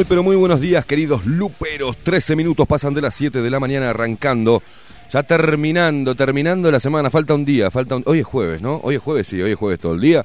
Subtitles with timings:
[0.00, 1.98] Muy pero muy buenos días queridos luperos.
[1.98, 4.62] 13 minutos pasan de las 7 de la mañana arrancando.
[5.12, 7.10] Ya terminando, terminando la semana.
[7.10, 8.02] Falta un día, falta un...
[8.06, 8.80] Hoy es jueves, ¿no?
[8.82, 10.24] Hoy es jueves, sí, hoy es jueves todo el día.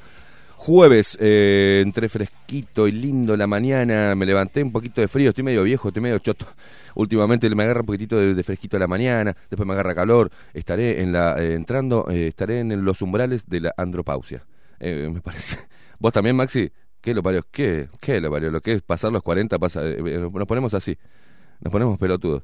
[0.56, 5.44] Jueves, eh, entre fresquito y lindo la mañana, me levanté un poquito de frío, estoy
[5.44, 6.46] medio viejo, estoy medio choto.
[6.94, 10.30] Últimamente me agarra un poquitito de, de fresquito a la mañana, después me agarra calor.
[10.54, 14.42] Estaré en la, eh, entrando, eh, estaré en los umbrales de la andropausia.
[14.80, 15.58] Eh, me parece.
[15.98, 16.70] ¿Vos también, Maxi?
[17.06, 17.46] ¿Qué lo parió?
[17.52, 17.88] ¿Qué?
[18.00, 18.50] ¿Qué lo parió?
[18.50, 19.80] Lo que es pasar los 40 pasa...
[19.86, 20.98] eh, eh, nos ponemos así.
[21.60, 22.42] Nos ponemos pelotudos.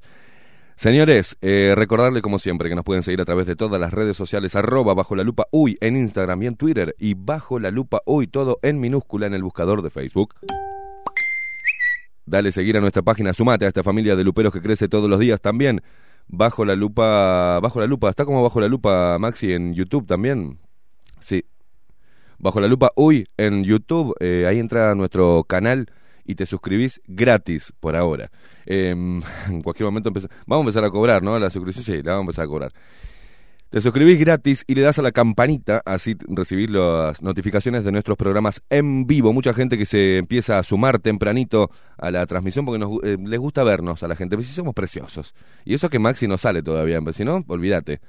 [0.77, 4.17] Señores, eh, recordarle como siempre que nos pueden seguir a través de todas las redes
[4.17, 8.03] sociales, arroba bajo la lupa uy en Instagram y en Twitter y bajo la lupa
[8.07, 10.37] uy todo en minúscula en el buscador de Facebook.
[12.25, 15.19] Dale seguir a nuestra página, sumate a esta familia de luperos que crece todos los
[15.19, 15.83] días también.
[16.29, 20.61] Bajo la lupa, bajo la lupa, está como bajo la lupa Maxi en YouTube también.
[21.19, 21.45] Sí,
[22.43, 25.87] Bajo la lupa uy en YouTube, eh, ahí entra nuestro canal
[26.25, 28.33] y te suscribís gratis por ahora.
[28.67, 28.91] Eh,
[29.49, 31.39] en cualquier momento vamos a empezar a cobrar, ¿no?
[31.39, 32.73] La suscripción, sí, la vamos a empezar a cobrar.
[33.71, 38.19] Te suscribís gratis y le das a la campanita, así recibís las notificaciones de nuestros
[38.19, 39.33] programas en vivo.
[39.33, 43.39] Mucha gente que se empieza a sumar tempranito a la transmisión porque nos, eh, les
[43.39, 44.37] gusta vernos a la gente.
[44.37, 45.33] Pero si somos preciosos.
[45.65, 48.01] Y eso que Maxi no sale todavía, pero si no, olvídate.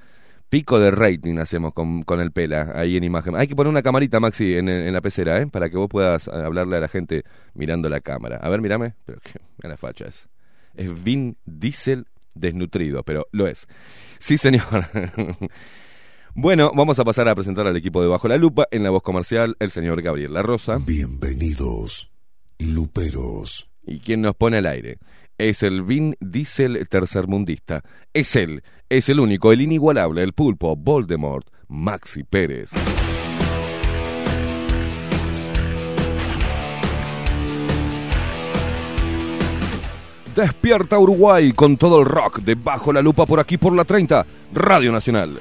[0.50, 3.36] Pico de rating hacemos con, con el pela ahí en imagen.
[3.36, 5.48] Hay que poner una camarita, Maxi, en, en la pecera, ¿eh?
[5.48, 7.24] Para que vos puedas eh, hablarle a la gente
[7.54, 8.38] mirando la cámara.
[8.38, 8.94] A ver, mírame.
[9.06, 10.28] Pero qué la facha es.
[10.76, 12.06] Es Vin Diesel
[12.36, 13.68] desnutrido, pero lo es.
[14.20, 14.86] Sí, señor.
[16.36, 18.68] bueno, vamos a pasar a presentar al equipo de Bajo la Lupa.
[18.72, 20.78] En la voz comercial, el señor Gabriel La Rosa.
[20.78, 22.12] Bienvenidos,
[22.60, 23.72] luperos.
[23.86, 24.98] ¿Y quién nos pone al aire?
[25.38, 27.82] Es el Vin Diesel tercermundista.
[28.14, 32.72] Es él, es el único, el inigualable, el pulpo, Voldemort, Maxi Pérez.
[40.36, 44.26] Despierta Uruguay con todo el rock de Bajo la Lupa por aquí por la 30,
[44.54, 45.38] Radio Nacional.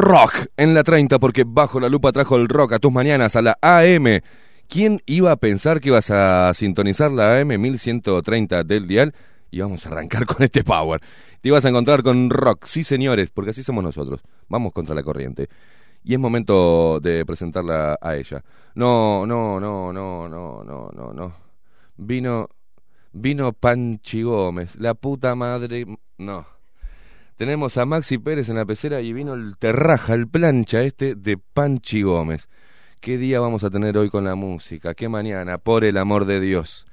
[0.00, 3.42] Rock en la 30 porque bajo la lupa trajo el rock a tus mañanas a
[3.42, 4.20] la AM.
[4.66, 9.14] ¿Quién iba a pensar que ibas a sintonizar la AM 1130 del dial?
[9.50, 11.02] Y vamos a arrancar con este power.
[11.42, 14.22] Te ibas a encontrar con rock, sí señores, porque así somos nosotros.
[14.48, 15.50] Vamos contra la corriente.
[16.02, 18.42] Y es momento de presentarla a ella.
[18.74, 21.34] No, no, no, no, no, no, no, no.
[21.98, 22.48] Vino,
[23.12, 25.84] vino Panchi Gómez, la puta madre,
[26.16, 26.59] no.
[27.40, 31.38] Tenemos a Maxi Pérez en la pecera y vino el terraja, el plancha este de
[31.38, 32.50] Panchi Gómez.
[33.00, 34.92] ¿Qué día vamos a tener hoy con la música?
[34.92, 35.56] ¿Qué mañana?
[35.56, 36.86] Por el amor de Dios.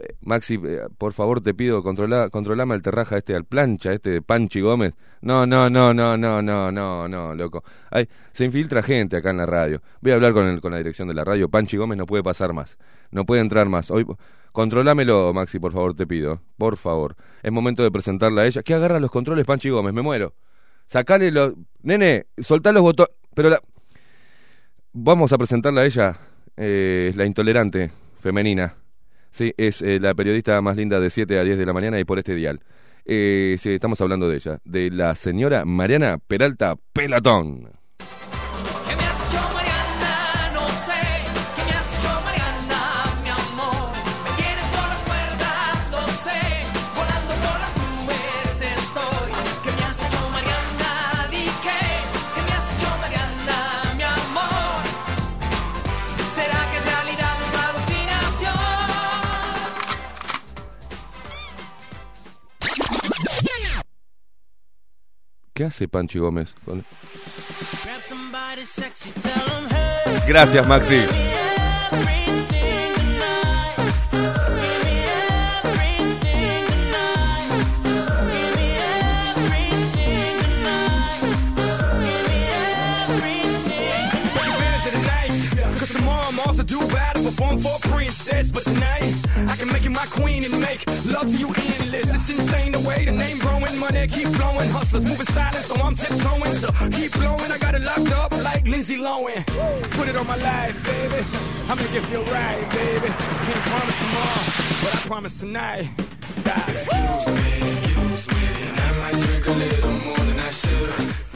[0.00, 4.08] Eh, Maxi, eh, por favor te pido, controla, controlame el terraja este al plancha, este
[4.08, 4.94] de Panchi Gómez.
[5.20, 7.62] No, no, no, no, no, no, no, no, loco.
[7.90, 9.82] Ay, se infiltra gente acá en la radio.
[10.00, 11.50] Voy a hablar con, con la dirección de la radio.
[11.50, 12.78] Panchi Gómez no puede pasar más.
[13.10, 13.90] No puede entrar más.
[13.90, 14.06] Hoy,
[14.52, 16.40] controlámelo, Maxi, por favor, te pido.
[16.56, 17.16] Por favor.
[17.42, 18.62] Es momento de presentarla a ella.
[18.62, 19.92] ¿Qué agarra los controles, Panchi Gómez?
[19.94, 20.34] Me muero.
[20.86, 21.54] Sacale los...
[21.82, 23.12] Nene, soltá los botones.
[23.34, 23.60] Pero la...
[24.92, 26.18] Vamos a presentarla a ella.
[26.56, 27.90] Eh, la intolerante
[28.20, 28.74] femenina.
[29.30, 32.04] Sí, es eh, la periodista más linda de 7 a 10 de la mañana y
[32.04, 32.60] por este dial.
[33.04, 37.77] Eh, sí, estamos hablando de ella, de la señora Mariana Peralta Pelatón.
[65.58, 66.54] ¿Qué hace Panchi Gómez?
[66.68, 66.84] 'em.
[70.28, 71.00] Gracias, Maxi.
[88.38, 88.50] Princess.
[88.50, 89.14] But tonight,
[89.50, 92.14] I can make you my queen and make love to you endless.
[92.14, 94.68] It's insane the way the name growing, money keep flowing.
[94.70, 96.54] Hustlers moving silent, so I'm tiptoeing.
[96.56, 99.44] So keep blowing, I got it locked up like Lindsay Lohan.
[99.96, 101.24] Put it on my life, baby.
[101.68, 103.08] I'm gonna give you a ride, baby.
[103.46, 104.44] Can't promise tomorrow,
[104.82, 105.88] but I promise tonight.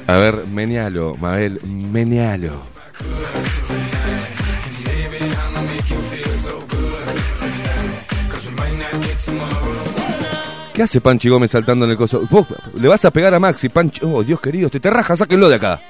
[0.08, 2.66] A ver, menealo, Mabel, menealo.
[10.72, 12.26] ¿Qué hace Panchi Gómez saltando en el coso?
[12.30, 12.46] Vos
[12.80, 14.00] le vas a pegar a Maxi, Panchi.
[14.04, 15.80] Oh, Dios querido, te te raja, sáquenlo de acá.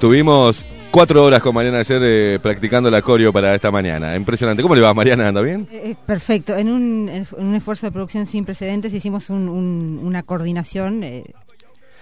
[0.00, 4.14] Tuvimos cuatro horas con Mariana ayer eh, practicando la coreo para esta mañana.
[4.14, 4.62] Impresionante.
[4.62, 5.28] ¿Cómo le va, Mariana?
[5.28, 5.66] ¿Anda bien?
[5.72, 6.54] Eh, perfecto.
[6.56, 11.24] En un, en un esfuerzo de producción sin precedentes hicimos un- un- una coordinación eh,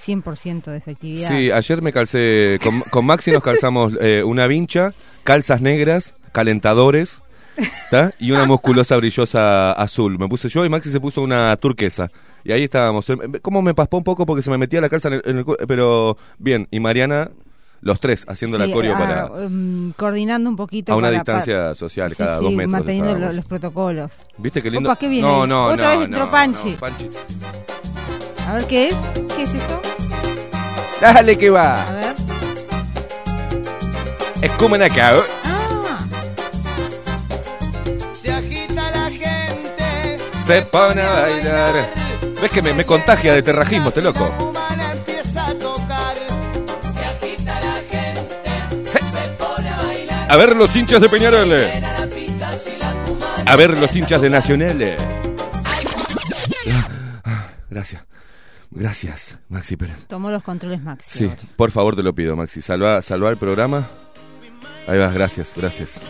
[0.05, 1.29] 100% de efectividad.
[1.29, 7.21] Sí, ayer me calcé, con, con Maxi nos calzamos eh, una vincha, calzas negras, calentadores,
[7.91, 8.13] ¿tá?
[8.19, 10.19] y una musculosa brillosa azul.
[10.19, 12.11] Me puse yo y Maxi se puso una turquesa.
[12.43, 13.09] Y ahí estábamos.
[13.09, 15.39] Eh, ¿Cómo me paspó un poco porque se me metía la calza en el, en
[15.39, 17.31] el Pero bien, y Mariana,
[17.85, 19.27] los tres, haciendo la Sí, coreo ah, para...
[19.47, 20.93] um, coordinando un poquito.
[20.93, 22.73] A una para- distancia para- social, Sí, cada sí, dos metros.
[22.73, 24.11] Manteniendo los protocolos.
[24.39, 24.89] ¿Viste qué lindo?
[24.91, 26.71] Opa, ¿qué viene no, no, Otra no, vez no, Panchi.
[26.73, 27.11] no, Panchi.
[28.49, 28.95] A ver qué es.
[29.37, 29.81] ¿Qué es esto?
[31.01, 31.83] Dale que va.
[31.83, 32.15] A ver.
[34.43, 35.13] Es como una acá.
[35.45, 35.99] Ah,
[38.15, 40.19] Se agita la gente.
[40.45, 41.73] Se pone a bailar.
[42.41, 44.44] ¿Ves que me, me contagia de terrajismo este loco?
[50.29, 51.53] A ver los hinchas de Peñarol.
[53.47, 54.97] A ver los hinchas de Nacional.
[57.71, 58.05] Gracias.
[58.71, 60.07] Gracias, Maxi Pérez.
[60.09, 61.19] Tomó los controles Maxi.
[61.19, 61.37] Sí, ahora.
[61.57, 62.61] por favor te lo pido, Maxi.
[62.61, 63.89] Salva, salva el programa.
[64.89, 66.01] Ahí vas, gracias, gracias.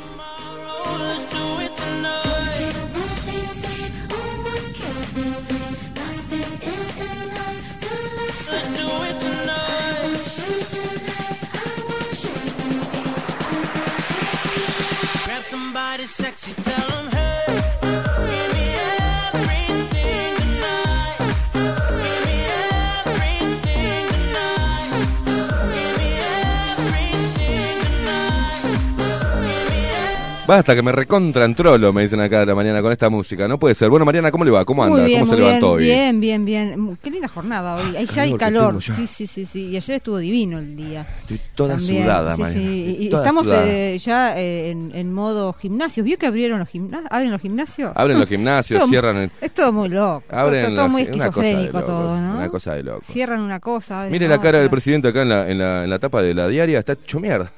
[30.47, 33.49] Basta, que me recontran trolo, me dicen acá de la mañana con esta música.
[33.49, 33.89] No puede ser.
[33.89, 34.63] Bueno, Mariana, ¿cómo le va?
[34.67, 34.99] ¿Cómo anda?
[34.99, 35.85] Muy bien, ¿Cómo se levantó hoy?
[35.85, 36.99] bien, bien, bien, bien.
[37.03, 37.97] Qué linda jornada hoy.
[37.97, 38.83] Ahí ya hay calor.
[38.83, 39.69] Sí, sí, sí, sí.
[39.71, 41.07] Y ayer estuvo divino el día.
[41.23, 42.67] Estoy toda También, sudada, sí, Mariana.
[42.69, 42.97] sí.
[43.01, 46.05] Y estamos eh, ya eh, en, en modo gimnasio.
[46.05, 47.09] ¿Vio que abrieron los gimnasios?
[47.11, 47.93] ¿Abren los gimnasios?
[47.95, 49.31] Abren los gimnasios, Todo- cierran el...
[49.41, 50.25] Es todo muy loco.
[50.29, 52.37] Abren todo, todo los- muy esquizofrénico todo, ¿no?
[52.37, 53.07] Una cosa de locos.
[53.07, 53.97] Cierran una cosa.
[54.01, 56.35] abren Mire la cara del presidente acá en la, en la, en la tapa de
[56.35, 57.51] la diaria, está hecho mierda.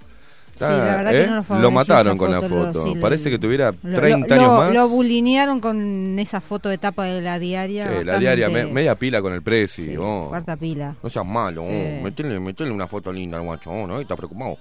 [0.56, 1.26] Está, Sí, la verdad que ¿eh?
[1.26, 2.82] no lo lo mataron con la foto, lo- foto.
[2.84, 4.72] sí, Parece que tuviera Lo- 30 lo, años más.
[4.72, 7.90] Lo bulinearon con esa foto de tapa de la diaria.
[7.98, 9.84] Sí, la diaria, me- media pila con el presi.
[9.84, 10.28] sí, oh.
[10.30, 10.94] Cuarta pila.
[11.02, 12.02] No seas malo, oh.
[12.02, 14.00] metele, metele una foto linda al guacho, oh, ¿no?
[14.00, 14.56] Está preocupado.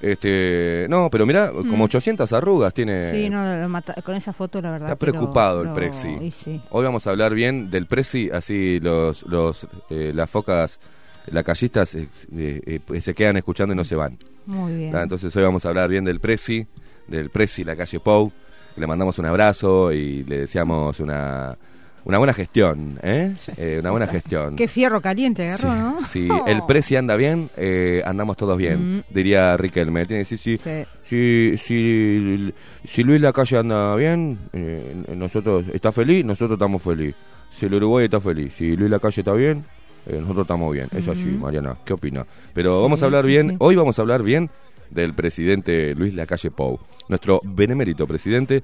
[0.00, 3.04] Este, no, pero mira, como 800 arrugas tiene.
[3.06, 3.10] Mm.
[3.12, 4.88] Sí, no, lo mata- con esa foto la verdad.
[4.92, 6.08] Está que preocupado el lo- Presi.
[6.20, 6.60] y sí.
[6.70, 10.80] Hoy vamos a hablar bien del Presi, así los, los, eh, las focas,
[11.26, 14.18] las callistas eh, eh, eh, se quedan escuchando y no se van.
[14.46, 14.90] Muy bien.
[14.92, 15.02] ¿tá?
[15.02, 16.66] Entonces hoy vamos a hablar bien del Presi,
[17.08, 18.32] del Presi, la calle Pou.
[18.76, 21.56] Le mandamos un abrazo y le deseamos una,
[22.04, 23.34] una buena gestión, ¿eh?
[23.58, 24.56] Eh, una buena gestión.
[24.56, 26.00] Qué fierro caliente agarró, ¿no?
[26.00, 29.02] Si el Presi anda bien, eh, andamos todos bien, Mm.
[29.10, 30.06] diría Riquelme.
[30.06, 30.84] Tiene que decir, si, Sí.
[31.04, 32.54] si, si,
[32.86, 37.14] si Luis Lacalle anda bien, eh, nosotros está feliz, nosotros estamos feliz.
[37.52, 39.64] Si el Uruguay está feliz, si Luis Lacalle está bien,
[40.06, 40.88] eh, nosotros estamos bien.
[40.96, 41.76] Es así, Mariana.
[41.84, 42.26] ¿Qué opina?
[42.54, 43.56] Pero Sí, vamos a hablar sí, bien, sí.
[43.58, 44.50] hoy vamos a hablar bien
[44.90, 46.78] del presidente Luis Lacalle Pou,
[47.08, 48.62] nuestro benemérito presidente,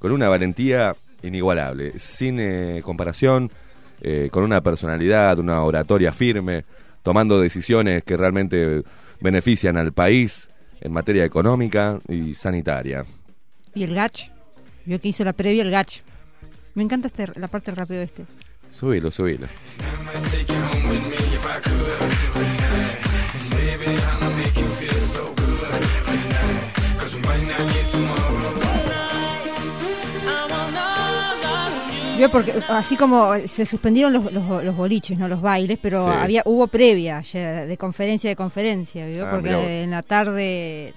[0.00, 3.50] con una valentía inigualable, sin eh, comparación,
[4.00, 6.64] eh, con una personalidad, una oratoria firme,
[7.02, 8.82] tomando decisiones que realmente
[9.20, 10.48] benefician al país
[10.80, 13.04] en materia económica y sanitaria.
[13.74, 14.30] Y el gach.
[14.84, 16.00] Vio que hizo la previa el gach.
[16.74, 18.24] Me encanta este, la parte rapeo este.
[18.76, 19.46] Subilo, subilo.
[32.16, 36.10] Vio porque así como se suspendieron los, los, los boliches, no los bailes, pero Sí.
[36.18, 39.26] había hubo previa ayer, de conferencia de conferencia, ¿vio?
[39.26, 40.94] Ah, porque en la tarde,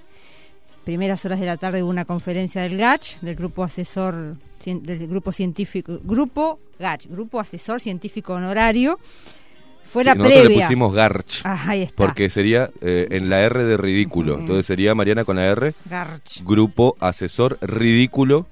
[0.89, 5.31] primeras horas de la tarde hubo una conferencia del GACH, del grupo asesor del grupo
[5.31, 8.97] científico, grupo GACH, grupo asesor científico honorario.
[9.85, 10.57] Fue Sí, la nosotros previa.
[10.57, 11.95] le pusimos Garch, Ah, ahí está.
[11.95, 14.39] porque sería eh, en la R de ridículo.
[14.39, 18.47] Entonces sería Mariana con la R, Garch, Grupo Asesor Ridículo.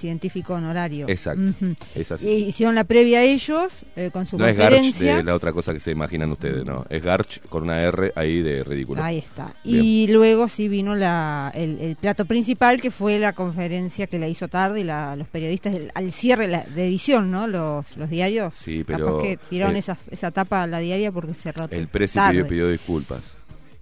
[0.00, 1.06] Científico honorario.
[1.08, 1.42] Exacto.
[1.42, 1.74] Ujú.
[1.94, 2.26] Es así.
[2.28, 5.16] Y hicieron la previa ellos eh, con su No es Garch conferencia.
[5.18, 6.84] de la otra cosa que se imaginan ustedes, no.
[6.88, 9.02] Es Garch con una R ahí de ridículo.
[9.02, 9.54] Ahí está.
[9.64, 9.84] Bien.
[9.84, 14.26] Y luego sí vino la, el, el plato principal, que fue la conferencia que la
[14.28, 17.46] hizo tarde y la, los periodistas el- al cierre la- de edición, ¿no?
[17.46, 18.54] Los, los diarios.
[18.54, 21.88] Sí, pero, Capaz que tiraron eh, esa, esa tapa a la diaria porque cerró El
[21.88, 23.20] Presi pidió, pidió disculpas.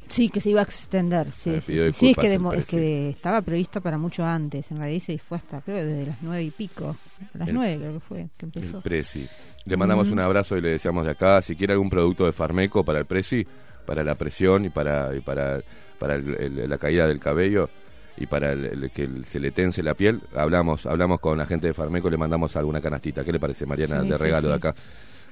[0.09, 1.31] Sí, que se iba a extender.
[1.33, 2.11] Sí, Eh, sí, sí.
[2.11, 4.71] Es que, el es que estaba previsto para mucho antes.
[4.71, 6.97] En realidad se fue hasta, creo, desde las nueve y pico.
[7.35, 8.81] A las El- nueve creo que fue que El empezó.
[8.81, 9.27] Presi.
[9.65, 12.85] Le mandamos un abrazo y le deseamos de acá, si quiere algún producto de Farmeco
[12.85, 13.47] para el Presi,
[13.87, 15.61] para la presión y para, y para,
[15.99, 17.69] para el- el- la caída del cabello
[18.17, 21.47] y para el- el- que el- se le tense la piel, hablamos hablamos con la
[21.47, 23.25] gente de Farmeco, le mandamos alguna canastita.
[23.25, 24.75] ¿Qué le parece, Mariana, Sí, de regalo de acá?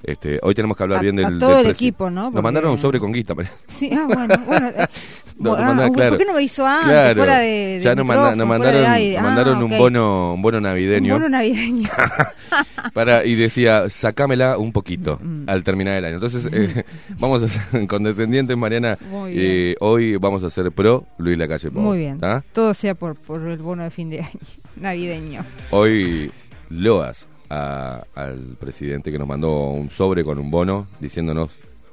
[0.03, 2.29] Este, hoy tenemos que hablar A- bien del, a del todo el equipo, ¿no?
[2.31, 3.57] Nos mandaron un sobre con guita, Mariana.
[3.67, 4.67] Sí, ah, bueno, bueno.
[4.69, 4.85] eh,
[5.39, 6.09] No, nos ah, mandaron, claro.
[6.11, 6.89] ¿Por qué no me hizo antes?
[6.89, 7.15] Claro.
[7.21, 11.13] Fuera de, de ya nos, manda- mandaron, Ah, mandaron un bono un bono navideño.
[11.15, 11.87] Un bono navideño.
[12.93, 15.43] Para, y decía, sacámela un poquito Mm.
[15.47, 16.15] al terminar el año.
[16.15, 16.83] Entonces, eh,
[17.19, 18.97] vamos a ser condescendientes, Mariana.
[19.29, 21.83] Eh, hoy vamos a ser pro Luis Lacalle Pou.
[21.83, 22.19] Muy bien.
[22.19, 22.43] ¿tá?
[22.53, 24.29] Todo sea por, por el bono de fin de año
[24.75, 25.45] navideño.
[25.69, 26.31] Hoy
[26.69, 31.49] loas a- al presidente que nos mandó un sobre con un bono diciéndonos,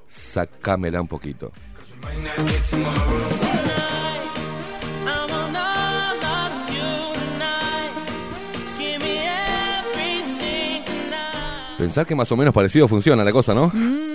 [0.09, 1.53] sacámela un poquito.
[11.79, 13.71] Pensar que más o menos parecido funciona la cosa, ¿no?
[13.75, 14.14] Mm.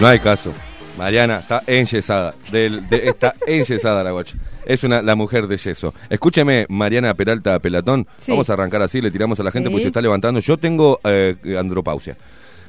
[0.00, 0.52] No hay caso.
[0.98, 2.34] Mariana está enyesada.
[2.50, 4.36] Del, de- está enyesada la guacha.
[4.64, 5.94] Es una, la mujer de yeso.
[6.10, 8.06] Escúcheme, Mariana Peralta Pelatón.
[8.16, 8.32] Sí.
[8.32, 9.72] Vamos a arrancar así, le tiramos a la gente Sí.
[9.72, 10.40] porque se está levantando.
[10.40, 12.16] Yo tengo eh, andropausia.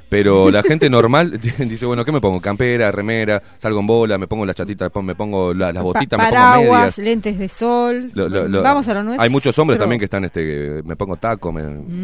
[0.09, 2.39] Pero la gente normal dice, bueno, ¿qué me pongo?
[2.39, 5.81] Campera, remera, salgo en bola, me pongo las chatitas, pon- me pongo la- las Pa-
[5.81, 6.97] botitas, me pongo medias.
[6.97, 8.11] lentes de sol.
[8.13, 9.21] Lo- lo- lo- Vamos a lo nuestro.
[9.23, 11.61] Hay muchos hombres también que están, este, me pongo taco, me,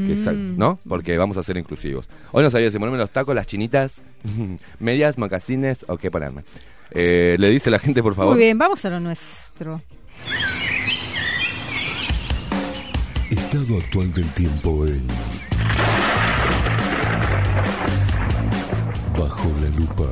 [0.07, 0.57] que sal- Mm.
[0.57, 0.79] ¿no?
[0.87, 2.07] Porque vamos a ser inclusivos.
[2.33, 3.93] Hoy no sabía si ponerme los tacos, las chinitas,
[4.79, 6.43] medias, mocasines o qué ponerme.
[6.91, 8.35] Eh, le dice la gente, por favor.
[8.35, 9.81] Muy bien, vamos a lo nuestro.
[13.29, 15.07] Estado actual del tiempo en.
[19.17, 20.05] Bajo la lupa.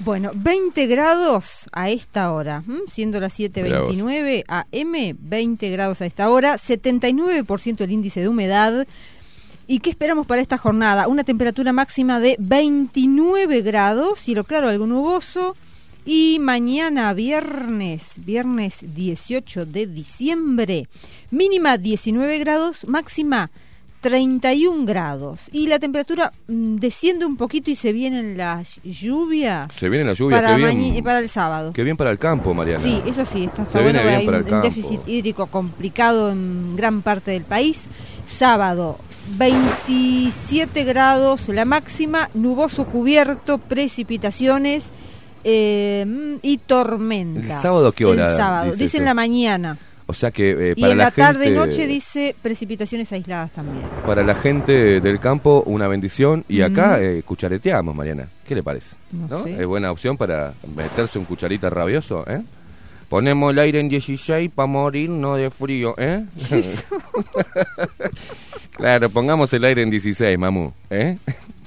[0.00, 2.80] Bueno, 20 grados a esta hora, ¿m?
[2.88, 8.86] siendo las 7.29 AM, 20 grados a esta hora, 79% el índice de humedad.
[9.66, 11.08] ¿Y qué esperamos para esta jornada?
[11.08, 15.56] Una temperatura máxima de 29 grados, cielo claro, algo nuboso.
[16.04, 20.88] Y mañana viernes, viernes 18 de diciembre,
[21.32, 23.50] mínima 19 grados, máxima
[24.10, 25.40] 31 grados.
[25.50, 30.12] Y la temperatura mm, desciende un poquito y se vienen las lluvias Se viene la
[30.12, 30.80] lluvia, para, qué bien.
[30.80, 31.72] mañi- para el sábado.
[31.72, 32.82] Qué bien para el campo, Mariana.
[32.84, 34.16] Sí, eso sí, está, está viene bueno.
[34.18, 37.86] bien para un, el un déficit hídrico complicado en gran parte del país.
[38.28, 38.98] Sábado,
[39.36, 44.90] 27 grados la máxima, nuboso cubierto, precipitaciones
[45.44, 47.56] eh, y tormentas.
[47.56, 49.08] ¿El sábado qué hora El sábado, dice dice en eso?
[49.10, 49.78] la mañana.
[50.08, 53.50] O sea que eh, Y para en la, la, tarde gente, noche dice precipitaciones aisladas
[53.52, 53.84] también.
[54.06, 56.44] Para la gente del campo, una bendición.
[56.48, 57.02] Y acá Mm.
[57.02, 58.28] eh, cuchareteamos, Mariana.
[58.46, 58.94] ¿Qué le parece?
[59.10, 59.60] No sé.
[59.60, 62.40] Es buena opción para meterse un cucharita rabioso, ¿eh?
[63.08, 66.24] Ponemos el aire en 16 para morir, no de frío, ¿eh?
[68.76, 71.16] claro, pongamos el aire en 16, mamu, ¿eh?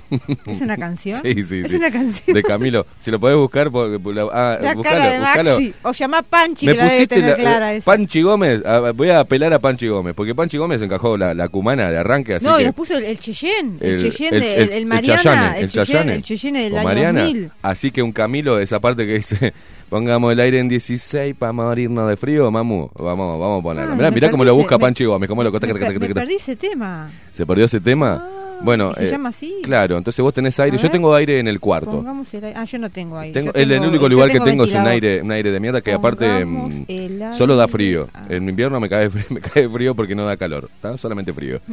[0.45, 1.21] ¿Es una canción?
[1.23, 1.77] Sí, sí, Es sí.
[1.77, 2.33] una canción.
[2.35, 2.85] De Camilo.
[2.99, 5.51] Si lo podés buscar, por, por la- ah, La buscalo, cara de buscalo.
[5.55, 5.73] Maxi.
[5.83, 7.85] O llama Panchi, Me que la debe pusiste tener la- clara esa.
[7.85, 11.47] Panchi Gómez, ah, voy a apelar a Panchi Gómez, porque Panchi Gómez encajó la, la
[11.49, 12.63] cumana de arranque, así no, que...
[12.63, 15.59] y nos puso el, el Cheyenne, el, el, Cheyenne, el- de- el, el- Mariana, Chayane,
[15.59, 16.13] el, Cheyenne, Chayane.
[16.15, 17.21] el Cheyenne del año Mariana.
[17.23, 17.51] 2000.
[17.61, 19.53] Así que un Camilo, esa parte que dice,
[19.89, 23.91] pongamos el aire en 16 para morirnos de frío, mamu, vamos, vamos a ponerlo.
[23.93, 25.51] Ah, mirá, mirá cómo lo busca Panchi Gómez, cómo lo...
[25.51, 27.09] Me, me perdí ese tema.
[27.31, 28.25] ¿Se perdió ese tema?
[28.61, 29.55] Bueno, ¿y se eh, llama así?
[29.63, 30.91] Claro, entonces vos tenés aire, A yo ver.
[30.91, 31.91] tengo aire en el cuarto.
[31.91, 32.59] Pongamos el aire.
[32.59, 33.33] Ah, yo no tengo aire.
[33.33, 36.25] Tengo, el, único lugar que tengo es un aire, un aire de mierda que aparte
[36.25, 38.07] Pongamos mm, solo da frío.
[38.13, 38.25] Ah.
[38.29, 40.97] En invierno me cae, frío, me cae frío porque no da calor, ¿está?
[40.97, 41.59] Solamente frío.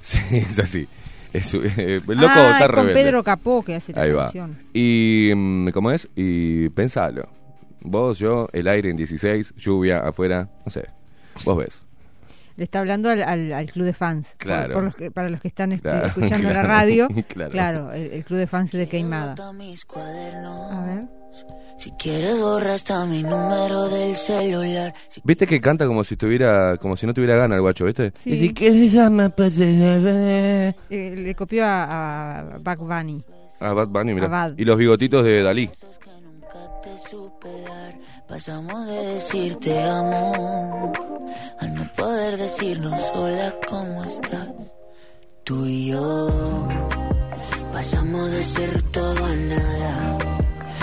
[0.00, 0.86] Sí, es así.
[1.32, 3.02] Es, eh, el loco ah, está es con rebelde.
[3.02, 4.30] Pedro Capó que hace la Ahí va.
[4.72, 6.08] Y, mm, ¿cómo es?
[6.14, 7.28] Y pensalo.
[7.80, 10.86] Vos, yo, el aire en 16, lluvia afuera, no sé.
[11.44, 11.87] Vos ves.
[12.58, 14.34] Le está hablando al, al- al club de fans.
[14.36, 14.74] Por- Claro.
[14.74, 17.08] por los que- para los que están este, Claro, escuchando la radio.
[17.28, 17.50] claro.
[17.52, 19.34] Claro, el, el club de fans de Queimada.
[19.38, 21.04] A ver.
[21.78, 24.92] Si quieres borra hasta mi número del celular.
[25.08, 28.12] Si ¿Viste que canta como si estuviera, como si no tuviera ganas el guacho, viste?
[28.20, 28.30] Sí.
[28.30, 28.92] Y si quieres
[29.36, 33.22] pues, eh, le copió a, a Bugs Bunny.
[33.60, 34.26] A Bad Bunny, mira.
[34.28, 34.54] Bad.
[34.56, 35.70] Y los bigotitos de Dalí.
[38.28, 40.92] Pasamos de decir te amo
[41.60, 44.48] a no poder decirnos hola, ¿cómo estás?
[45.44, 46.68] Tú y yo
[47.72, 50.18] pasamos de ser todo a nada.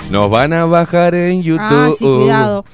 [0.09, 1.61] Nos van a bajar en YouTube.
[1.69, 2.65] Ah, sí, cuidado.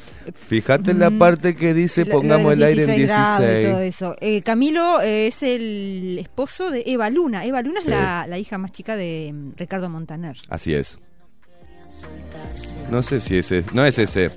[0.48, 1.18] Fíjate en la Mm.
[1.18, 3.96] parte que dice pongamos el aire en 16 grados y todo 16.
[3.96, 4.16] eso.
[4.22, 7.44] Eh, Camilo eh, es el esposo de Eva Luna.
[7.46, 7.88] Eva Luna Sí.
[7.88, 10.38] es la, la hija más chica de mm, Ricardo Montaner.
[10.50, 10.98] Así es.
[12.90, 14.32] No sé si ese, no es ese.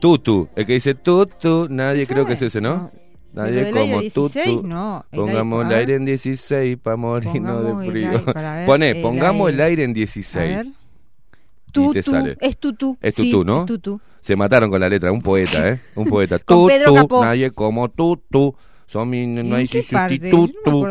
[0.00, 2.76] Tutu, el que dice tutu, nadie creo que es ese, ¿no?
[2.76, 3.42] No.
[3.42, 4.12] Nadie como 16,
[4.56, 4.66] tutu.
[4.66, 8.10] no, el Pongamos aire- el a aire en 16 para morirnos de frío.
[8.34, 9.84] ver, Pone, el pongamos el aire.
[9.84, 10.56] en A 16.
[10.56, 10.66] ver.
[10.66, 12.36] Y Tutu, te sale.
[12.40, 12.96] es tutú.
[13.02, 13.60] Es sí, ¿no?
[13.60, 14.00] es tutú.
[14.22, 15.80] Se mataron con la letra, un poeta, ¿eh?
[15.96, 16.38] Un poeta.
[16.38, 18.54] Tutu, nadie como tutu.
[18.88, 20.86] Son mi, no ¿En hay no sustituto.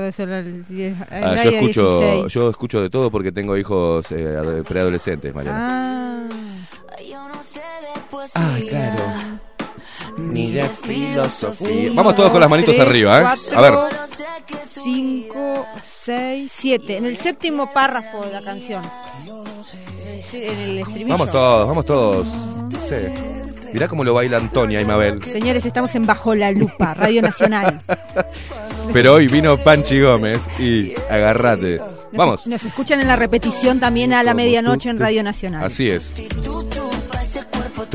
[1.10, 2.34] Ah, yo escucho, 16.
[2.34, 6.28] yo escucho de todo porque tengo hijos eh, preadolescentes, Mariana.
[6.30, 6.65] Ah,
[8.36, 9.04] Ah, claro.
[10.18, 11.92] ni de filosofía.
[11.94, 13.22] Vamos todos con las manitos tres, arriba, ¿eh?
[13.24, 13.74] cuatro, A ver.
[13.74, 15.66] Solo sé que tú 5,
[16.06, 16.98] 6, 7.
[16.98, 18.84] En el séptimo párrafo de la canción.
[20.34, 21.10] En el estribillo.
[21.10, 22.28] Vamos todos, vamos todos.
[22.88, 22.96] Sí.
[23.74, 25.22] Mirá cómo lo baila Antonia y Mabel.
[25.24, 27.82] Señores, estamos en Bajo la Lupa, Radio Nacional.
[28.94, 31.78] Pero hoy vino Panchi Gómez y agarrate.
[31.80, 32.48] Nos- Vamos.
[32.48, 35.64] Nos escuchan en la repetición también a la medianoche en Radio Nacional.
[35.66, 36.12] Así es.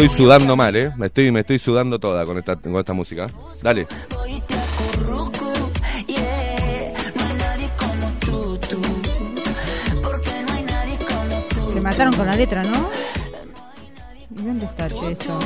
[0.00, 0.90] Estoy sudando mal, ¿eh?
[0.96, 3.26] Me estoy, me estoy sudando toda con esta, con esta música.
[3.62, 3.86] Dale.
[8.70, 8.80] Tú.
[11.76, 12.88] empataron con la letra, ¿no?
[14.30, 15.38] ¿Y dónde está, che, esto?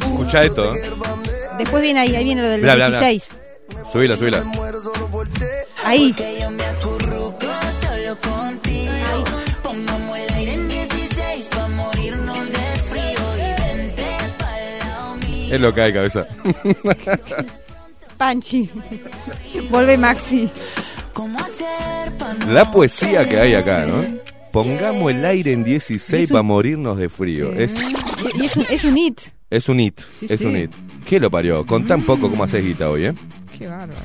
[0.00, 0.74] Escucha esto.
[0.74, 1.37] ¿eh?
[1.58, 3.00] Después viene ahí, ahí viene lo del Bla, bla, bla.
[3.00, 3.24] 16.
[3.92, 4.44] Subila, subila.
[5.84, 6.12] Ahí.
[6.12, 7.46] Que yo me acurruco
[7.80, 9.24] solo contigo.
[9.62, 13.20] Pongamos el aire en 16 pa' morirnos de frío.
[13.36, 14.06] Y vente
[14.38, 15.54] pa'l lado mío.
[15.54, 16.26] Es lo que hay, cabeza.
[18.16, 18.70] Panchi.
[19.70, 20.48] Vuelve Maxi.
[21.12, 24.04] ¿Cómo hacer pa' no La poesía que hay acá, ¿no?
[24.52, 27.52] Pongamos el aire en 16 Es un- para morirnos de frío.
[27.52, 27.74] Es,
[28.34, 29.20] Y, y es, un, es un hit.
[29.50, 30.46] es un hit, Sí, es sí.
[30.46, 30.70] un hit.
[31.08, 31.64] ¿Qué lo parió?
[31.64, 33.14] Con tan poco como haces guita hoy, ¿eh?
[33.56, 33.98] Qué bárbaro.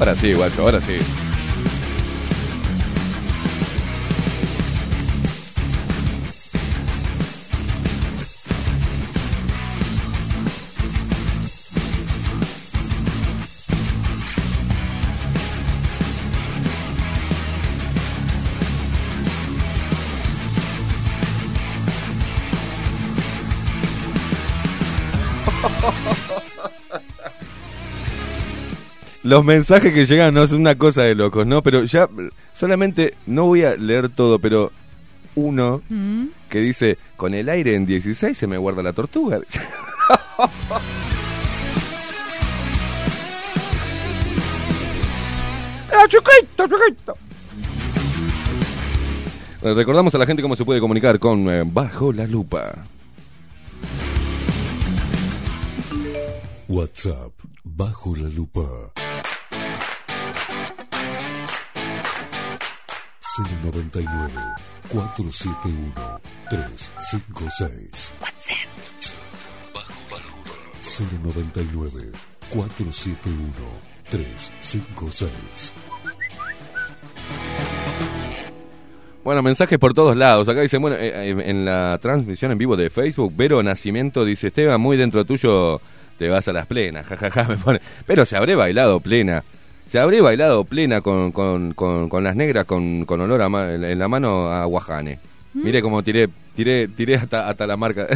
[0.00, 0.98] Ahora sí, guacho, ahora sí.
[29.24, 31.62] Los mensajes que llegan no son una cosa de locos, ¿no?
[31.62, 32.08] Pero ya
[32.52, 34.70] solamente, no voy a leer todo, pero
[35.34, 36.26] uno Mm.
[36.48, 39.40] que dice, con el aire en 16 se me guarda la tortuga.
[45.92, 47.14] ¡Ah, chiquito, chiquito!
[49.62, 52.74] Recordamos a la gente cómo se puede comunicar con eh, Bajo la Lupa.
[56.66, 57.30] WhatsApp
[57.62, 58.62] bajo la lupa
[63.36, 64.32] 099
[64.88, 66.20] 471
[66.50, 68.68] 356 WhatsApp
[69.74, 70.54] bajo la lupa
[71.22, 72.12] 099
[72.50, 75.74] 471 356
[79.24, 80.48] Bueno, mensajes por todos lados.
[80.50, 84.48] Acá dicen, bueno, eh, eh, en la transmisión en vivo de Facebook, Vero Nacimiento dice,
[84.48, 85.80] Esteban, muy dentro tuyo
[86.18, 87.80] te vas a las plenas, jajaja, me pone.
[88.06, 89.42] Pero se habré bailado plena.
[89.86, 93.72] Se habré bailado plena con, con, con, con las negras con, con olor a ma-
[93.72, 95.18] en la mano a Guajane.
[95.54, 98.08] Mire cómo tiré, tiré, tiré hasta, hasta la marca.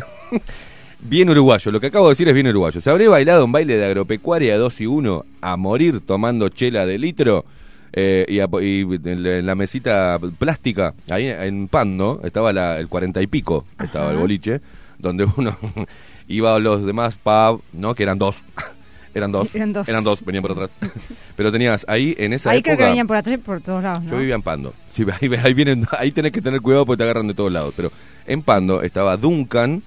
[1.01, 2.81] bien uruguayo, lo que acabo de decir es bien uruguayo.
[2.81, 6.99] Se habré bailado un baile de agropecuaria 2 y 1 a morir tomando chela de
[6.99, 7.45] litro.
[7.93, 12.79] eh, y, a- y en la- en la mesita plástica, ahí en Pando, estaba la-
[12.79, 14.61] el cuarenta y pico, estaba el boliche,
[14.99, 15.57] donde uno
[16.29, 17.95] iba a los demás pub, ¿no?
[17.95, 18.37] Que eran dos.
[19.19, 19.55] eran dos.
[19.55, 20.25] Eran dos.
[20.25, 20.71] venían por atrás.
[21.37, 22.75] Pero tenías ahí, en esa Ahí época...
[22.75, 24.11] creo que venían por atrás por todos lados, ¿no?
[24.11, 24.75] Yo vivía en Pando.
[24.93, 27.75] Sí, ahí, ahí, vienen, ahí tenés que tener cuidado porque te agarran de todos lados.
[27.77, 27.93] Pero
[28.27, 29.83] en Pando estaba Duncan.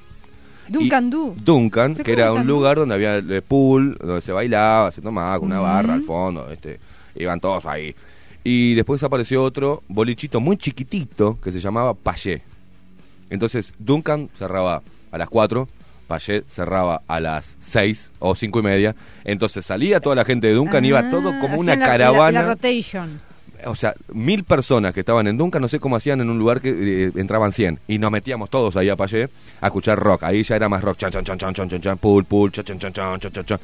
[0.68, 1.36] Duncan Du.
[1.38, 5.38] Duncan, ¿Se que era un lugar donde había eh, pool, donde se bailaba, se tomaba
[5.38, 6.50] con una barra al fondo.
[6.50, 6.80] este
[7.16, 7.94] Iban todos ahí.
[8.44, 12.42] Y después apareció otro bolichito muy chiquitito que se llamaba Payé.
[13.30, 15.68] Entonces Duncan cerraba a las 4,
[16.12, 18.96] Payé cerraba a las 6 o 5 y media.
[19.24, 22.42] Entonces salía toda la gente de Duncan, iba todo Ah, como una la- caravana La,
[22.48, 23.22] la rotation.
[23.66, 26.60] o sea, mil personas que estaban en Duncan, no sé cómo hacían en un lugar
[26.60, 26.70] que
[27.06, 27.80] eh, entraban 100.
[27.88, 29.30] Y nos metíamos todos ahí a Payé
[29.62, 30.24] a escuchar rock.
[30.24, 30.98] Ahí ya era más rock.
[30.98, 33.46] Chan, chan, chan, chan, chan, chan, chan, pool, pool, chan, chan, chan, chan, chan, chan,
[33.46, 33.60] chan.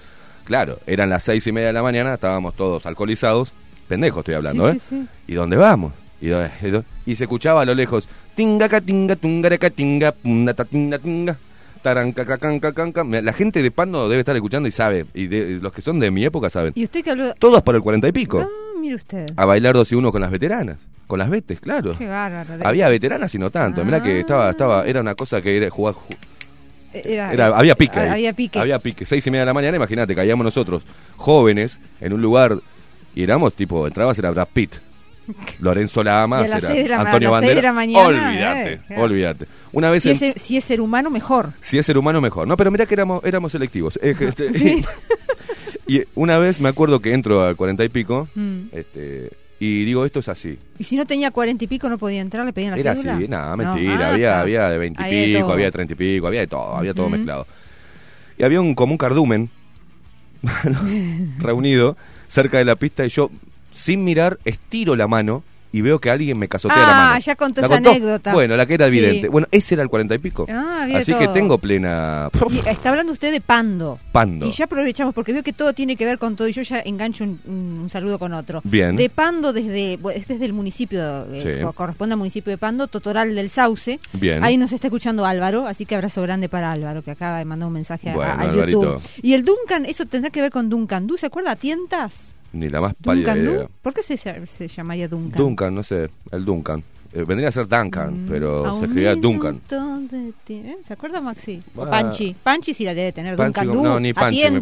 [0.45, 3.51] Claro, eran las seis y media de la mañana, estábamos todos alcoholizados.
[3.89, 4.81] Pendejos estoy hablando, Sí, ¿eh?
[4.87, 5.07] sí, sí.
[5.27, 5.91] ¿Y dónde vamos?
[6.21, 8.07] ¿Y, dónde- y dónde- y se escuchaba a lo lejos.
[8.35, 11.37] Tinga, tinga, tungareca, tinga, punda, ta, tinga, tinga.
[11.95, 15.05] La gente de Pando debe estar escuchando y sabe.
[15.13, 16.73] Y de- los que son de mi época saben.
[16.75, 17.33] Y usted que habló...
[17.35, 18.47] Todos por el cuarenta y pico Ah,
[18.79, 19.25] mire usted.
[19.35, 21.95] a bailar dos y uno con las veteranas, con las vetes, claro.
[21.97, 22.67] Qué bárbaro.
[22.67, 23.83] Había veteranas y no tanto.
[23.85, 24.19] Mirá que Ah.
[24.19, 26.15] estaba, estaba, era una cosa que era jugar, ju-
[26.93, 27.99] Era, era- había pique.
[27.99, 28.59] Había pique.
[28.59, 29.05] Había pique.
[29.05, 30.83] Seis y media de la mañana, imagínate, caíamos nosotros,
[31.15, 32.57] jóvenes, en un lugar,
[33.13, 34.75] y éramos tipo, entrabas, era Brad Pitt.
[35.59, 37.71] Lorenzo Lamas, la ma- Antonio Bandera.
[37.73, 39.03] la olvídate, eh, claro.
[39.03, 39.45] olvídate.
[39.73, 41.53] Una vez Si en- es, si es ser humano, mejor.
[41.59, 42.47] si es ser humano, mejor.
[42.47, 43.99] No, pero mira que éramos, éramos selectivos.
[44.01, 44.83] Eh, este- Sí.
[45.87, 48.59] y una vez me acuerdo que entro al cuarenta y pico, Mm.
[48.71, 50.57] este, y digo, esto es así.
[50.77, 53.15] Y si no tenía cuarenta y pico, no podía entrar, le pedían la Era cédula.
[53.15, 54.07] así, nada, No, mentira.
[54.07, 56.41] ah, había, había de veinte Hay de y pico, había de treinta y pico, había
[56.41, 57.47] de todo, había todo mezclado.
[58.37, 59.49] Y había un como un cardumen
[61.39, 63.31] reunido cerca de la pista y yo,
[63.77, 67.19] sin mirar, estiro la mano y veo que alguien me casotea Ah, la mano.
[67.19, 68.31] ya contó ¿La esa anécdota.
[68.33, 68.97] Bueno, la que era Sí.
[68.97, 69.27] evidente.
[69.27, 70.45] Bueno, ese era el cuarenta y pico.
[70.49, 73.99] Ah, Así que tengo plena Y está hablando usted de Pando.
[74.13, 74.47] pando.
[74.47, 76.79] Y ya aprovechamos porque veo que todo tiene que ver con todo y yo ya
[76.79, 77.39] engancho un,
[77.81, 78.61] un saludo con otro.
[78.63, 78.95] Bien.
[78.95, 81.65] De Pando desde desde el municipio, eh, Sí.
[81.75, 83.99] corresponde al municipio de Pando, Totoral del Sauce.
[84.13, 84.43] Bien.
[84.45, 87.67] Ahí nos está escuchando Álvaro, así que abrazo grande para Álvaro que acaba de mandar
[87.67, 88.45] un mensaje a- Bueno, a.
[88.65, 89.01] YouTube.
[89.21, 91.05] Y el Duncan, eso tendrá que ver con Duncan.
[91.07, 92.33] ¿Du se acuerda a Tientas?
[92.53, 93.63] Ni la más pálida Duncan idea.
[93.63, 93.69] Du.
[93.81, 95.37] ¿Por qué se, se llamaría Duncan?
[95.37, 96.83] Duncan, no sé, el Duncan.
[97.13, 99.61] Eh, vendría a ser Duncan, Mm, pero a se escribía Duncan.
[99.71, 100.77] minuto de ti- ¿eh?
[100.87, 101.61] ¿Se acuerda Maxi?
[101.75, 101.89] O Ah.
[101.89, 102.35] Panchi.
[102.43, 103.35] Panchi sí la debe tener.
[103.37, 103.83] Panchi, Duncan Du.
[103.83, 104.61] no, ni Panchi me.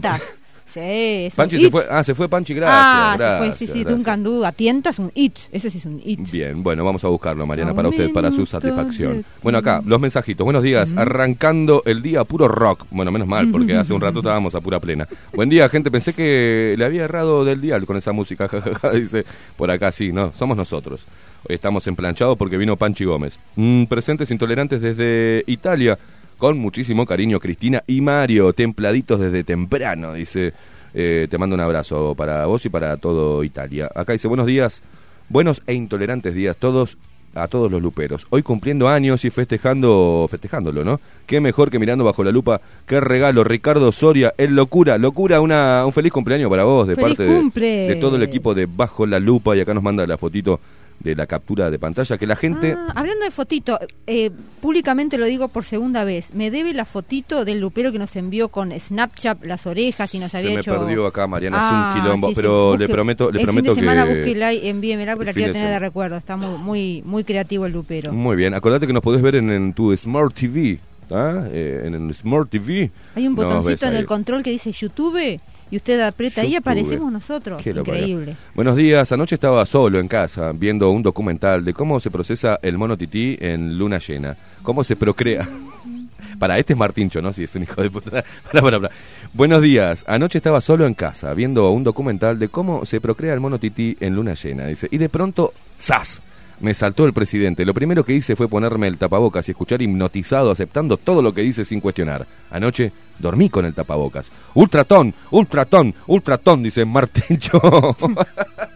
[0.65, 1.71] Sí, es un Panchi se it.
[1.71, 2.81] fue, ah, se fue Panchi, gracias.
[2.83, 3.97] ah, se gracias, fue, sí, sí, gracias.
[3.97, 4.45] Duncan Du.
[4.45, 5.37] A tientas un it.
[5.51, 6.29] Eso sí es un it.
[6.31, 9.23] Bien, bueno, vamos a buscarlo, Mariana, para usted, para su satisfacción.
[9.41, 10.43] Bueno, acá, los mensajitos.
[10.43, 12.85] Buenos días, arrancando el día puro rock.
[12.91, 15.07] Bueno, menos mal, porque hace un rato estábamos a pura plena.
[15.33, 18.49] Buen día, gente, pensé que le había errado del dial con esa música,
[18.93, 19.25] dice
[19.55, 21.05] por acá, sí, no, somos nosotros.
[21.47, 23.39] Hoy estamos emplanchados porque vino Panchi Gómez.
[23.55, 25.97] Mm, presentes intolerantes desde Italia,
[26.37, 30.53] con muchísimo cariño, Cristina y Mario, templaditos desde temprano, dice.
[30.97, 33.89] Eh, te mando un abrazo para vos y para todo Italia.
[33.93, 34.81] Acá dice, buenos días,
[35.27, 36.97] buenos e intolerantes días todos
[37.33, 38.25] a todos los luperos.
[38.29, 41.01] Hoy cumpliendo años y festejando, festejándolo, ¿no?
[41.25, 42.61] Qué mejor que mirando bajo la lupa.
[42.85, 47.17] Qué regalo, Ricardo Soria, el locura, locura, una, un feliz cumpleaños para vos de ¡Feliz
[47.17, 50.17] parte de- de, todo el equipo de Bajo la Lupa y acá nos manda la
[50.17, 50.61] fotito
[50.99, 53.77] de la captura de pantalla que la gente Ah, hablando de fotito,
[54.07, 54.31] eh,
[54.61, 56.33] públicamente lo digo por segunda vez.
[56.33, 60.31] Me debe la fotito del lupero que nos envió con Snapchat las orejas y nos
[60.31, 60.71] se había me hecho.
[60.79, 63.75] perdió acá, Mariana, es Ah, un quilombo, sí, sí, pero le prometo, le el prometo
[63.75, 66.17] fin de semana que búsquela y envíemela porque la quiero tener de recuerdo.
[66.17, 68.11] Está muy, muy, muy creativo el lupero.
[68.11, 70.79] Muy bien, acordate que nos podés ver en, en tu Smart TV,
[71.11, 71.43] ¿ah?
[71.51, 72.89] Eh, en el Smart TV.
[73.15, 75.39] Hay un botoncito en el control que dice YouTube
[75.71, 76.61] y usted aprieta ahí y YouTube.
[76.61, 77.61] aparecemos nosotros.
[77.61, 78.35] Qué Increíble.
[78.53, 82.77] Buenos días, anoche estaba solo en casa viendo un documental de cómo se procesa el
[82.77, 85.47] mono tití en luna llena, cómo se procrea.
[86.39, 87.31] Para, este es Martincho, ¿no?
[87.31, 88.23] Si es un hijo de puta.
[89.33, 93.39] Buenos días, anoche estaba solo en casa viendo un documental de cómo se procrea el
[93.39, 94.87] mono tití en luna llena, dice.
[94.91, 96.21] Y de pronto, ¡zas!
[96.59, 97.65] Me saltó el presidente.
[97.65, 101.41] Lo primero que hice fue ponerme el tapabocas y escuchar hipnotizado, aceptando todo lo que
[101.41, 102.25] dice sin cuestionar.
[102.49, 104.31] Anoche dormí con el tapabocas.
[104.53, 107.59] Ultratón, ultratón, ultratón, dice Martincho.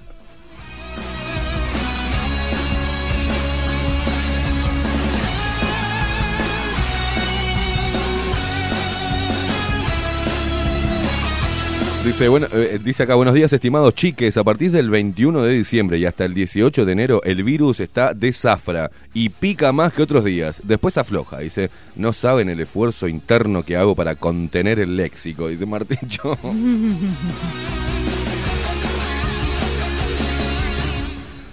[12.09, 15.99] Dice, bueno, eh, dice acá, buenos días estimados chiques, a partir del 21 de diciembre
[15.99, 20.01] y hasta el 18 de enero el virus está de zafra y pica más que
[20.01, 24.97] otros días, después afloja, dice, no saben el esfuerzo interno que hago para contener el
[24.97, 26.35] léxico, dice Martincho.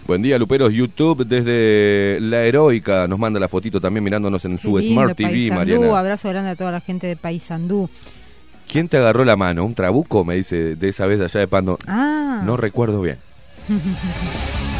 [0.06, 0.72] Buen día, Luperos.
[0.72, 5.50] YouTube desde La Heroica nos manda la fotito también mirándonos en su Smart TV.
[5.50, 5.98] Mariana.
[5.98, 7.90] Abrazo grande a toda la gente de Paysandú.
[8.68, 9.64] ¿Quién te agarró la mano?
[9.64, 10.24] ¿Un trabuco?
[10.24, 11.78] Me dice de esa vez allá de Pando.
[11.86, 12.42] Ah.
[12.44, 13.18] No recuerdo bien.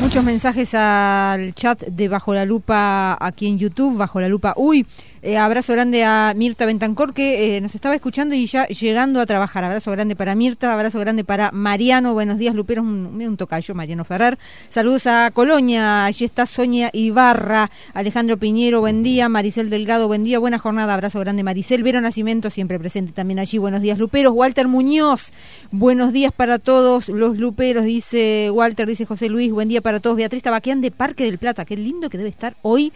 [0.00, 4.54] Muchos mensajes al chat de Bajo la Lupa aquí en YouTube, Bajo la Lupa.
[4.56, 4.86] Uy,
[5.22, 9.26] eh, abrazo grande a Mirta Bentancor que eh, nos estaba escuchando y ya llegando a
[9.26, 9.64] trabajar.
[9.64, 12.12] Abrazo grande para Mirta, abrazo grande para Mariano.
[12.14, 12.84] Buenos días, Luperos.
[12.84, 14.38] Un, un tocayo, Mariano Ferrer.
[14.70, 16.04] Saludos a Colonia.
[16.04, 18.80] Allí está Sonia Ibarra, Alejandro Piñero.
[18.80, 19.28] Buen día.
[19.28, 20.06] Maricel Delgado.
[20.06, 20.38] Buen día.
[20.38, 20.94] Buena jornada.
[20.94, 21.82] Abrazo grande, Maricel.
[21.82, 23.58] Vero Nacimiento, siempre presente también allí.
[23.58, 24.32] Buenos días, Luperos.
[24.34, 25.32] Walter Muñoz.
[25.70, 29.52] Buenos días para todos los Luperos, dice Walter, dice José Luis.
[29.52, 30.16] Buen día para todos.
[30.16, 31.64] Beatriz Tabaquián de Parque del Plata.
[31.64, 32.92] Qué lindo que debe estar hoy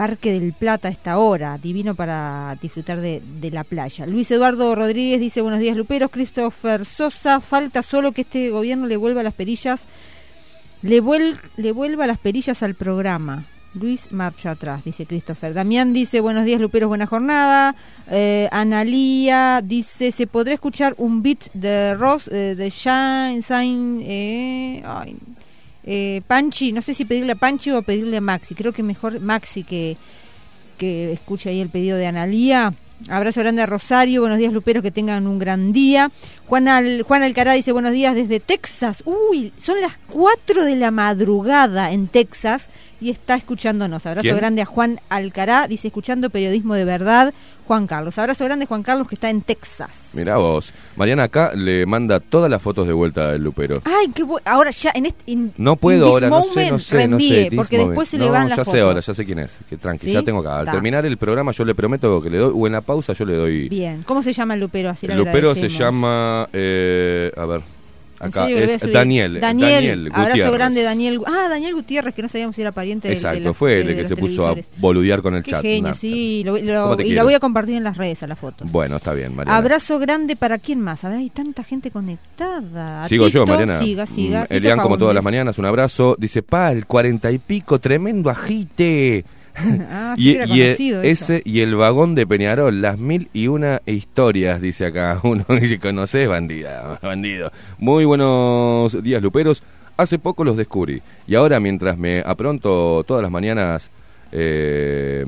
[0.00, 4.06] Parque del Plata a esta hora, divino para disfrutar de, de la playa.
[4.06, 8.96] Luis Eduardo Rodríguez dice buenos días Luperos, Christopher Sosa, falta solo que este gobierno le
[8.96, 9.84] vuelva las perillas,
[10.80, 13.44] le, vuel- le vuelva las perillas al programa.
[13.74, 15.52] Luis marcha atrás, dice Christopher.
[15.52, 17.74] Damián dice buenos días Luperos, buena jornada.
[18.10, 24.82] Eh, Analía dice, ¿se podrá escuchar un beat de Ross, eh, de Shine, Sign, eh,
[25.84, 29.20] eh, Panchi, no sé si pedirle a Panchi o pedirle a Maxi, creo que mejor
[29.20, 29.96] Maxi que,
[30.78, 32.72] que escuche ahí el pedido de Analía.
[33.08, 36.10] Abrazo grande a Rosario, buenos días Luperos, que tengan un gran día.
[36.46, 39.02] Juan, Al, Juan Alcará dice buenos días desde Texas.
[39.06, 42.66] Uy, son las 4 de la madrugada en Texas
[43.00, 44.04] y está escuchándonos.
[44.06, 44.36] Abrazo ¿Quién?
[44.36, 47.32] grande a Juan Alcará, dice escuchando periodismo de verdad.
[47.66, 50.10] Juan Carlos, abrazo grande Juan Carlos que está en Texas.
[50.14, 50.72] Mirá vos.
[50.96, 53.80] Mariana acá le manda todas las fotos de vuelta al Lupero.
[53.84, 54.42] Ay, qué bueno.
[54.44, 57.48] Ahora ya en este in- No puedo ahora, no sé, no sé, no sé.
[57.54, 57.90] porque moment.
[57.92, 58.80] después se no, le van ya las sé fotos.
[58.80, 59.56] ahora, ya sé quién es.
[59.68, 60.12] Que tranqui, ¿Sí?
[60.12, 60.58] ya tengo acá.
[60.58, 60.72] Al Ta.
[60.72, 63.34] terminar el programa yo le prometo que le doy, o en la pausa yo le
[63.36, 63.68] doy...
[63.68, 64.90] Bien, ¿cómo se llama el lupero?
[64.90, 66.48] Así el Lupero se llama...
[66.52, 67.60] eh, a ver...
[68.20, 68.80] ¿En Acá serio lo es?
[68.92, 69.40] Daniel.
[69.40, 70.52] Daniel, Daniel abrazo Gutiérrez.
[70.54, 71.20] grande Daniel.
[71.26, 73.80] Ah, Daniel Gutiérrez, que no sabíamos si era pariente de- de Exacto, la- fue de-
[73.80, 75.62] el de que los se puso a boludear con el Qué chat.
[75.62, 76.42] genio, sí.
[76.44, 78.64] lo- lo- ¿Cómo te y la voy a compartir en las redes a la foto.
[78.70, 79.56] Bueno, está bien, Mariana.
[79.56, 81.02] Abrazo grande para quién más.
[81.04, 83.08] A ver, hay tanta gente conectada.
[83.08, 83.80] Sigo yo, Mariana.
[83.80, 84.42] Siga, siga.
[84.50, 86.16] Mm, Elian, como todas las mañanas, un abrazo.
[86.18, 89.24] Dice, pa, el cuarenta y pico, tremendo ajite.
[89.56, 91.02] Ah, sí y, que eso.
[91.02, 95.44] ese y el vagón de Peñarol, las mil y una historias, dice acá uno.
[95.48, 96.98] Dice, ¿conoces, bandida?
[97.02, 97.50] Bandido.
[97.78, 99.62] Muy buenos días, Luperos.
[99.96, 101.02] Hace poco los descubrí.
[101.26, 103.90] Y ahora, mientras me apronto todas las mañanas,
[104.32, 105.24] eh,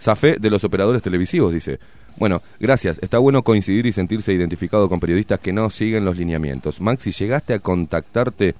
[0.00, 1.78] zafé de los operadores televisivos, dice.
[2.16, 2.98] Bueno, gracias.
[3.00, 6.80] Está bueno coincidir y sentirse identificado con periodistas que no siguen los lineamientos.
[6.80, 8.56] Maxi, ¿llegaste a contactarte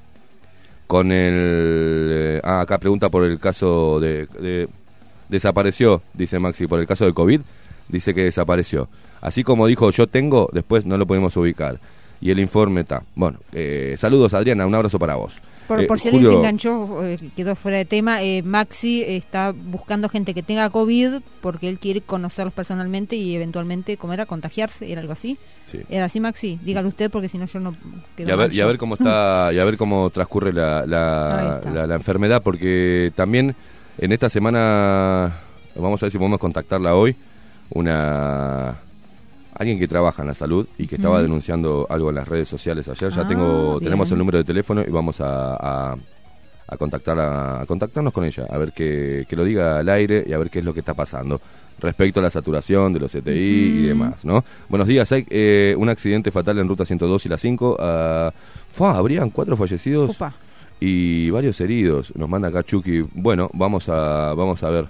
[0.89, 2.09] con el...
[2.11, 4.69] eh, ah, acá pregunta por el caso de, de-
[5.29, 7.43] Desapareció, dice Maxi, por el caso de COVID.
[7.89, 8.89] Dice que desapareció.
[9.21, 11.79] Así como dijo yo tengo, después no lo podemos ubicar.
[12.21, 13.03] Y el informe está.
[13.15, 15.35] Bueno, eh, saludos Adriana, un abrazo para vos.
[15.69, 19.03] Por, Eh, por si alguien se Julio- enganchó, eh, quedó fuera de tema, eh, Maxi
[19.07, 24.25] está buscando gente que tenga COVID porque él quiere conocerlos personalmente y eventualmente, ¿cómo era?
[24.27, 25.37] Contagiarse, ¿era algo así?
[25.67, 25.81] Sí.
[25.91, 26.59] ¿Era así, Maxi?
[26.65, 27.75] Dígalo usted porque si no yo no
[28.17, 30.87] quedo y a ver, y a ver cómo está y a ver cómo transcurre la,
[30.87, 33.55] la- la enfermedad porque también
[33.99, 35.37] en esta semana
[35.77, 37.15] vamos a ver si podemos contactarla hoy
[37.71, 38.79] una
[39.59, 42.89] alguien que trabaja en la salud y que estaba denunciando algo en las redes sociales
[42.89, 45.57] ayer ya Ah, tengo tenemos el número de teléfono y vamos a,
[45.93, 45.97] a,
[46.69, 50.25] a contactar a, a contactarnos con ella a ver que, que lo diga al aire
[50.27, 51.41] y a ver qué es lo que está pasando
[51.81, 54.45] respecto a la saturación de los CTI y demás, ¿no?
[54.69, 57.77] Buenos días, hay eh, un accidente fatal en ruta 102 y la 5.
[57.79, 58.33] ah,
[58.73, 60.35] fua, habrían cuatro fallecidos Opa.
[60.81, 62.13] y varios heridos.
[62.17, 63.03] Nos manda acá Chucky.
[63.15, 64.89] Bueno, vamos a vamos a ver.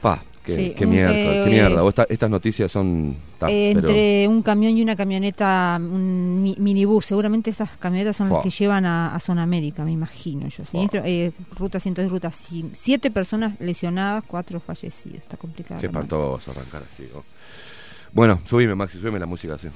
[0.00, 1.88] Fa, qué, Sí, qué un- mierda, eh, qué mierda.
[1.88, 6.56] Esta- estas noticias son ta, Eh, pero- entre un camión y una camioneta, un mi-
[6.58, 10.64] minibús, seguramente estas camionetas son las que llevan a, a Zona América, me imagino yo.
[10.64, 12.70] Siniestro, eh, ruta 102, ruta 100.
[12.74, 15.18] Siete personas lesionadas, cuatro fallecidos.
[15.18, 15.80] Está complicado.
[15.80, 17.04] Qué espantoso arrancar así.
[17.14, 17.22] ¿no?
[18.12, 19.68] Bueno, subime, Maxi, subime la música, sí.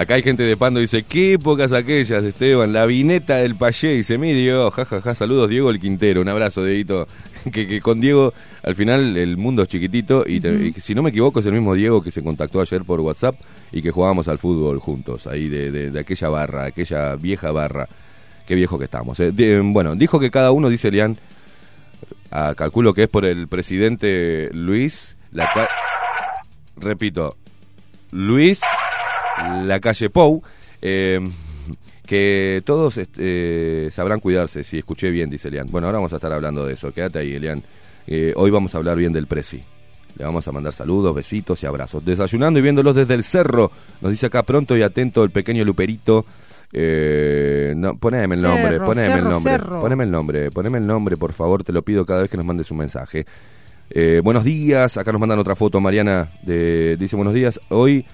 [0.00, 4.16] Acá hay gente de Pando, dice, qué épocas aquellas, Esteban, la vineta del payé, dice,
[4.16, 7.06] mi Diego, jajaja, saludos, Diego el Quintero, un abrazo, Dieguito,
[7.52, 8.32] que, que con Diego,
[8.62, 11.46] al final, el mundo es chiquitito, y, te- y que, si no me equivoco, es
[11.46, 13.34] el mismo Diego que se contactó ayer por WhatsApp,
[13.72, 17.86] y que jugábamos al fútbol juntos, ahí de, de- de aquella barra, aquella vieja barra,
[18.46, 19.20] qué viejo que estamos.
[19.20, 19.32] eh.
[19.32, 21.18] De- bueno, dijo que cada uno, dice Elian,
[22.30, 25.50] ah, calculo que es por el presidente Luis, la
[26.78, 27.36] repito,
[28.12, 28.62] Luis
[29.64, 30.42] la calle Pou,
[30.82, 31.20] eh,
[32.06, 35.68] que todos este, sabrán cuidarse, si escuché bien, dice Elian.
[35.70, 37.62] Bueno, ahora vamos a estar hablando de eso, quédate ahí, Elian.
[38.06, 39.62] Eh, hoy vamos a hablar bien del Prezi.
[40.16, 42.04] Le vamos a mandar saludos, besitos y abrazos.
[42.04, 43.70] Desayunando y viéndolos desde el cerro,
[44.00, 46.26] nos dice acá pronto y atento el pequeño Luperito.
[46.72, 49.80] Eh, no, poneme el nombre, Cerro, poneme el nombre, cerro.
[49.80, 52.46] poneme el nombre, poneme el nombre, por favor, te lo pido cada vez que nos
[52.46, 53.24] mandes un mensaje.
[53.88, 58.04] Eh, buenos días, acá nos mandan otra foto, Mariana, de, dice buenos días, hoy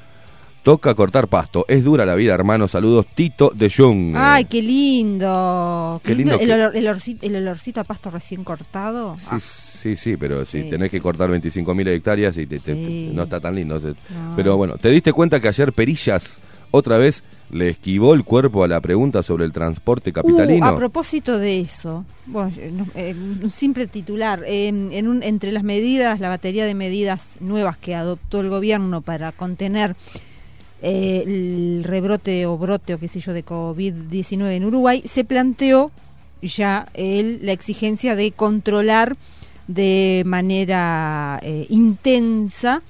[0.67, 4.17] toca cortar pasto, es dura la vida, hermano, saludos, Tito de Jung.
[4.17, 6.01] Ay, qué lindo.
[6.03, 9.17] Qué lindo el, que- olor- el olorcito, el olorcito a pasto recién cortado.
[9.17, 10.69] Sí, Ah, sí, sí, pero si Sí.
[10.69, 13.11] tenés que cortar 25.000 hectáreas y te- te- Sí.
[13.15, 13.79] no está tan lindo.
[13.79, 13.95] No.
[14.35, 16.41] Pero bueno, ¿te diste cuenta que ayer Perillas
[16.73, 20.67] otra vez le esquivó el cuerpo a la pregunta sobre el transporte capitalino?
[20.67, 24.43] Uh, a propósito de eso, bueno, eh, eh, un simple titular.
[24.45, 29.01] eh, en un, entre las medidas, la batería de medidas nuevas que adoptó el gobierno
[29.01, 29.95] para contener
[30.83, 35.91] eh, el rebrote o brote o qué sé yo de COVID-19 en Uruguay, se planteó
[36.43, 39.17] ya el, la exigencia de controlar
[39.67, 42.83] de manera eh, intensa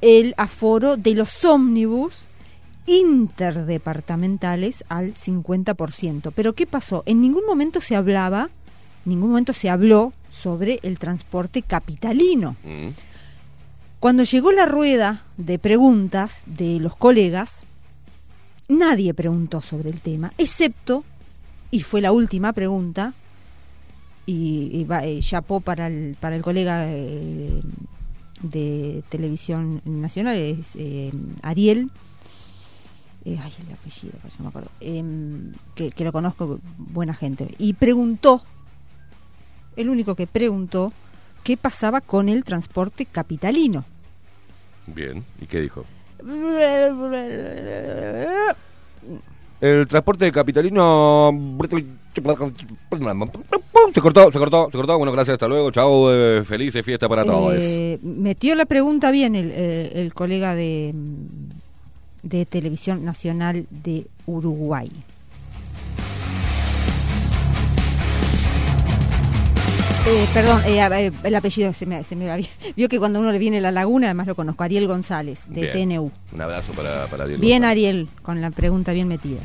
[0.00, 2.26] el aforo de los ómnibus
[2.86, 6.32] interdepartamentales al 50%.
[6.34, 7.02] Pero ¿qué pasó?
[7.06, 8.50] En ningún momento se hablaba,
[9.04, 12.56] en ningún momento se habló sobre el transporte capitalino.
[12.64, 12.88] Mm.
[14.04, 17.62] Cuando llegó la rueda de preguntas de los colegas,
[18.68, 21.04] nadie preguntó sobre el tema, excepto,
[21.70, 23.14] y fue la última pregunta,
[24.26, 27.62] y, y va, eh, chapó para el, para el colega eh,
[28.42, 31.90] de Televisión Nacional, es eh, Ariel,
[33.24, 38.42] ay, el apellido, no me acuerdo, em, que lo conozco, buena gente, y preguntó
[39.76, 40.92] el único que preguntó
[41.42, 43.86] qué pasaba con el transporte capitalino.
[44.86, 45.84] Bien, ¿y qué dijo?
[49.60, 51.58] El transporte capitalino...
[53.92, 54.98] Se cortó, se cortó, se cortó.
[54.98, 55.70] Bueno, gracias, hasta luego.
[55.70, 57.56] Chao, eh, felices fiesta para todos.
[57.60, 64.06] Eh, metió la pregunta bien el, eh, el colega de, mm, de Televisión Nacional de
[64.26, 64.90] Uruguay.
[70.06, 72.50] Eh, perdón, eh, el apellido se me, se me va bien.
[72.76, 75.88] Vio que cuando uno le viene la laguna, además lo conozco, Ariel González, de Bien.
[75.88, 76.10] TNU.
[76.32, 77.70] Un abrazo para, para Ariel Bien, González.
[77.72, 79.40] Ariel, con la pregunta bien metida.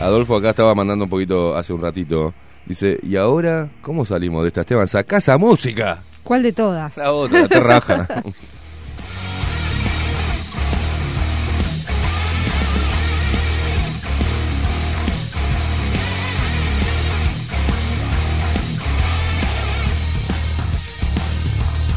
[0.00, 2.34] Adolfo acá estaba mandando un poquito hace un ratito.
[2.66, 4.88] Dice, ¿y ahora cómo salimos de esta, Esteban?
[4.88, 6.02] ¡Sacá esa música!
[6.24, 6.96] ¿Cuál de todas?
[6.96, 8.08] La otra, la terraja.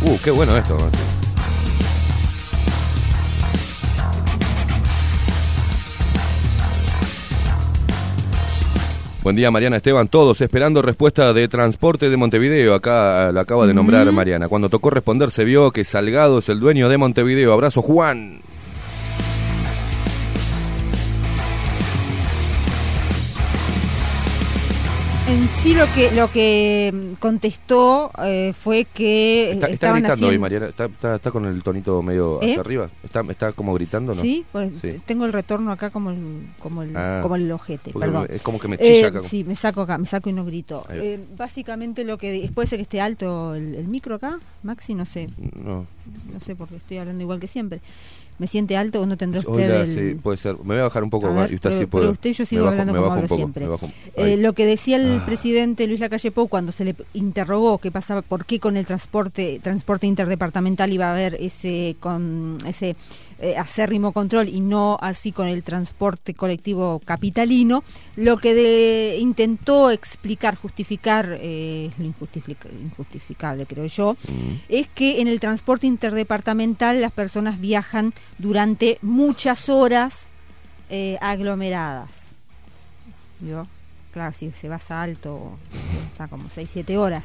[0.02, 0.78] uh, qué bueno esto.
[9.28, 10.08] Buen día, Mariana Esteban.
[10.08, 12.74] Todos esperando respuesta de transporte de Montevideo.
[12.74, 14.48] Acá la acaba de nombrar Mariana.
[14.48, 17.52] Cuando tocó responder, se vio que Salgado es el dueño de Montevideo.
[17.52, 18.40] Abrazo, Juan.
[25.28, 30.40] En sí lo que lo que contestó eh, fue que Está, está gritando hoy.
[30.40, 30.68] Mariana.
[30.68, 32.52] Está, está- está con el tonito medio ¿Eh?
[32.52, 32.90] hacia arriba.
[33.04, 34.22] Está, está como gritando, ¿no?
[34.22, 35.02] Sí, pues Sí.
[35.06, 37.20] tengo el retorno acá como el como el, Ah.
[37.22, 38.28] como el ojete, perdón.
[38.30, 39.22] es como que me chilla Eh, acá.
[39.28, 40.86] Sí, me saco acá, me saco y no grito.
[40.92, 45.06] Eh, básicamente lo que puede ser que esté alto el, el micro acá, Maxi, no
[45.06, 45.28] sé,
[45.62, 45.86] No.
[46.32, 47.82] no sé porque estoy hablando igual que siempre.
[48.40, 50.58] ¿Me siente alto o no tendrá usted Oiga, el- sí, puede ser.
[50.58, 51.42] Me voy a bajar un poco A más.
[51.46, 52.04] ver, y usted pero- sí puede.
[52.04, 53.68] pero usted yo sigo bajo- hablando como hablo poco, siempre.
[53.68, 55.24] bajo Eh, lo que decía el Ah.
[55.26, 59.60] presidente Luis Lacalle Pou cuando se le interrogó qué pasaba, por qué con el transporte
[59.64, 62.96] transporte interdepartamental iba a haber ese con ese
[63.40, 67.84] eh, acérrimo control y no así con el transporte colectivo capitalino,
[68.16, 74.54] lo que de- intentó explicar, justificar eh, lo injustific- injustificable, creo yo, Mm.
[74.70, 80.28] es que en el transporte interdepartamental las personas viajan durante muchas horas
[80.90, 82.10] eh, aglomeradas.
[83.40, 83.68] ¿Vio?
[84.14, 85.52] Claro, si se vas a alto,
[86.12, 87.24] está como 6, 7 horas.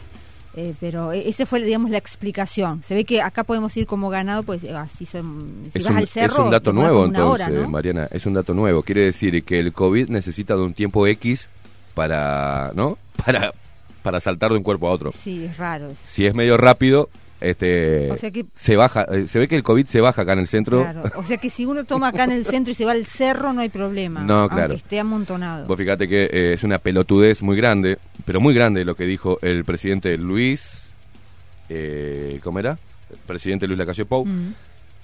[0.54, 2.82] Eh, pero e- ese fue, digamos, la explicación.
[2.82, 5.92] Se ve que acá podemos ir como ganado, pues eh, así son, si Es vas
[5.92, 6.34] un, al cerro.
[6.34, 7.68] es un dato nuevo, hora, entonces, ¿no?
[7.70, 8.08] Mariana.
[8.10, 8.82] Es un dato nuevo.
[8.82, 11.48] Quiere decir que el COVID necesita de un tiempo X
[11.94, 12.98] para, ¿no?
[13.24, 13.52] Para,
[14.02, 15.12] para saltar de un cuerpo a otro.
[15.12, 15.92] Sí, es raro.
[16.06, 17.08] Si es medio rápido,
[17.42, 19.04] este, O sea que- se baja.
[19.12, 20.82] eh, Se ve que el COVID se baja acá en el centro.
[20.82, 21.02] Claro.
[21.16, 23.52] O sea que si uno toma acá en el centro y se va al cerro,
[23.52, 24.20] no hay problema.
[24.22, 24.74] No, aunque claro.
[24.74, 25.66] esté amontonado.
[25.66, 29.38] Vos fíjate que eh, es una pelotudez muy grande, pero muy grande lo que dijo
[29.42, 30.92] el presidente Luis.
[31.68, 32.78] Eh, ¿Cómo era?
[33.10, 34.24] El presidente Luis Lacalle Pou.
[34.26, 34.54] Mm.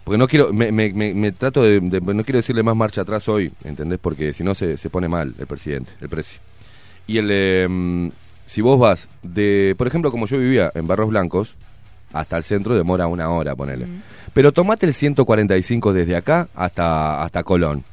[0.04, 3.02] Porque no quiero, me, me- me- me trato de, de- no quiero decirle más marcha
[3.02, 3.98] atrás hoy, ¿entendés?
[3.98, 6.40] Porque si no se, se pone mal el presidente, el precio.
[7.06, 8.10] Y el, eh,
[8.46, 11.54] si vos vas de, por ejemplo, como yo vivía en Barros Blancos,
[12.12, 13.86] hasta el centro demora una hora, ponele.
[13.86, 14.02] Mm.
[14.32, 17.84] Pero tomate el 145 desde acá hasta, hasta Colón.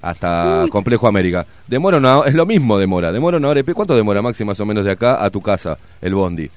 [0.00, 0.70] Hasta Uy.
[0.70, 1.44] Complejo América.
[1.66, 4.66] Demora una es lo mismo demora, demora una hora y ¿Cuánto demora, Maxi, más o
[4.66, 6.48] menos de acá a tu casa, el bondi?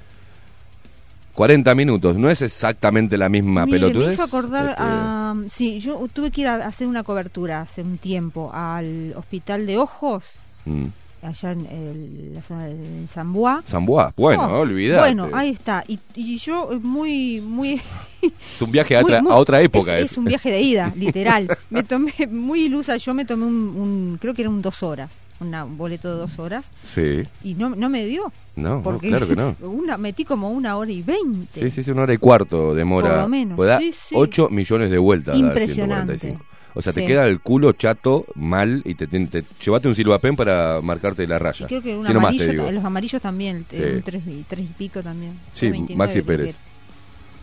[1.34, 4.08] 40 minutos, no es exactamente la misma Mire, pelotudez.
[4.08, 5.34] Me hizo acordar Este, a...
[5.50, 9.78] Sí, yo tuve que ir a hacer una cobertura hace un tiempo al hospital de
[9.78, 10.24] ojos,
[10.66, 10.84] mm.
[11.22, 13.62] Allá en el- la zona de Zamboa.
[13.64, 15.00] San Bois, bueno, No, olvidate.
[15.14, 15.84] Bueno, ahí está.
[15.86, 17.80] Y, y yo eh, muy, muy...
[18.22, 19.98] Es un viaje a muy- otra, muy- a otra época.
[19.98, 21.48] Es, es un viaje de ida, literal.
[21.70, 25.10] Me tomé, muy ilusa, yo me tomé un, un- creo que eran dos horas,
[25.40, 28.32] una- un boleto de dos horas, Sí, y no, no me dio.
[28.56, 29.56] no, no, Porque claro que no.
[29.60, 31.60] Una, metí como una hora y veinte.
[31.60, 33.10] Sí, sí, sí, una hora y cuarto demora.
[33.10, 34.14] Por lo menos, da sí, sí.
[34.16, 35.36] 8 millones de vueltas.
[35.36, 36.36] Impresionante.
[36.72, 36.78] 145.
[36.78, 40.36] O sea, te queda el culo chato, mal, y te, te, te- llevate un silvapen
[40.36, 41.66] para marcarte la Y raya.
[41.66, 42.72] creo que un Si no más te amarillo, digo.
[42.72, 43.76] los amarillos también, Sí.
[43.82, 45.34] un tres, y- tres y pico también.
[45.52, 46.56] Sí, 3.29 Maxi Pérez.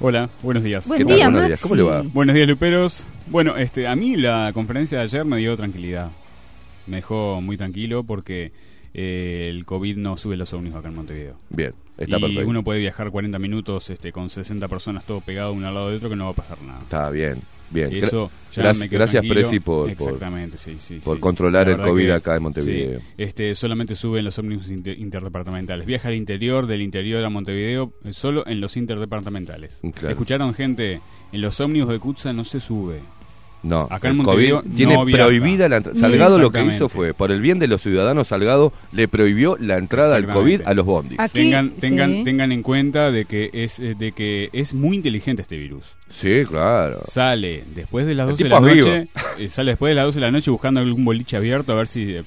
[0.02, 0.88] Hola, buenos días.
[0.88, 1.48] Buen día, Buenos Maxi.
[1.48, 1.60] días.
[1.62, 2.02] ¿Cómo le va?
[2.02, 3.06] Buenos días, Luperos.
[3.28, 6.10] Bueno, este, a mí la conferencia de ayer me dio tranquilidad.
[6.88, 8.52] Me dejó muy tranquilo porque
[8.94, 11.36] eh, el COVID no sube los ómnibus acá en Montevideo.
[11.50, 12.50] Bien, está y perfecto.
[12.50, 15.98] uno puede viajar 40 minutos este, con 60 personas todo pegado uno al lado de
[15.98, 16.80] otro que no va a pasar nada.
[16.80, 17.40] Está bien.
[17.72, 19.26] Bien, gra- Eso ya gracias- me quedo gracias.
[19.28, 21.00] Presi, por- por- Exactamente, sí, sí.
[21.04, 21.22] por sí.
[21.22, 23.00] controlar La el COVID que- acá en Montevideo.
[23.18, 25.86] este, solamente suben los ómnibus inter- interdepartamentales.
[25.86, 29.80] Viaja al interior, del interior a Montevideo, eh, solo en los interdepartamentales.
[29.94, 30.10] Claro.
[30.10, 31.00] ¿Escucharon, gente?
[31.32, 33.00] En los ómnibus de Cutsa no se sube.
[33.62, 36.00] No, Acá en el Montevideo COVID tiene no prohibida la entrada.
[36.00, 39.78] Salgado lo que hizo fue, por el bien de los ciudadanos, Salgado le prohibió la
[39.78, 40.28] entrada al.
[40.28, 41.20] COVID a los bondis.
[41.20, 42.24] Aquí- tengan, tengan, sí.
[42.24, 45.84] tengan en cuenta de que es eh, de que es muy inteligente este virus.
[46.10, 47.02] Sí, claro.
[47.06, 49.08] Sale después de las El 12 de la noche,
[49.38, 51.88] eh, sale después de las 12 de la noche buscando algún boliche abierto a ver
[51.88, 52.24] si eh,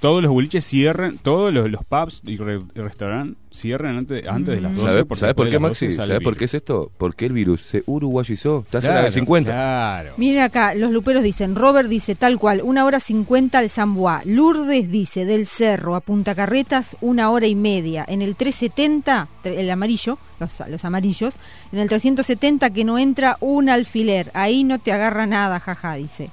[0.00, 4.54] todos los boliches cierren, todos los, los pubs y, re- y restaurantes cierren antes, antes
[4.56, 4.88] de las 12.
[4.90, 5.86] ¿Sabes porque ¿sabe por de qué, Maxi?
[5.86, 6.92] 12 sale ¿Sabes por qué es esto?
[6.98, 8.64] Porque el virus se uruguayizó.
[8.70, 9.50] Te hace la Claro, de 50.
[9.50, 10.12] Claro.
[10.16, 14.24] Miren acá, los luperos dicen, Robert dice tal cual, una hora cincuenta al San Bois.
[14.26, 18.04] Lourdes dice, del Cerro a Punta Carretas, una hora y media.
[18.06, 21.34] En el 370, tre- el amarillo, los, los amarillos,
[21.72, 24.30] en el 370 que no entra un alfiler.
[24.34, 26.30] Ahí no te agarra nada, jaja, dice.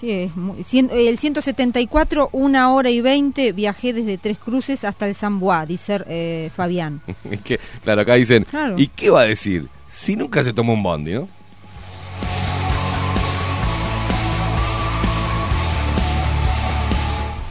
[0.00, 5.06] Sí, es muy- cien- el 174, una hora y veinte, viajé desde Tres Cruces hasta
[5.06, 7.00] el San Bois, dice eh, Fabián.
[7.30, 8.74] Es que, claro, acá dicen, Claro.
[8.78, 9.66] ¿y qué va a decir?
[9.86, 11.28] Si nunca se tomó un bondi, ¿no?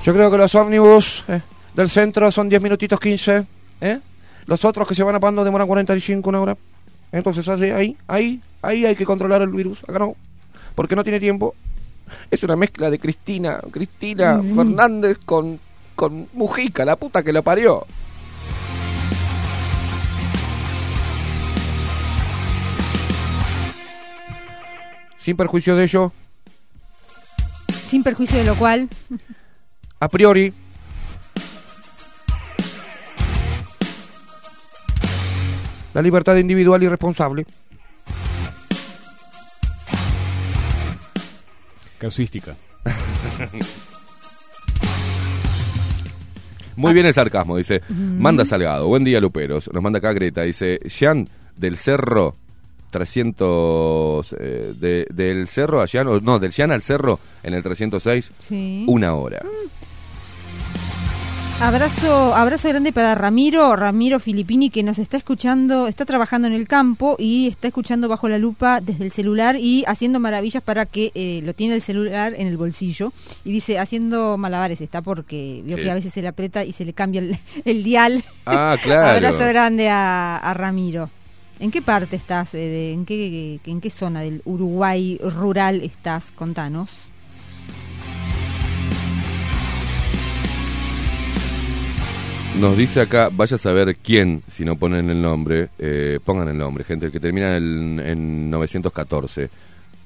[0.04, 1.40] Yo creo que los ómnibus eh,
[1.74, 3.46] del centro son 10 minutitos 15.
[3.80, 4.00] ¿eh?
[4.48, 6.58] Los otros que se van a Pando demoran 45, una hora.
[7.12, 9.82] Entonces así, ahí, ahí, ahí hay que controlar el virus.
[9.88, 10.16] Acá no.
[10.76, 11.56] Porque no tiene tiempo.
[12.32, 14.56] Es una mezcla de Cristina, Cristina Mm.
[14.56, 15.60] Fernández con,
[15.96, 17.86] con Mujica, la puta que la parió.
[25.20, 26.12] Sin perjuicio de ello,
[27.88, 28.90] Sin perjuicio de lo cual,
[30.00, 30.52] a priori,
[35.94, 37.46] la libertad individual y responsable.
[42.04, 42.56] Casuística.
[46.76, 47.82] Muy bien el sarcasmo, dice.
[47.90, 48.88] Manda Salgado.
[48.90, 49.70] Buen día, Luperos.
[49.72, 50.42] Nos manda acá Greta.
[50.42, 52.36] Dice, Jean del Cerro
[52.92, 54.36] 300...
[54.38, 56.08] eh, de- del Cerro a Jean...
[56.10, 58.84] o No, del Jean al Cerro en el 306, sí.
[58.90, 59.42] una hora.
[61.62, 66.68] Abrazo, abrazo grande para Ramiro, Ramiro Filippini, que nos está escuchando, está trabajando en el
[66.68, 71.12] campo y está escuchando bajo la lupa desde el celular y haciendo maravillas para que
[71.16, 73.14] eh, lo tiene el celular en el bolsillo.
[73.46, 75.84] Y dice, haciendo malabares está porque vio Sí.
[75.84, 78.24] que a veces se le aprieta y se le cambia el, el dial.
[78.46, 79.12] Ah, claro.
[79.26, 81.10] Abrazo grande a, a Ramiro.
[81.62, 82.54] ¿En qué parte estás?
[82.56, 86.32] eh, de- en, qué, ¿En qué zona del Uruguay rural estás?
[86.32, 86.90] Contanos.
[92.60, 96.58] Nos dice acá, vaya a saber quién, si no ponen el nombre, eh, pongan el
[96.58, 99.50] nombre, gente, el que termina en, en 914.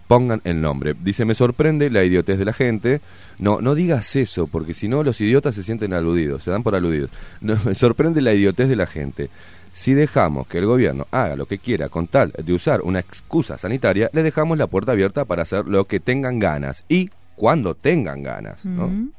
[0.08, 0.96] Pongan el nombre.
[1.00, 3.02] Dice, me sorprende la idiotez de la gente.
[3.38, 6.74] No, no digas eso, porque si no los idiotas se sienten aludidos, se dan por
[6.74, 7.10] aludidos.
[7.42, 9.30] No, me sorprende la idiotez de la gente.
[9.74, 13.58] Si dejamos que el gobierno haga lo que quiera con tal de usar una excusa
[13.58, 18.24] sanitaria, le dejamos la puerta abierta para hacer lo que tengan ganas y cuando tengan
[18.24, 19.12] ganas, ¿no?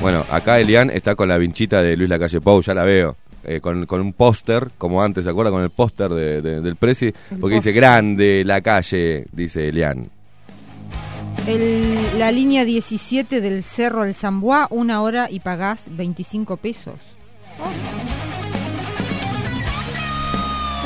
[0.00, 3.16] Bueno, acá Elian está con la vinchita de Luis Lacalle Pou, ya la veo.
[3.42, 5.50] eh, con, con un póster, como antes, ¿se acuerda?
[5.50, 10.10] Con el póster de- de- del Prezi, porque dice grande la calle, dice Elian.
[11.46, 16.96] El- la línea 17 del Cerro al San Bois, una hora y pagás 25 pesos.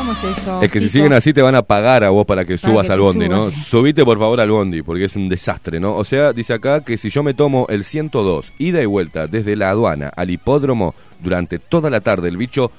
[0.05, 0.61] ¿Cómo es eso?
[0.61, 2.86] Es que si siguen así te van a pagar a vos para que Para subas
[2.88, 3.50] que al bondi, ¿no?
[3.50, 5.96] Subite por favor al bondi, porque es un desastre, ¿no?
[5.96, 9.57] O sea, dice acá que si yo me tomo el 102, ida y vuelta desde
[9.57, 12.70] la aduana al hipódromo durante toda la tarde, el bicho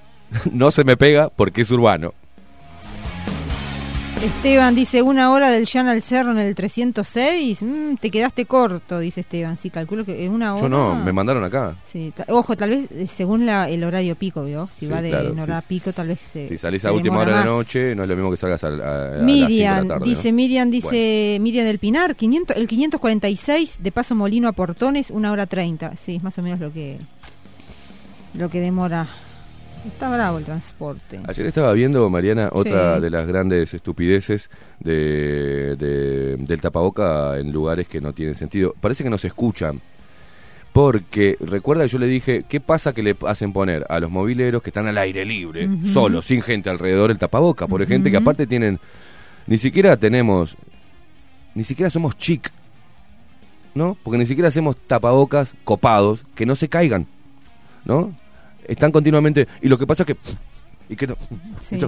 [0.52, 2.14] no se me pega porque es urbano.
[4.22, 7.60] Esteban dice una hora del Llano al Cerro en el 306.
[7.60, 9.56] Mm, te quedaste corto, dice Esteban.
[9.56, 10.62] Sí, calculo que en una hora.
[10.62, 11.74] Yo no, me mandaron acá.
[11.90, 14.68] Sí, ojo, tal vez eh, según la- el horario pico, ¿vio?
[14.78, 15.66] Si Sí, va de claro, en hora sí.
[15.70, 16.20] pico, tal vez.
[16.20, 18.62] se- Si salís a última hora de la noche, no es lo mismo que salgas
[18.62, 20.08] a, a- a las cinco de Miriam, la tarde.
[20.10, 20.36] dice ¿no?
[20.36, 25.46] Miriam, dice Miriam del Pinar, 500, el 546 de Paso Molino a Portones, una hora
[25.46, 25.96] 30.
[25.96, 26.98] Sí, es más o menos lo que
[28.34, 29.08] lo que demora.
[29.86, 31.20] Está bravo el transporte.
[31.26, 33.00] Ayer estaba viendo, Mariana, otra Sí.
[33.02, 38.74] de las grandes estupideces de, de- del tapaboca en lugares que no tienen sentido.
[38.80, 39.80] Parece que no se escuchan.
[40.72, 44.62] Porque, recuerda que yo le dije, ¿qué pasa que le hacen poner a los mobileros
[44.62, 45.86] que están al aire libre, Ujú.
[45.86, 47.66] solos, sin gente alrededor, el tapaboca?
[47.66, 48.78] Por gente que aparte tienen,
[49.46, 50.56] ni siquiera tenemos,
[51.54, 52.50] ni siquiera somos chic,
[53.74, 53.98] ¿no?
[54.02, 57.06] Porque ni siquiera hacemos tapabocas copados que no se caigan,
[57.84, 58.14] ¿no?
[58.66, 60.16] Están continuamente, y lo que pasa es que,
[60.88, 61.16] y que no,
[61.60, 61.78] Sí.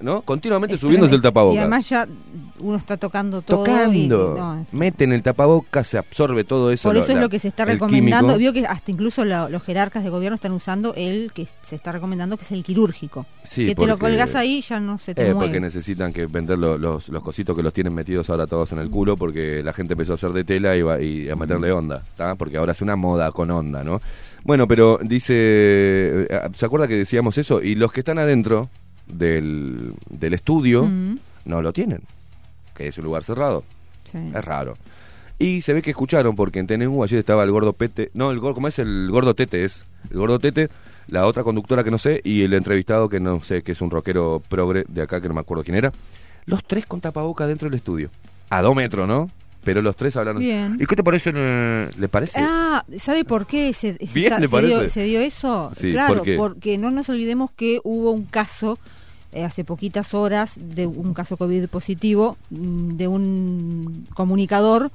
[0.00, 0.20] ¿no?
[0.22, 1.56] Continuamente Es subiéndose el tapabocas.
[1.56, 2.06] Y además ya
[2.58, 3.62] uno está tocando todo.
[3.64, 4.34] y- Tocando.
[4.38, 6.86] no, es- Meten el tapabocas, se absorbe todo eso.
[6.90, 8.34] por eso es la- lo que se está recomendando.
[8.34, 8.38] químico.
[8.38, 11.92] Vio que hasta incluso la- los jerarcas de gobierno están usando el que se está
[11.92, 13.24] recomendando, que es el quirúrgico.
[13.42, 15.40] Sí, que te lo colgas ahí ya no se te Eh, mueve.
[15.48, 18.80] porque necesitan que vender lo- los, los cositos que los tienen metidos ahora todos en
[18.80, 21.72] el culo porque la gente empezó a hacer de tela y, va- y a meterle
[21.72, 22.34] onda, ¿tá?
[22.34, 24.02] porque ahora es una moda con onda, ¿no?
[24.44, 27.62] Bueno, pero dice, eh, ¿se acuerda que decíamos eso?
[27.62, 28.70] Y los que están adentro
[29.06, 30.88] del, del estudio
[31.44, 32.02] no lo tienen,
[32.74, 33.64] que es un lugar cerrado,
[34.10, 34.18] sí.
[34.34, 34.76] es raro.
[35.38, 38.40] Y se ve que escucharon porque en TNU ayer estaba el gordo Pete, no, el
[38.40, 38.78] gordo, ¿cómo es?
[38.78, 40.68] El gordo Tete es, el gordo Tete,
[41.08, 43.90] la otra conductora que no sé y el entrevistado que no sé, que es un
[43.90, 45.92] rockero progre de acá que no me acuerdo quién era.
[46.44, 48.10] Los tres con tapaboca dentro del estudio.
[48.50, 49.30] A dos metros, ¿no?
[49.62, 50.40] Pero los tres hablaron.
[50.40, 50.76] Bien.
[50.80, 51.32] ¿Y qué te parece?
[51.34, 52.40] eh, ¿Le parece?
[52.42, 54.88] Ah, ¿sabe por qué se, se- Bien, se ¿le dio, parece?
[54.88, 55.70] se dio eso?
[55.74, 58.78] Sí, claro, porque no nos olvidemos que hubo un caso
[59.32, 64.90] eh, hace poquitas horas de un caso COVID positivo mm, de un comunicador,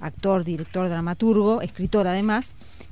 [0.00, 2.48] actor, director, dramaturgo, escritor además,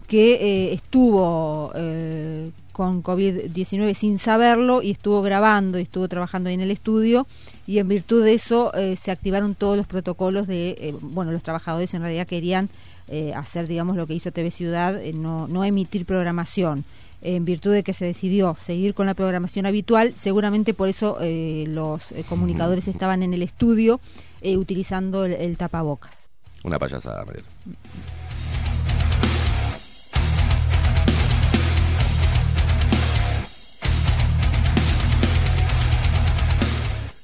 [0.08, 2.50] que eh, estuvo eh,
[2.80, 7.26] con COVID-19 sin saberlo y estuvo grabando y estuvo trabajando ahí en el estudio
[7.66, 11.42] y en virtud de eso eh, se activaron todos los protocolos de, eh, bueno, los
[11.42, 12.70] trabajadores en realidad querían
[13.08, 16.84] eh, hacer, digamos, lo que hizo TV Ciudad, no, no emitir programación.
[17.20, 21.66] En virtud de que se decidió seguir con la programación habitual, seguramente por eso eh,
[21.68, 22.00] los
[22.30, 24.00] comunicadores estaban en el estudio
[24.42, 26.16] utilizando el, el tapabocas.
[26.64, 27.46] Una payasada, Mariela.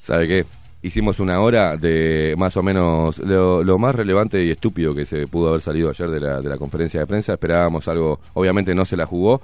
[0.07, 0.45] ¿Sabe qué?
[0.83, 5.49] Hicimos una hora de más o menos lo, más relevante y estúpido que se pudo
[5.49, 7.33] haber salido ayer de la, de la conferencia de prensa.
[7.33, 9.43] Esperábamos algo, obviamente no se la jugó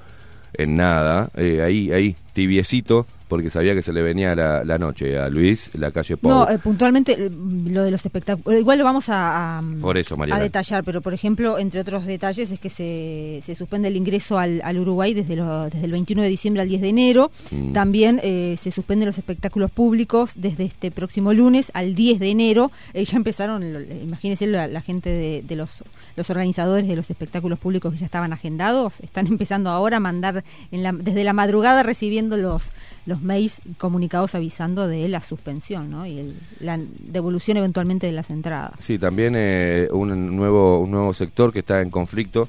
[0.55, 5.19] en nada, eh, ahí, ahí, tibiecito, porque sabía que se le venía la, la noche
[5.19, 6.31] a Luis, la calle Pau.
[6.31, 7.31] No, eh, puntualmente eh,
[7.65, 11.15] lo de los espectáculos, igual lo vamos a, a- Por eso, a detallar, pero por
[11.15, 15.35] ejemplo, entre otros detalles es que se, se suspende el ingreso al, al Uruguay desde,
[15.37, 17.31] lo- desde el 21 de diciembre al 10 de enero.
[17.51, 17.73] Mm.
[17.73, 22.71] También eh, se suspenden los espectáculos públicos desde este próximo lunes al 10 de enero.
[22.93, 23.63] Eh, ya empezaron,
[24.03, 25.71] imagínense la, la gente de, de los,
[26.17, 30.45] los organizadores de los espectáculos públicos que ya estaban agendados, están empezando ahora a mandar
[30.71, 32.65] en la- desde la madrugada recibiendo los,
[33.07, 36.07] los mails comunicados avisando de la suspensión ¿no?
[36.07, 38.73] y el- la devolución eventualmente de las entradas.
[38.81, 42.49] Sí, también eh, un nuevo un nuevo sector que está en conflicto,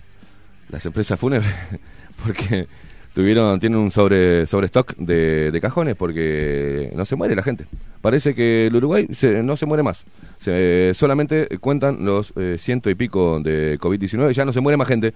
[0.69, 1.53] Las empresas fúnebres,
[2.23, 2.67] porque
[3.13, 7.65] tuvieron, tienen un sobre, sobre stock de, de cajones porque no se muere la gente.
[8.01, 10.03] Parece que el Uruguay se- no se muere más.
[10.39, 14.87] Se, solamente cuentan los eh, ciento y pico de COVID-19, ya no se muere más
[14.87, 15.13] gente.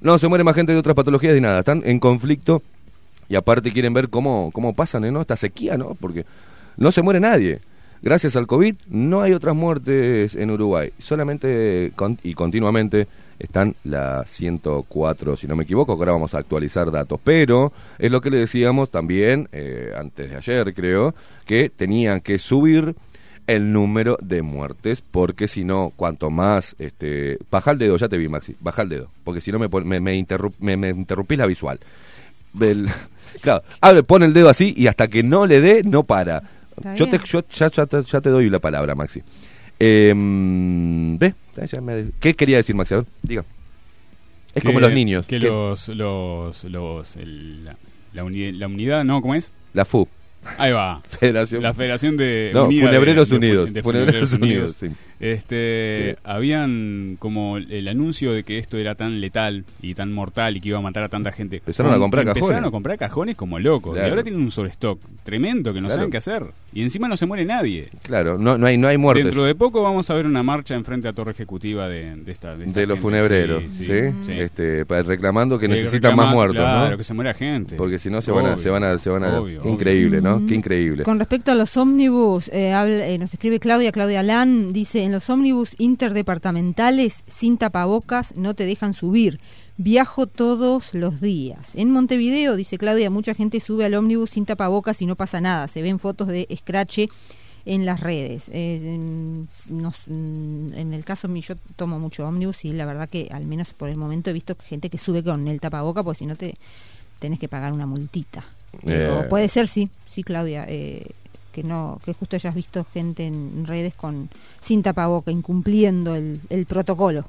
[0.00, 1.60] No se muere más gente de otras patologías ni nada.
[1.60, 2.62] Están en conflicto
[3.28, 5.20] y aparte quieren ver cómo, cómo pasan ¿eh, ¿no?
[5.20, 5.94] esta sequía, ¿no?
[6.00, 6.24] Porque
[6.76, 7.60] no se muere nadie.
[8.02, 13.06] Gracias al COVID no hay otras muertes en Uruguay, solamente con- y continuamente
[13.38, 18.20] están las 104, si no me equivoco, ahora vamos a actualizar datos, pero es lo
[18.20, 21.14] que le decíamos también eh, antes de ayer, creo,
[21.46, 22.94] que tenían que subir
[23.48, 28.16] el número de muertes, porque si no, cuanto más, este, baja el dedo, ya te
[28.18, 31.78] vi Maxi, baja el dedo, porque si no me, me, me, interrup- me, la visual.
[33.40, 36.42] Claro, abre, pone el dedo así y hasta que no le dé, no para.
[36.96, 39.20] Yo, te, yo ya, ya te, ya te doy la palabra, Maxi.
[39.78, 40.14] Eh,
[42.20, 42.94] ¿Qué quería decir, Maxi?
[42.94, 43.44] A ver, diga.
[44.54, 45.26] Es como los niños.
[45.26, 45.88] Que que- los.
[45.88, 47.76] los, los el- la,
[48.12, 49.20] la uni- la unidad, ¿no?
[49.22, 49.50] ¿Cómo es?
[49.72, 50.06] La FU.
[50.58, 51.00] Ahí va.
[51.20, 51.62] Federación.
[51.62, 52.50] La Federación de.
[52.52, 53.72] No, Unida Funebreros de- de- Unidos.
[53.72, 54.98] de Funebreros Funebreros Unidos, Unidos.
[54.98, 55.11] sí.
[55.22, 56.20] Este, Sí.
[56.24, 60.68] habían como el anuncio de que esto era tan letal y tan mortal y que
[60.70, 61.56] iba a matar a tanta gente.
[61.58, 62.68] Empezaron a comprar Empezaron cajones.
[62.68, 63.92] a comprar cajones como locos.
[63.94, 64.08] Claro.
[64.08, 66.00] Y ahora tienen un sobrestock tremendo que no Claro.
[66.00, 66.44] saben qué hacer.
[66.74, 67.88] Y encima no se muere nadie.
[68.02, 69.24] Claro, no, no, hay, no hay muertes.
[69.26, 72.56] Dentro de poco vamos a ver una marcha enfrente a Torre Ejecutiva de, de esta
[72.56, 73.84] de, esta de los funebreros, Sí, ¿sí?
[73.84, 74.32] sí, sí.
[74.32, 76.96] Este, reclamando que Eh, necesitan reclama- más muertos, claro, ¿no?
[76.96, 77.76] que se muera gente.
[77.76, 80.44] Porque si no se van a, se van a, se van a, Obvio, increíble, ¿no?
[80.46, 81.04] Qué increíble.
[81.04, 85.16] Con respecto a los ómnibus, eh, habla- eh, nos escribe Claudia, Claudia Lan, dice, en
[85.16, 89.40] los ómnibus interdepartamentales sin tapabocas no te dejan subir.
[89.76, 91.72] Viajo todos los días.
[91.74, 95.68] En Montevideo, dice Claudia, mucha gente sube al ómnibus sin tapabocas y no pasa nada.
[95.68, 97.08] Se ven fotos de escrache
[97.66, 98.44] en las redes.
[98.48, 103.08] Eh, en, nos- mm, en el caso mío, yo tomo mucho ómnibus y la verdad
[103.10, 106.20] que al menos por el momento he visto gente que sube con el tapaboca, porque
[106.20, 106.54] si no te
[107.18, 108.44] tenés que pagar una multita.
[108.86, 109.26] Eh.
[109.28, 111.06] puede ser, sí, sí, Claudia, eh,
[111.52, 114.28] que no, que justo hayas visto gente en redes con
[114.60, 117.24] sin tapaboca, incumpliendo el, el protocolo.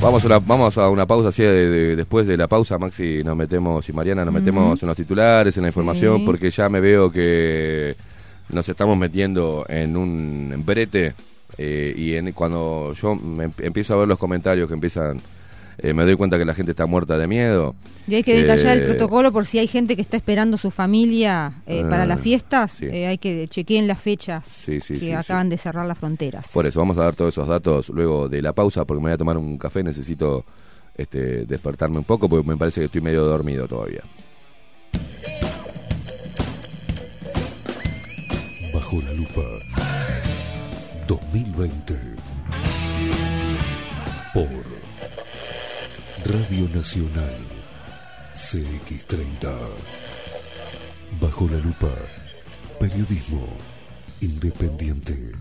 [0.00, 3.24] Vamos a una, vamos a una pausa así de- de- después de la pausa, Maxi,
[3.24, 6.26] nos metemos y Mariana nos metemos en los titulares, en la información, Sí.
[6.26, 7.96] porque ya me veo que
[8.50, 11.14] nos estamos metiendo en un brete
[11.58, 15.20] eh, y en, cuando yo me em- empiezo a ver los comentarios que empiezan,
[15.90, 17.74] eh, me doy cuenta que la gente está muerta de miedo.
[18.08, 20.70] Y hay que detallar el Eh, protocolo por si hay gente que está esperando su
[20.70, 22.86] familia eh, para Ah, las fiestas, sí.
[22.86, 25.12] eh, hay que chequeen las fechas Sí, sí, que sí, sí.
[25.12, 26.50] acaban de cerrar las fronteras.
[26.52, 29.14] Por eso, vamos a dar todos esos datos luego de la pausa, porque me voy
[29.14, 30.44] a tomar un café, necesito
[30.96, 34.02] este, despertarme un poco, porque me parece que estoy medio dormido todavía.
[38.72, 39.42] Bajo la lupa
[41.08, 41.98] 2020
[44.34, 44.75] por
[46.28, 47.38] Radio Nacional
[48.34, 49.46] CX30
[51.20, 51.92] Bajo la lupa
[52.80, 53.46] Periodismo
[54.20, 55.32] Independiente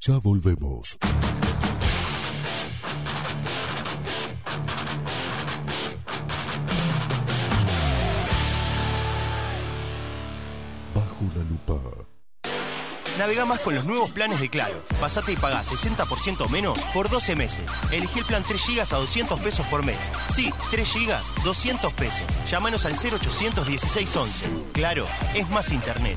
[0.00, 0.98] Ya volvemos.
[10.94, 12.09] Bajo la lupa.
[13.20, 14.82] Navega más con los nuevos planes de Claro.
[14.98, 17.66] Pasate y pagá 60% menos por 12 meses.
[17.92, 19.98] Elegí el plan 3 GB a 200 pesos por mes.
[20.30, 22.22] Sí, 3 GB, 200 pesos.
[22.50, 24.48] Llámanos al 0800 1611.
[24.72, 26.16] Claro, es más internet.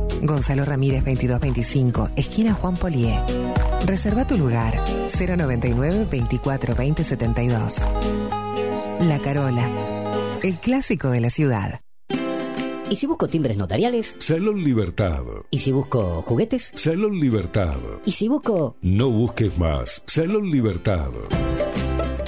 [0.21, 3.19] Gonzalo Ramírez 2225, esquina Juan Polié.
[3.85, 7.75] Reserva tu lugar 099 24 20 72.
[9.01, 11.81] La Carola, el clásico de la ciudad.
[12.89, 14.17] ¿Y si busco timbres notariales?
[14.19, 15.23] Salón Libertad.
[15.49, 16.71] ¿Y si busco juguetes?
[16.75, 17.77] Salón Libertad.
[18.05, 18.75] ¿Y si busco...
[18.81, 20.03] No busques más.
[20.05, 21.09] Salón Libertad.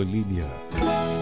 [0.00, 1.21] en línea.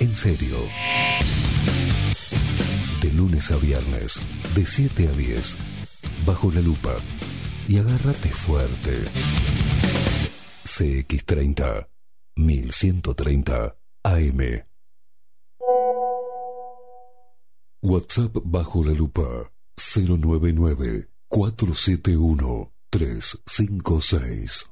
[0.00, 0.56] en serio.
[3.00, 4.20] De lunes a viernes,
[4.54, 5.56] de 7 a 10,
[6.26, 6.96] bajo la lupa.
[7.68, 9.04] Y agárrate fuerte.
[10.64, 11.88] CX30,
[12.36, 14.64] 1130 AM.
[17.82, 24.70] WhatsApp bajo la lupa 099 471 356.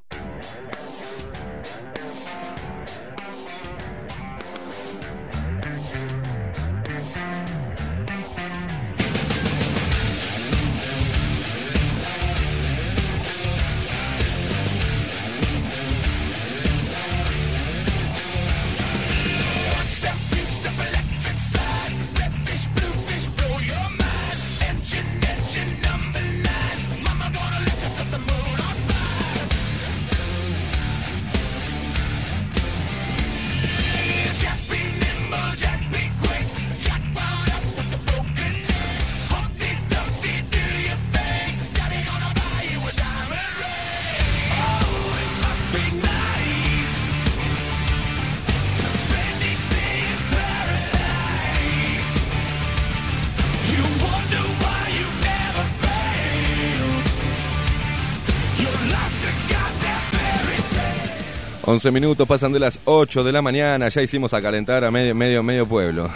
[61.71, 65.15] 11 minutos pasan de las 8 de la mañana, ya hicimos a calentar a medio,
[65.15, 66.09] medio, medio pueblo.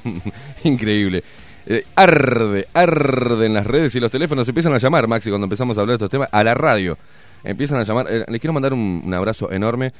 [0.64, 1.24] Increíble.
[1.64, 5.78] Eh, arde, arde en las redes y los teléfonos empiezan a llamar, Maxi, cuando empezamos
[5.78, 6.98] a hablar de estos temas, a la radio.
[7.42, 8.06] Empiezan a llamar.
[8.10, 9.92] eh, les quiero mandar un, un abrazo enorme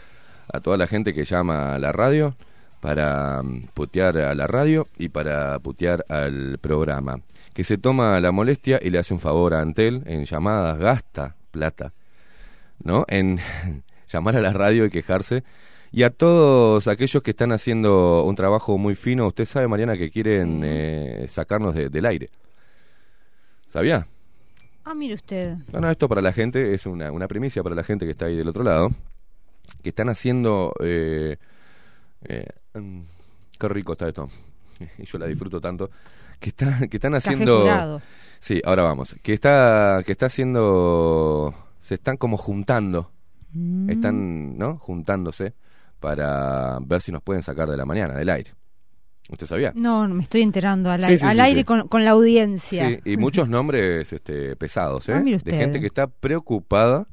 [0.53, 2.37] a toda la gente que llama a la radio
[2.81, 7.21] para mm, putear a la radio y para putear al programa.
[7.55, 11.37] Que se toma la molestia y le hace un favor a Antel en llamadas, gasta
[11.51, 11.95] plata,
[12.85, 13.07] ¿no?
[13.09, 13.41] En
[14.13, 15.43] llamar a la radio y quejarse.
[15.93, 20.11] Y a todos aquellos que están haciendo un trabajo muy fino, usted sabe, Mariana, que
[20.11, 22.31] quieren eh, sacarnos de- del aire.
[23.73, 24.07] ¿Sabía?
[24.85, 25.55] Ah, mire usted.
[25.71, 28.37] Bueno, esto para la gente es una, una primicia para la gente que está ahí
[28.37, 28.91] del otro lado.
[29.83, 30.73] Que están haciendo.
[30.81, 31.37] eh,
[32.25, 33.01] eh, mm,
[33.59, 34.29] qué rico está esto.
[34.99, 35.91] y yo la disfruto tanto,
[36.39, 37.61] que, está, que están Café haciendo...
[37.63, 38.03] jurado.
[38.39, 39.15] Sí, ahora vamos.
[39.23, 41.55] Que está, que está haciendo...
[41.81, 43.11] Se están como juntando.
[43.53, 43.91] Mm.
[43.91, 44.77] Están, ¿no?
[44.79, 45.55] Juntándose
[45.99, 48.53] para ver si nos pueden sacar de la mañana, del aire.
[49.29, 49.73] ¿Usted sabía?
[49.77, 51.65] No, me estoy enterando al, Sí, aire- sí, al sí, aire.
[51.65, 52.89] Con, con la audiencia.
[52.89, 55.15] Sí, y muchos nombres este, pesados, ¿eh?
[55.15, 57.07] Ah, de gente que está preocupada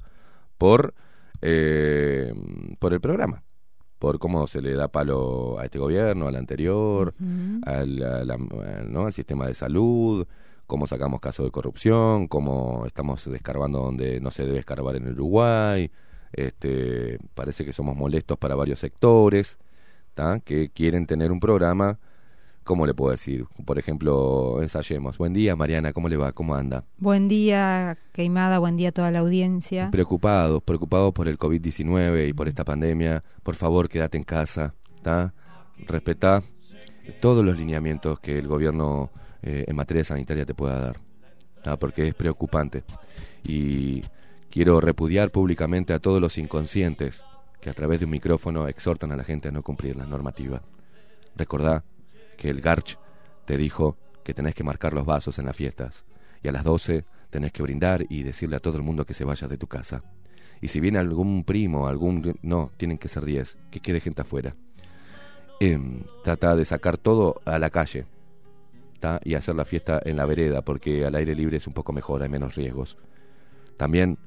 [0.58, 0.94] por,
[1.42, 2.34] eh,
[2.80, 3.44] por el programa,
[4.00, 7.14] por cómo se le da palo a este gobierno, al anterior,
[7.64, 9.06] al, al- al- ¿no?
[9.06, 10.26] al sistema de salud,
[10.66, 15.92] cómo sacamos casos de corrupción, cómo estamos descarbando donde no se debe escarbar en Uruguay.
[16.34, 19.58] Este, parece que somos molestos para varios sectores
[20.14, 20.40] ¿tá?
[20.40, 22.00] que quieren tener un programa.
[22.64, 23.46] ¿Cómo le puedo decir?
[23.66, 25.18] Por ejemplo, ensayemos.
[25.18, 26.34] Buen día, Mariana, ¿cómo le va?
[26.34, 26.84] ¿Cómo anda?
[26.98, 29.90] Buen día, Queimada, buen día a toda la audiencia.
[29.90, 33.24] Preocupados, preocupados por el COVID-19 y por esta pandemia.
[33.44, 35.34] Por favor, quédate en casa, ¿tá?
[35.78, 36.44] Respetá
[37.22, 39.12] todos los lineamientos que el gobierno
[39.42, 40.98] eh, en materia sanitaria te pueda dar,
[41.64, 41.78] ¿tá?
[41.78, 42.84] Porque es preocupante.
[43.46, 44.04] Y
[44.50, 47.24] quiero repudiar públicamente a todos los inconscientes
[47.62, 50.62] que a través de un micrófono exhortan a la gente a no cumplir la normativa.
[51.36, 51.84] Recordá
[52.38, 52.98] que el Garch
[53.46, 56.06] te dijo que tenés que marcar los vasos en las fiestas
[56.44, 59.24] y a las 12 tenés que brindar y decirle a todo el mundo que se
[59.24, 60.04] vaya de tu casa.
[60.62, 62.38] Y si viene algún primo, algún...
[62.42, 64.56] No, tienen que ser 10, que quede gente afuera.
[65.60, 68.06] Em, trata de sacar todo a la calle
[69.24, 72.24] y hacer la fiesta en la vereda porque al aire libre es un poco mejor,
[72.24, 72.98] hay menos riesgos.
[73.78, 74.18] También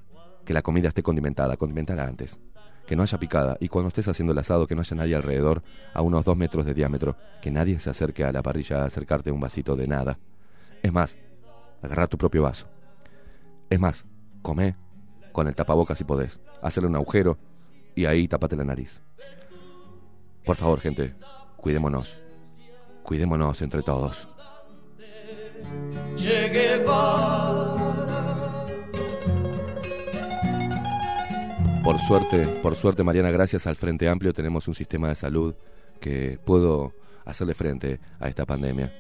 [0.51, 2.37] que la comida esté condimentada, condimentala antes.
[2.85, 5.63] Que no haya picada y cuando estés haciendo el asado que no haya nadie alrededor
[5.95, 9.31] a unos dos metros de diámetro, que nadie se acerque a la parrilla a acercarte
[9.31, 10.19] un vasito de nada.
[10.83, 11.17] Es más,
[11.81, 12.67] agarra tu propio vaso.
[13.71, 14.05] Es más,
[14.43, 14.75] come
[15.31, 16.41] con el tapabocas si podés.
[16.63, 17.39] Hacerle un agujero
[17.95, 19.01] y ahí tapate la nariz.
[20.45, 21.15] Por favor, gente,
[21.59, 22.17] cuidémonos.
[23.05, 24.27] Cuidémonos entre todos.
[31.83, 35.55] Por suerte, por suerte, Mariana, gracias al Frente Amplio tenemos un sistema de salud
[36.01, 36.93] que puedo
[37.25, 38.93] hacerle frente a esta pandemia.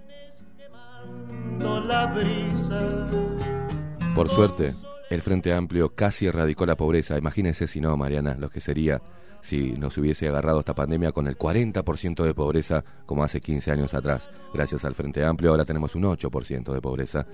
[4.15, 4.75] Por suerte,
[5.11, 7.19] el Frente Amplio casi erradicó la pobreza.
[7.19, 9.03] Imagínense si no, Mariana, lo que sería
[9.43, 13.95] si nos hubiese agarrado esta pandemia con el 40% de pobreza como hace 15 años
[13.95, 14.31] atrás.
[14.53, 17.27] Gracias al Frente Amplio ahora tenemos un 8% de pobreza.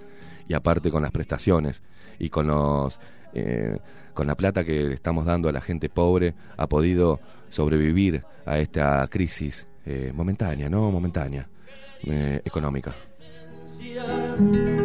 [0.49, 1.83] Y aparte con las prestaciones
[2.19, 2.99] y con los...
[3.37, 3.79] eh,
[4.15, 7.21] con la plata que le estamos dando a la gente pobre, ha podido
[7.51, 10.91] sobrevivir a esta crisis eh, momentánea, ¿no?
[10.91, 11.49] Momentánea,
[12.05, 12.95] eh, económica.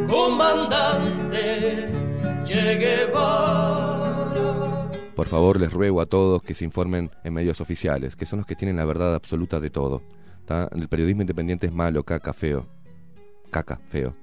[0.10, 1.90] Comandante.
[5.16, 8.46] Por favor, les ruego a todos que se informen en medios oficiales, que son los
[8.46, 10.02] que tienen la verdad absoluta de todo.
[10.46, 10.68] ¿tá?
[10.74, 12.68] El periodismo independiente es malo, caca, feo.
[13.50, 14.16] Caca, feo.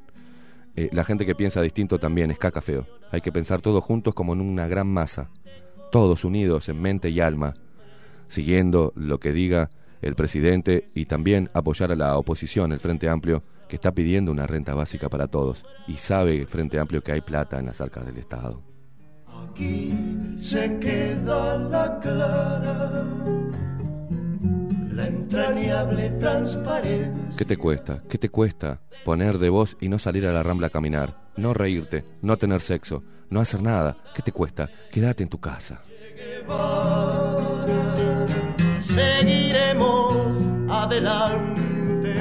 [0.78, 2.86] Eh, la gente que piensa distinto también es caca, feo.
[3.10, 5.28] Hay que pensar todos juntos como en una gran masa,
[5.90, 7.54] todos unidos en mente y alma,
[8.28, 9.70] siguiendo lo que diga
[10.02, 14.46] el presidente y también apoyar a la oposición, el Frente Amplio, que está pidiendo una
[14.46, 18.06] renta básica para todos y sabe el Frente Amplio que hay plata en las arcas
[18.06, 18.62] del Estado.
[19.26, 19.92] Aquí
[20.36, 23.04] se queda la clara,
[24.98, 27.38] la entrañable transparencia.
[27.38, 28.02] ¿Qué te cuesta?
[28.08, 31.16] ¿Qué te cuesta poner de voz y no salir a la rambla a caminar?
[31.36, 33.96] No reírte, no tener sexo, no hacer nada.
[34.16, 34.68] ¿Qué te cuesta?
[34.90, 35.82] Quédate en tu casa.
[38.78, 40.36] Seguiremos
[40.68, 42.16] adelante,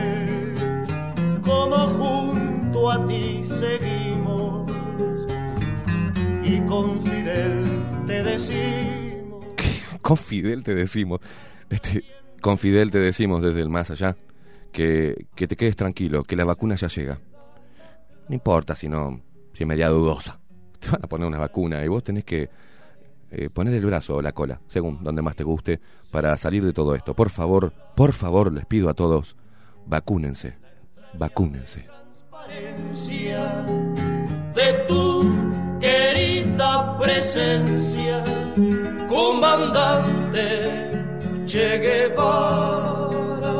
[1.43, 4.71] como junto a ti seguimos,
[6.43, 7.65] y con Fidel
[8.05, 9.45] te decimos.
[10.01, 11.19] Con Fidel te decimos,
[11.69, 12.05] este,
[12.41, 14.15] con Fidel te decimos desde el más allá
[14.71, 17.19] que, que te quedes tranquilo, que la vacuna ya llega.
[18.27, 19.21] No importa si no,
[19.53, 20.39] si media dudosa.
[20.79, 22.49] Te van a poner una vacuna y vos tenés que
[23.31, 25.81] eh, poner el brazo o la cola, según donde más te guste,
[26.11, 27.13] para salir de todo esto.
[27.15, 29.35] Por favor, por favor, les pido a todos,
[29.85, 30.55] vacúnense,
[31.13, 31.87] vacúnense.
[34.55, 35.25] de tu
[35.79, 38.23] querida presencia,
[39.09, 40.96] comandante
[41.47, 43.55] Che Guevara.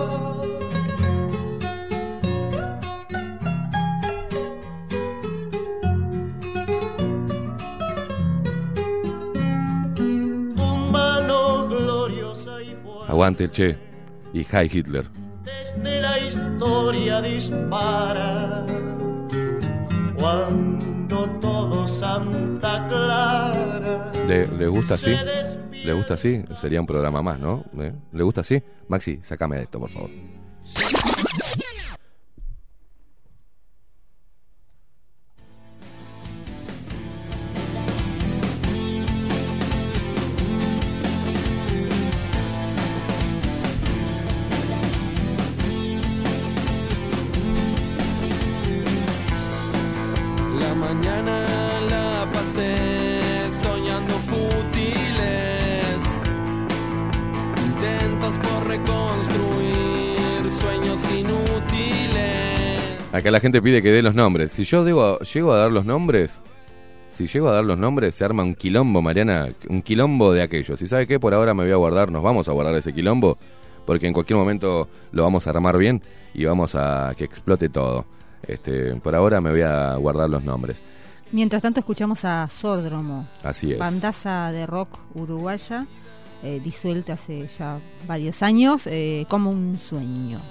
[9.95, 13.77] Tu mano gloriosa y fuerte Aguante el Che
[14.33, 15.05] y Hi Hitler.
[15.43, 18.65] desde la historia dispara.
[20.17, 25.16] Cuando todo Santa Clara ¿Le, le gusta así?
[25.72, 26.43] ¿Le gusta así?
[26.60, 27.64] Sería un programa más, ¿no?
[27.80, 27.93] ¿Eh?
[28.12, 28.62] ¿Le gusta así?
[28.88, 30.10] Maxi, sácame de esto, por favor.
[63.38, 64.51] La gente pide que dé los nombres.
[64.51, 66.41] Si yo digo, llego a dar los nombres,
[67.13, 70.81] si llego a dar los nombres, se arma un quilombo, Mariana, un quilombo de aquellos.
[70.81, 71.19] ¿Y sabe qué?
[71.19, 73.38] Por ahora me voy a guardar, nos vamos a guardar ese quilombo,
[73.85, 76.01] porque en cualquier momento lo vamos a armar bien
[76.33, 78.05] y vamos a que explote todo.
[78.41, 80.81] Este, por ahora me voy a guardar los nombres.
[81.31, 83.77] Mientras tanto escuchamos a Sordromo, Así es.
[83.77, 85.85] bandaza de rock uruguaya,
[86.41, 90.41] eh, disuelta hace ya varios años, eh, como un sueño.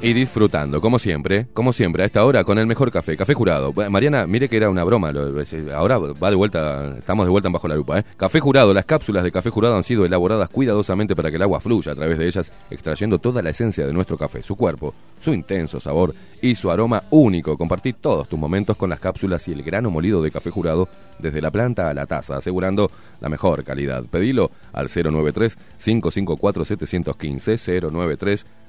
[0.00, 3.72] Y disfrutando, como siempre, como siempre, a esta hora con el mejor café, café jurado.
[3.90, 5.12] Mariana, mire que era una broma,
[5.74, 7.98] ahora va de vuelta, estamos de vuelta en bajo la lupa.
[7.98, 8.04] ¿eh?
[8.16, 11.58] Café jurado, las cápsulas de café jurado han sido elaboradas cuidadosamente para que el agua
[11.58, 15.34] fluya a través de ellas, extrayendo toda la esencia de nuestro café, su cuerpo, su
[15.34, 17.58] intenso sabor y su aroma único.
[17.58, 20.88] Compartí todos tus momentos con las cápsulas y el grano molido de café jurado
[21.18, 22.88] desde la planta a la taza, asegurando
[23.20, 24.04] la mejor calidad.
[24.04, 27.58] Pedilo al 093-554-715,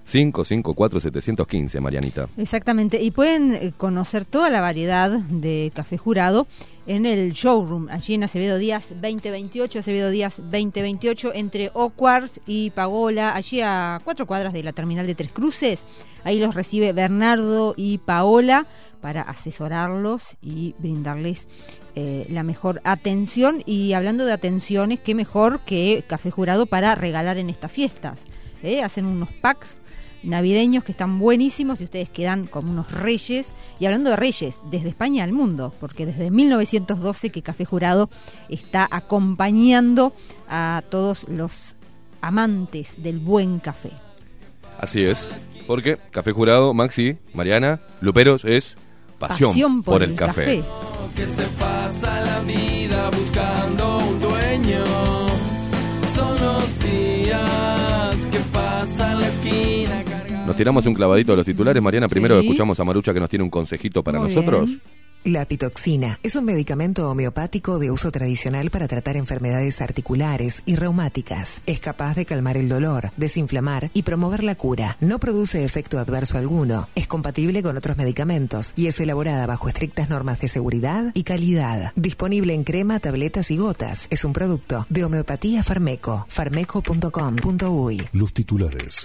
[0.06, 2.30] 093-554-715, Marianita.
[2.38, 6.47] Exactamente, y pueden eh, conocer toda la variedad de café jurado
[6.88, 13.36] en el showroom, allí en Acevedo Díaz 2028, Acevedo Díaz 2028, entre Oquart y Pagola,
[13.36, 15.86] allí a cuatro cuadras de la terminal de Tres Cruces.
[16.24, 18.66] Ahí los recibe Bernardo y Paola
[19.02, 21.47] para asesorarlos y brindarles
[21.95, 23.61] eh, la mejor atención.
[23.65, 28.22] Y hablando de atenciones, qué mejor que café jurado para regalar en estas fiestas.
[28.64, 28.84] ¿eh?
[28.84, 29.78] Hacen unos packs
[30.24, 33.52] navideños que están buenísimos y ustedes quedan como unos reyes.
[33.80, 38.10] Y hablando de reyes, desde España al mundo, porque desde 1912 que Café Jurado
[38.50, 40.14] está acompañando
[40.50, 41.76] a todos los
[42.22, 43.91] amantes del buen café.
[44.80, 45.30] Así es,
[45.68, 48.78] porque Café Jurado, Maxi, Mariana, Luperos es
[49.20, 50.62] pasión, Pasión por, por el el café.
[50.62, 50.64] café.
[51.16, 54.84] que se pasa la vida buscando un dueño.
[56.16, 60.04] Son los días que pasa en la esquina
[60.60, 61.81] tiramos un clavadito de los titulares.
[61.81, 62.45] Mariana, primero Sí.
[62.45, 64.65] escuchamos a Marucha que nos tiene un consejito para Muy nosotros.
[64.69, 64.81] bien.
[65.26, 71.62] La pitoxina es un medicamento homeopático de uso tradicional para tratar enfermedades articulares y reumáticas.
[71.66, 74.96] Es capaz de calmar el dolor, desinflamar y promover la cura.
[75.02, 76.88] No produce efecto adverso alguno.
[76.96, 81.91] Es compatible con otros medicamentos y es elaborada bajo estrictas normas de seguridad y calidad.
[81.98, 84.08] Disponible en crema, tabletas y gotas.
[84.10, 86.28] Es un producto de homeopatía Farmeco.
[86.30, 88.08] farmeco.com.uy.
[88.14, 89.02] Los titulares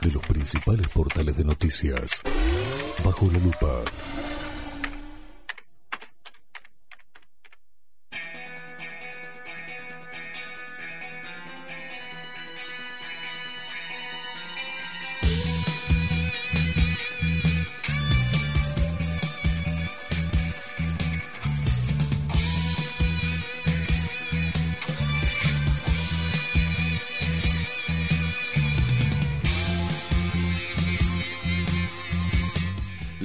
[0.00, 2.22] de los principales portales de noticias.
[3.04, 3.82] Bajo la lupa.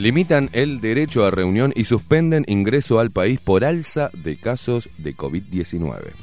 [0.09, 5.15] Limitan el derecho a reunión y suspenden ingreso al país por alza de casos de
[5.15, 6.13] COVID-19.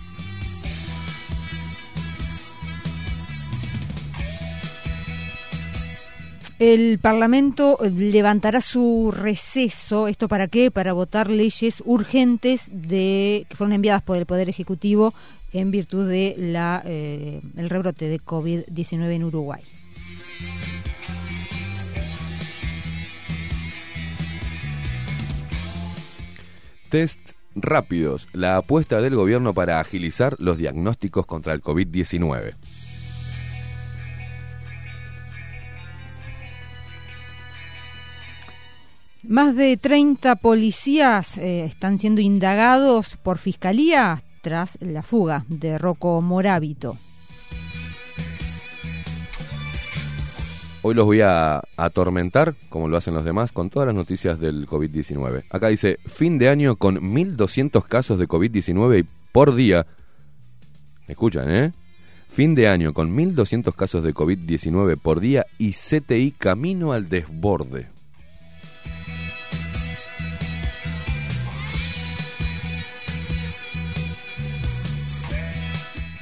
[6.58, 10.08] El Parlamento levantará su receso.
[10.08, 10.72] ¿Esto para qué?
[10.72, 15.14] Para votar leyes urgentes de que fueron enviadas por el Poder Ejecutivo
[15.52, 19.62] en virtud de la eh, rebrote de COVID-19 en Uruguay.
[26.88, 32.54] Test rápidos, la apuesta del gobierno para agilizar los diagnósticos contra el COVID-19.
[39.22, 46.20] Más de 30 policías eh, están siendo indagados por fiscalía tras la fuga de Rocco
[46.20, 46.96] Morábito.
[50.88, 54.68] Hoy los voy a atormentar, como lo hacen los demás, con todas las noticias del
[54.68, 55.42] COVID-19.
[55.50, 59.84] Acá dice, fin de año con 1.200 casos de COVID-19 por día.
[61.08, 61.72] Escuchan, ¿eh?
[62.28, 67.88] Fin de año con 1.200 casos de COVID-19 por día y CTI camino al desborde.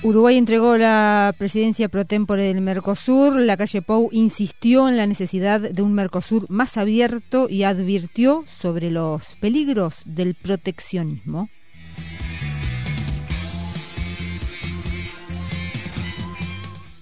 [0.04, 3.36] Uruguay entregó la presidencia pro tempore del Mercosur.
[3.36, 8.90] La calle Pou insistió en la necesidad de un Mercosur más abierto y advirtió sobre
[8.90, 11.48] los peligros del proteccionismo.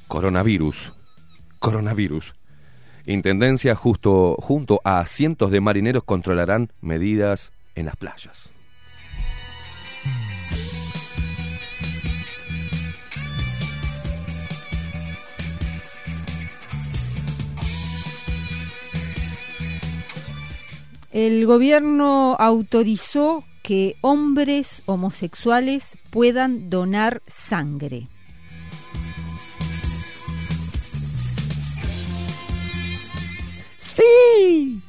[0.07, 0.93] Coronavirus.
[1.59, 2.37] Coronavirus.
[3.07, 8.53] Intendencia justo junto a cientos de marineros controlarán medidas en las playas.
[21.13, 28.09] El gobierno autorizó que hombres homosexuales puedan donar sangre.
[33.95, 34.81] ¡Sí!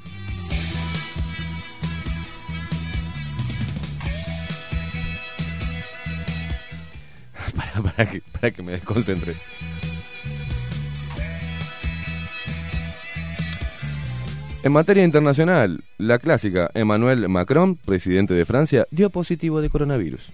[7.54, 9.36] para, para que, para que me desconcentre.
[14.64, 20.32] En materia internacional, la clásica Emmanuel Macron, presidente de Francia, dio positivo de coronavirus.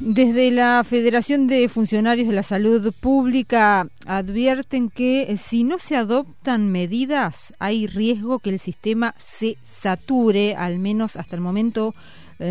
[0.00, 5.96] Desde la Federación de Funcionarios de la Salud Pública advierten que eh, si no se
[5.96, 11.94] adoptan medidas hay riesgo que el sistema se sature, al menos hasta el momento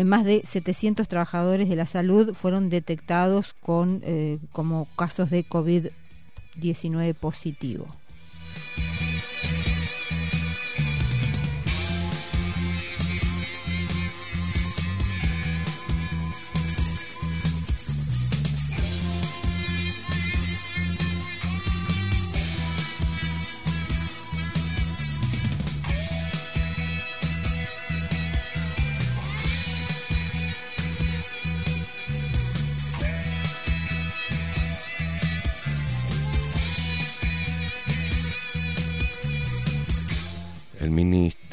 [0.04, 7.14] más de 700 trabajadores de la salud fueron detectados con eh, como casos de COVID-19
[7.14, 7.86] positivo.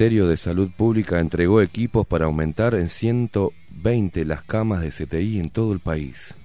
[0.04, 5.50] Ministerio de Salud Pública entregó equipos para aumentar en 120 las camas de CTI en
[5.50, 6.36] todo el país.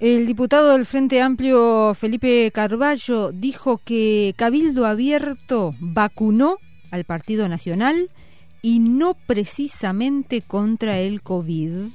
[0.00, 6.58] El diputado del Frente Amplio, Felipe Carballo, dijo que Cabildo Abierto vacunó
[6.90, 8.10] al Partido Nacional
[8.60, 11.90] y no precisamente contra el COVID.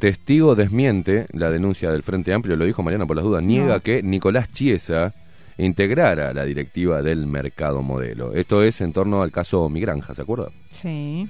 [0.00, 3.80] Testigo desmiente la denuncia del Frente Amplio, lo dijo Mariana por las dudas, niega No.
[3.82, 5.12] que Nicolás Chiesa
[5.58, 8.32] integrara la directiva del mercado modelo.
[8.32, 10.48] Esto es en torno al caso Migranja, ¿se acuerda?
[10.72, 11.28] Sí.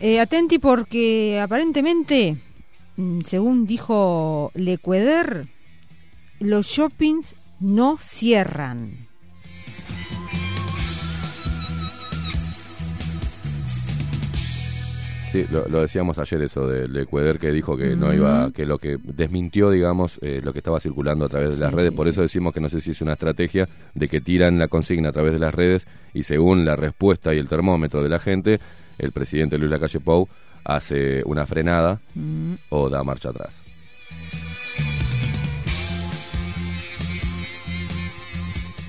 [0.00, 2.36] Eh, atenti porque aparentemente,
[2.96, 5.46] mm, según dijo Lecueder,
[6.38, 9.05] los shoppings no cierran.
[15.44, 18.78] Sí, lo, lo decíamos ayer eso del Ecuador que dijo que no iba, que lo
[18.78, 21.90] que desmintió, digamos, eh, lo que estaba circulando a través de las Sí, redes.
[21.90, 24.68] sí, Por eso decimos que no sé si es una estrategia de que tiran la
[24.68, 28.18] consigna a través de las redes y según la respuesta y el termómetro de la
[28.18, 28.60] gente,
[28.98, 30.28] el presidente Luis Lacalle Pou
[30.64, 32.54] hace una frenada Mm.
[32.70, 33.60] o da marcha atrás.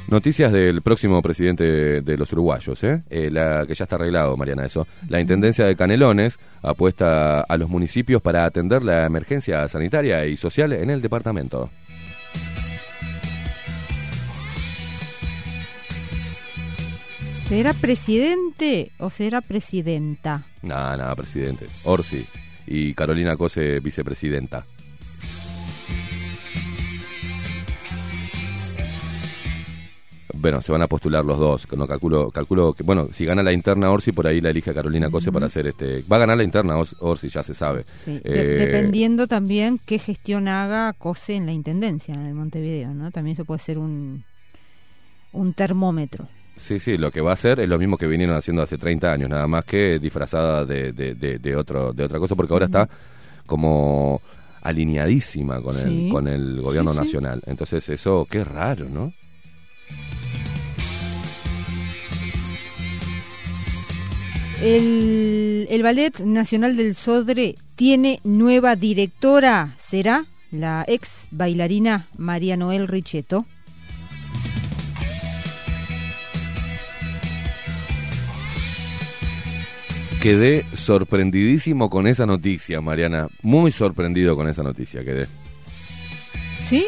[0.08, 3.04] Noticias del próximo presidente de los uruguayos, ¿eh?
[3.10, 4.88] Eh, la que ya está arreglado, Mariana, eso.
[5.10, 10.72] La Intendencia de Canelones apuesta a los municipios para atender la emergencia sanitaria y social
[10.72, 11.70] en el departamento.
[17.50, 20.46] ¿Será presidente o será presidenta?
[20.62, 21.68] Nada, nada, presidente.
[21.84, 22.26] Orsi
[22.66, 24.66] y Carolina Cose, vicepresidenta.
[30.40, 31.68] Bueno, se van a postular los dos.
[31.76, 34.74] No calculo, calculo que bueno, si gana la interna Orsi por ahí la elige a
[34.74, 36.04] Carolina Cose para hacer este.
[36.12, 37.86] Va a ganar la interna Ors- Orsi, ya se sabe.
[38.06, 43.12] Sí, de- Eh, dependiendo también qué gestión haga COSE en la Intendencia de Montevideo, ¿no?
[43.12, 44.24] También eso puede ser un,
[45.34, 46.28] un termómetro.
[46.56, 49.12] Sí, sí, lo que va a hacer es lo mismo que vinieron haciendo hace 30
[49.14, 52.66] años, nada más que disfrazada de, de, de, de otro, de otra cosa, porque ahora
[52.66, 52.90] está
[53.46, 54.22] como
[54.64, 56.98] alineadísima con el, con el gobierno sí.
[57.00, 57.42] nacional.
[57.46, 59.14] Entonces eso, qué raro, ¿no?
[64.62, 69.76] El, el Ballet Nacional del Sodre tiene nueva directora.
[69.80, 73.46] ¿Será la ex bailarina María Noel Richetto?
[80.22, 83.28] Quedé sorprendidísimo con esa noticia, Mariana.
[83.44, 85.28] Muy sorprendido con esa noticia quedé.
[86.68, 86.86] ¿Sí?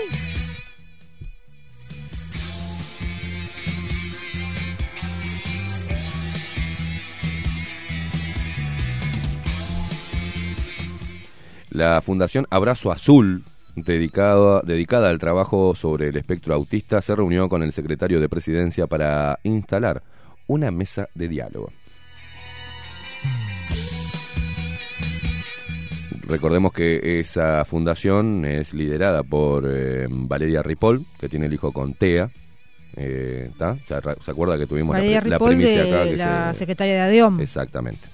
[11.69, 13.43] La Fundación Abrazo Azul
[13.75, 18.87] dedicado, dedicada al trabajo sobre el espectro autista se reunió con el secretario de Presidencia
[18.87, 20.01] para instalar
[20.47, 21.71] una mesa de diálogo.
[26.23, 31.95] Recordemos que esa fundación es liderada por eh, Valeria Ripoll, que tiene el hijo con
[31.95, 32.29] TEA.
[32.95, 33.49] Eh.
[33.87, 36.03] ¿Se, acuerda que tuvimos la, Valeria la Ripoll, primicia de acá?
[36.03, 37.39] Que la se- secretaria de ADEOM.
[37.39, 38.07] Exactamente.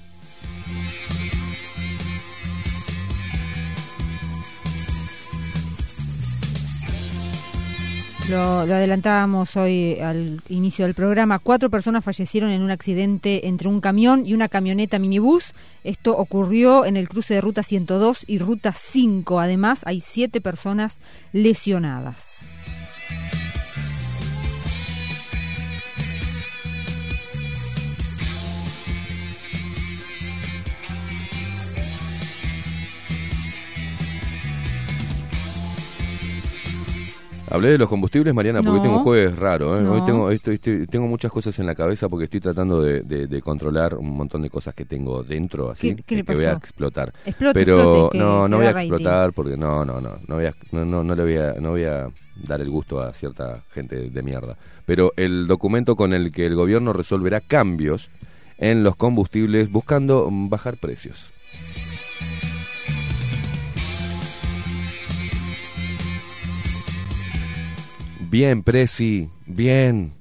[8.29, 11.37] Lo, lo adelantábamos hoy al inicio del programa.
[11.37, 15.53] Cuatro personas fallecieron en un accidente entre un camión y una camioneta minibús.
[15.83, 19.39] Esto ocurrió en el cruce de Ruta 102 y Ruta 5.
[19.39, 21.01] Además, hay siete personas
[21.33, 22.34] lesionadas.
[37.49, 38.83] Hablé de los combustibles, Mariana, porque No.
[38.83, 39.77] tengo un jueves raro.
[39.77, 39.81] ¿eh?
[39.81, 39.93] No.
[39.93, 43.27] Hoy tengo, estoy- estoy- tengo muchas cosas en la cabeza porque estoy tratando de, de-
[43.27, 46.33] de controlar un montón de cosas que tengo dentro, así, ¿Qué- qué y le que
[46.33, 47.13] voy a explotar.
[47.23, 48.87] Explote, Pero explote, no, no voy a rating.
[48.91, 51.69] explotar porque no, no, no, no, voy a, no, no, no le voy a, no
[51.71, 52.07] voy a
[52.43, 54.57] dar el gusto a cierta gente de mierda.
[54.87, 58.09] Pero el documento con el que el gobierno resolverá cambios
[58.57, 61.31] en los combustibles buscando bajar precios.
[68.35, 70.11] Bien, Presi, bien.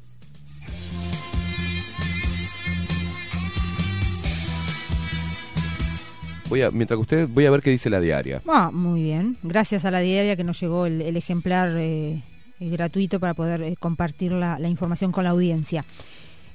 [6.48, 8.40] Voy a, mientras que usted, voy a ver qué dice la diaria.
[8.46, 9.36] Ah, muy bien.
[9.42, 12.22] Gracias a la diaria que nos llegó el, ejemplar eh,
[12.60, 15.84] gratuito para poder eh, compartir la, información con la audiencia.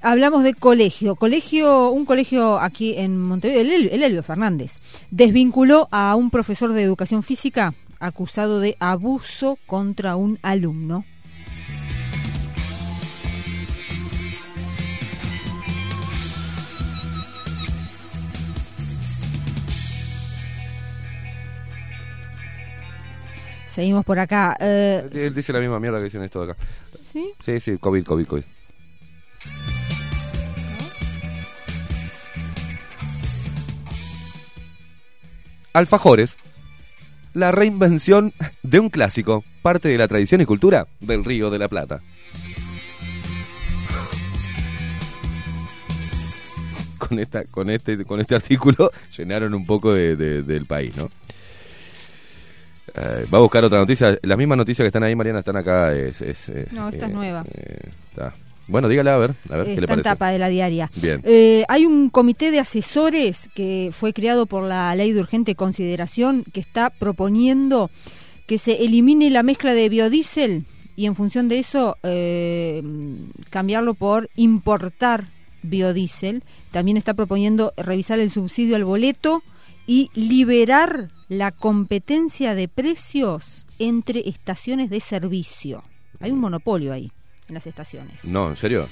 [0.02, 1.18] Hablamos de colegio.
[1.18, 4.80] Colegio, un colegio aquí en Montevideo, El- el Elvio Fernández,
[5.12, 11.04] desvinculó a un profesor de educación física acusado de abuso contra un alumno.
[23.80, 24.58] Seguimos por acá.
[24.60, 26.62] Eh, Él dice la misma mierda que dicen esto de acá.
[27.14, 27.32] ¿Sí?
[27.46, 28.44] Sí, sí, COVID, COVID, COVID.
[35.74, 36.36] Alfajores.
[37.34, 38.34] La reinvención
[38.64, 42.02] de un clásico, parte de la tradición y cultura del Río de la Plata.
[46.98, 51.10] Con esta, con este, con este artículo llenaron un poco de- de- del país, ¿no?
[52.96, 54.18] Eh, va a buscar otra noticia.
[54.22, 55.94] Las mismas noticias que están ahí, Mariana, están acá.
[55.96, 57.44] Es, es- es, No, esta es eh, nueva.
[57.54, 58.34] eh, está.
[58.68, 60.04] Bueno, dígala a ver, a ver qué le en parece.
[60.10, 60.92] tapa de la diaria.
[61.02, 61.22] Bien.
[61.24, 66.44] Eh, hay un comité de asesores que fue creado por la ley de urgente consideración
[66.54, 67.90] que está proponiendo
[68.46, 72.84] que se elimine la mezcla de biodiesel y en función de eso eh,
[73.50, 75.26] cambiarlo por importar
[75.64, 76.44] biodiesel.
[76.72, 79.42] También está proponiendo revisar el subsidio al boleto
[79.88, 85.84] y liberar la competencia de precios entre estaciones de servicio.
[86.20, 87.12] Hay un monopolio ahí
[87.48, 88.26] en las estaciones.
[88.26, 88.88] No, ¿en serio?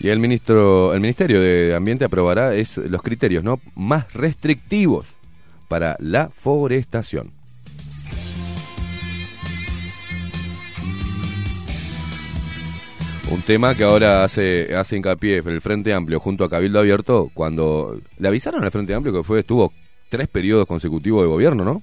[0.00, 5.17] Y el ministro, el Ministerio de Ambiente aprobará es los criterios no más restrictivos
[5.68, 7.32] para la forestación.
[13.30, 18.00] Un tema que ahora hace, hace hincapié el Frente Amplio junto a Cabildo Abierto cuando
[18.16, 19.70] le avisaron al Frente Amplio que fue estuvo
[20.08, 21.82] tres periodos consecutivos de gobierno, ¿no?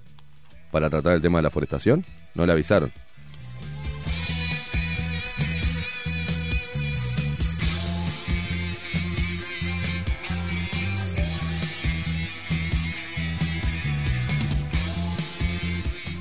[0.71, 2.03] Para tratar el tema de la forestación.
[2.33, 2.91] No le avisaron.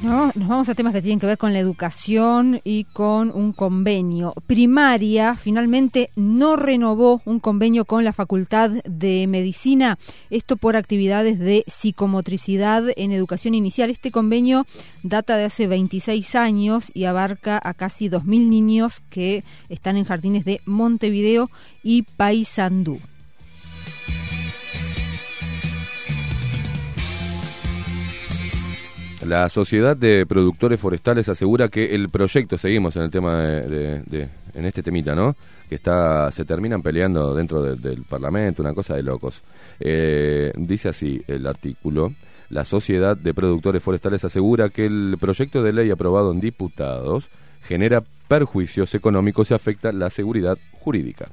[0.04, 3.54] No, nos vamos a temas que tienen que ver con la educación y con un
[3.54, 4.34] convenio.
[4.46, 9.98] Primaria finalmente no renovó un convenio con la Facultad de Medicina,
[10.28, 13.88] esto por actividades de psicomotricidad en educación inicial.
[13.88, 14.66] Este convenio
[15.02, 20.44] data de hace 26 años y abarca a casi 2.000 niños que están en jardines
[20.44, 21.50] de Montevideo
[21.82, 23.00] y Paysandú.
[29.26, 34.64] La Sociedad de Productores Forestales asegura que el proyecto, seguimos en el tema de, en
[34.66, 35.34] este temita, ¿no?
[35.68, 39.42] Que está, se terminan peleando dentro de- del Parlamento, una cosa de locos.
[39.80, 42.12] Eh, dice así el artículo.
[42.50, 47.30] La Sociedad de Productores Forestales asegura que el proyecto de ley aprobado en diputados
[47.62, 51.28] genera perjuicios económicos y afecta la seguridad jurídica.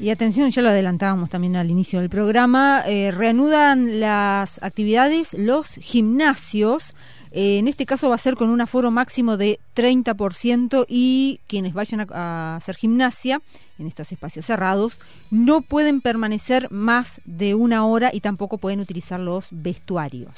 [0.00, 5.68] Y atención, ya lo adelantábamos también al inicio del programa, eh, reanudan las actividades los
[5.68, 6.94] gimnasios.
[7.32, 11.74] Eh, en este caso va a ser con un aforo máximo de 30% y quienes
[11.74, 13.42] vayan a, a hacer gimnasia
[13.78, 14.98] en estos espacios cerrados
[15.30, 20.34] no pueden permanecer más de una hora y tampoco pueden utilizar los vestuarios.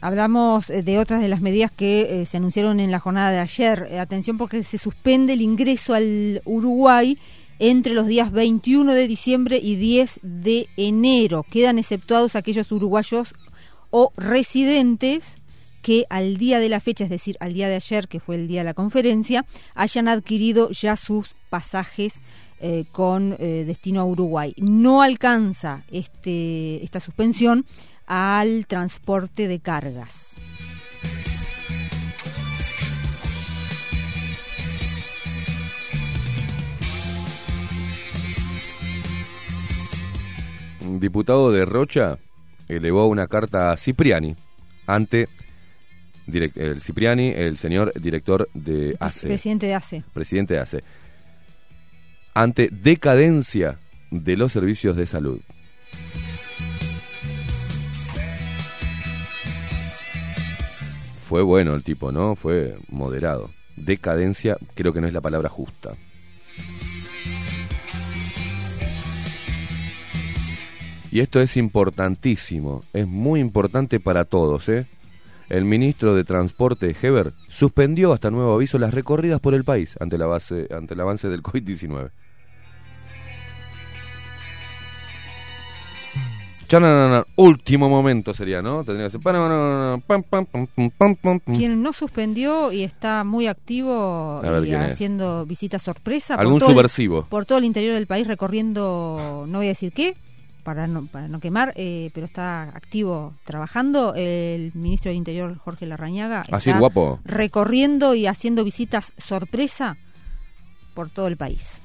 [0.00, 3.40] Hablamos eh, de otras de las medidas que eh, se anunciaron en la jornada de
[3.40, 3.88] ayer.
[3.90, 7.18] Eh, atención porque se suspende el ingreso al Uruguay
[7.58, 11.44] entre los días 21 de diciembre y 10 de enero.
[11.50, 13.34] Quedan exceptuados aquellos uruguayos
[13.90, 15.24] o residentes
[15.82, 18.46] que al día de la fecha, es decir, al día de ayer, que fue el
[18.46, 19.44] día de la conferencia,
[19.74, 22.20] hayan adquirido ya sus pasajes
[22.90, 24.52] con destino a Uruguay.
[24.56, 27.64] No alcanza este, esta suspensión
[28.08, 30.30] al transporte de cargas.
[40.80, 42.18] Un diputado de Rocha
[42.66, 44.34] elevó una carta a Cipriani
[44.86, 45.28] ante
[46.26, 50.02] el Cipriani, el señor director de ACE, Presidente de ACE.
[50.14, 50.80] presidente de ACE,
[52.32, 53.78] ante decadencia
[54.10, 55.40] de los servicios de salud.
[61.28, 62.36] Fue bueno el tipo, ¿no?
[62.36, 63.50] Fue moderado.
[63.76, 65.94] Decadencia creo que no es la palabra justa.
[71.10, 74.86] Y esto es importantísimo, es muy importante para todos, ¿eh?
[75.50, 80.16] El ministro de Transporte, Heber, suspendió hasta nuevo aviso las recorridas por el país ante,
[80.16, 82.10] la base, ante el avance del COVID-19.
[86.68, 88.84] Chananana, último momento sería, ¿no?
[88.84, 89.20] Tendría que ser...
[89.22, 90.00] pam.
[91.56, 94.92] Quien no suspendió y está muy activo y es.
[94.92, 96.34] haciendo visitas sorpresa.
[96.36, 97.24] por Algún el- subversivo.
[97.24, 100.14] por todo el interior del país recorriendo, no voy a decir qué,
[100.62, 104.12] para no, para no quemar, eh, pero está activo trabajando.
[104.14, 107.20] El ministro del Interior, Jorge Larrañaga, Así, está guapo.
[107.24, 109.96] recorriendo y haciendo visitas sorpresa
[110.92, 111.80] por todo el país.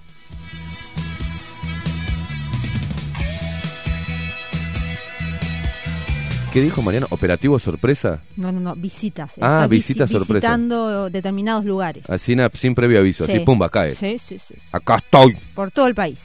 [6.53, 7.07] ¿Qué dijo Mariano?
[7.09, 8.21] ¿Operativo sorpresa?
[8.37, 9.31] No, no, no, visitas.
[9.41, 10.33] Ah, Está visi- visitas sorpresa.
[10.49, 12.07] Visitando determinados lugares.
[12.07, 13.39] Así na- sin previo aviso, así Sí.
[13.39, 13.95] pumba, cae.
[13.95, 14.67] Sí, sí, sí, sí.
[14.71, 15.35] Acá estoy.
[15.55, 16.19] Por todo el país.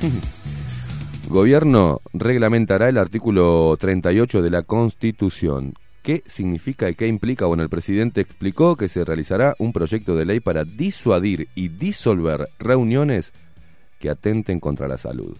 [1.28, 5.74] Gobierno reglamentará el artículo 38 de la Constitución.
[6.04, 7.46] ¿Qué significa y qué implica?
[7.46, 12.46] Bueno, el presidente explicó que se realizará un proyecto de ley para disuadir y disolver
[12.58, 13.32] reuniones
[13.98, 15.34] que atenten contra la salud.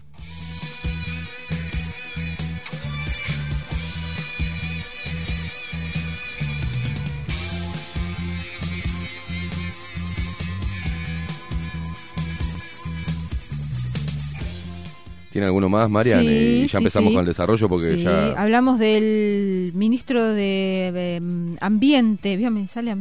[15.35, 16.21] ¿Tiene alguno más, Marian?
[16.21, 17.13] Sí, y ya sí, empezamos sí.
[17.13, 18.41] con el desarrollo porque Sí, ya...
[18.41, 22.49] Hablamos del ministro de em, Ambiente, ¿vio?
[22.51, 22.95] me sale,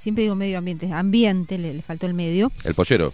[0.00, 2.50] siempre digo medio ambiente, ambiente, le, le faltó el medio.
[2.64, 3.12] El pollero.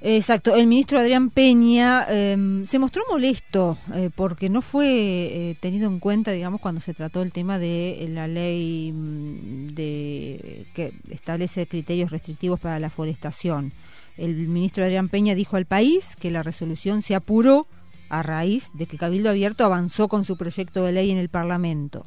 [0.00, 5.88] Exacto, el ministro Adrián Peña em, se mostró molesto eh, porque no fue eh, tenido
[5.88, 11.66] en cuenta, digamos, cuando se trató el tema de la ley mm, de que establece
[11.66, 13.72] criterios restrictivos para la forestación.
[14.16, 17.66] El ministro Adrián Peña dijo al país que la resolución se apuró
[18.12, 22.04] a raíz de que Cabildo Abierto avanzó con su proyecto de ley en el Parlamento.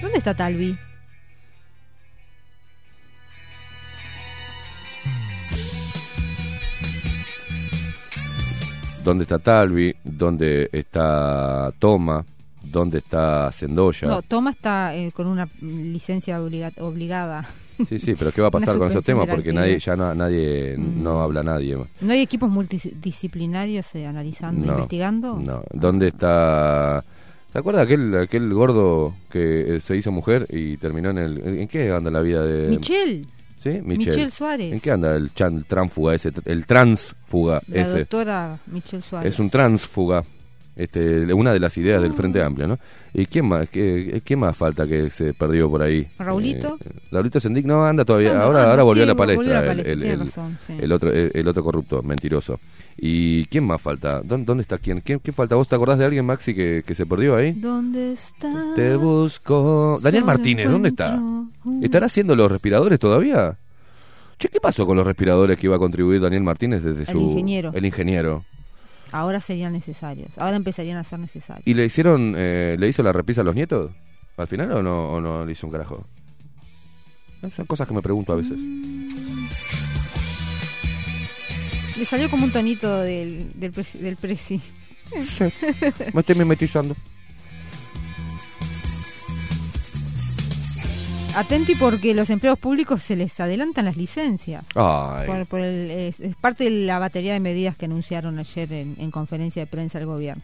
[0.00, 0.76] ¿Dónde está Talvi?
[9.04, 9.94] ¿Dónde está Talvi?
[10.04, 12.24] ¿Dónde está Toma?
[12.62, 14.06] ¿Dónde está Sendoya?
[14.08, 17.46] No, Toma está eh, con una licencia obliga- obligada.
[17.86, 19.28] Sí, sí, pero ¿qué va a pasar con esos temas?
[19.28, 21.02] Porque nadie, ya no, nadie, Mm.
[21.02, 21.76] no habla nadie.
[22.00, 25.38] ¿No hay equipos multidisciplinarios eh, analizando, No, investigando?
[25.38, 25.62] No.
[25.72, 27.04] ¿Dónde está?
[27.52, 31.60] ¿Se acuerda aquel, aquel gordo que eh, se hizo mujer y terminó en el...
[31.60, 32.68] ¿En qué anda la vida de...?
[32.68, 33.24] Michelle,
[33.58, 33.70] ¿Sí?
[33.82, 33.96] Michelle.
[34.10, 34.72] Michelle Suárez.
[34.72, 36.30] ¿En qué anda el chan, tránfuga ese?
[36.44, 37.98] El transfuga la ese.
[38.00, 39.32] doctora Michelle Suárez.
[39.34, 40.24] Es un transfuga.
[40.78, 42.78] Este, una de las ideas del Frente Amplio, ¿no?
[43.12, 46.06] ¿Y quién más, qué, qué más falta que se perdió por ahí?
[46.20, 46.78] ¿Raulito?
[46.84, 49.60] Eh, Raulito Sendic no anda todavía, ahora, ahora volvió sí, a la palestra, a la
[49.60, 50.74] el- palestra, el, tiene el- razón, sí.
[50.80, 52.60] el otro, el, el otro corrupto, mentiroso.
[52.96, 54.20] ¿Y quién más falta?
[54.22, 55.00] ¿Dónde, dónde está quién?
[55.00, 55.56] ¿Quién, quién falta?
[55.56, 57.52] ¿Vos te acordás de alguien, Maxi, que, que se perdió ahí?
[57.52, 58.48] ¿Dónde está?
[58.76, 59.98] Te busco.
[60.00, 61.20] Daniel Martínez, ¿dónde está?
[61.82, 63.56] ¿Estará haciendo los respiradores todavía?
[64.38, 67.20] Che, ¿qué pasó con los respiradores que iba a contribuir Daniel Martínez desde El su...
[67.20, 67.72] ingeniero.
[67.74, 68.44] El ingeniero.
[69.12, 70.30] Ahora serían necesarios.
[70.36, 71.66] Ahora empezarían a ser necesarios.
[71.66, 73.90] ¿Y le hicieron, eh, le hizo la repisa a los nietos?
[74.36, 76.06] ¿Al final o no, o no le hizo un carajo?
[77.56, 78.58] Son cosas que me pregunto a veces.
[81.96, 84.60] Le salió como un tonito del, del, presi- del presi.
[85.24, 85.44] Sí,
[86.12, 86.94] me estoy mimetizando.
[91.38, 94.64] Atenti porque los empleados públicos se les adelantan las licencias.
[95.26, 98.96] Por- por el- es, es parte de la batería de medidas que anunciaron ayer en,
[98.98, 100.42] en conferencia de prensa del gobierno.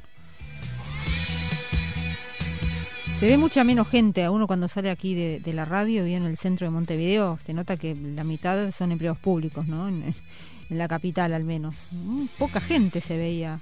[3.19, 6.15] Se ve mucha menos gente a uno cuando sale aquí de, de la radio y
[6.15, 7.39] en el centro de Montevideo.
[7.45, 9.89] Se nota que la mitad son empleados públicos, ¿no?
[9.89, 10.15] En,
[10.71, 11.75] en la capital al menos.
[11.93, 13.61] Mm, Poca gente se veía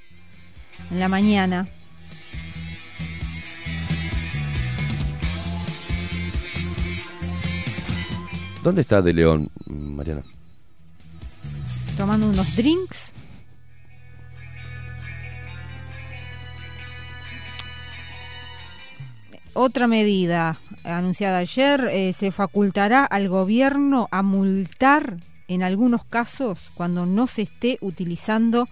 [0.91, 1.69] en la mañana.
[8.63, 10.23] ¿Dónde está De León, Mariana?
[11.97, 13.13] tomando unos drinks.
[19.55, 27.05] Otra medida anunciada ayer, eh, se facultará al gobierno a multar en algunos casos cuando
[27.07, 28.67] no se esté utilizando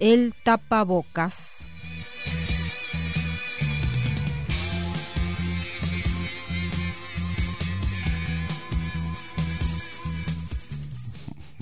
[0.00, 1.64] el tapabocas.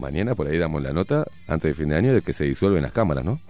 [0.02, 2.82] Mañana por ahí damos la nota, antes de fin de año, de que se disuelven
[2.82, 3.40] las cámaras, ¿no?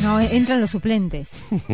[0.00, 1.32] No, entran los suplentes.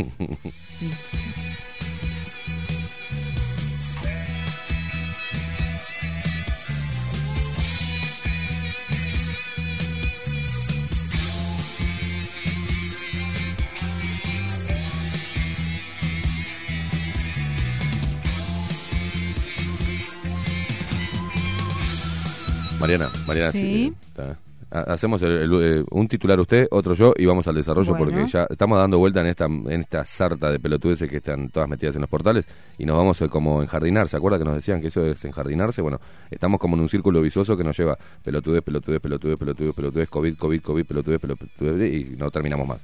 [22.84, 23.92] Mariana, Mariana, sí, Sí.
[24.08, 24.36] está.
[24.70, 28.12] Ha- Hacemos el- el- eh, un titular usted, otro yo y vamos al desarrollo Bueno.
[28.12, 31.66] porque ya estamos dando vuelta en esta en esta sarta de pelotudeces que están todas
[31.66, 32.44] metidas en los portales
[32.76, 34.06] y nos vamos eh, como enjardinar.
[34.08, 35.80] ¿Se acuerda que nos decían que eso es enjardinarse?
[35.80, 35.98] Bueno,
[36.30, 40.36] estamos como en un círculo vicioso que nos lleva pelotudez, pelotudez, pelotudez, pelotudez, pelotudez, COVID,
[40.36, 42.80] COVID, COVID, pelotudez, pelotudez y no terminamos más.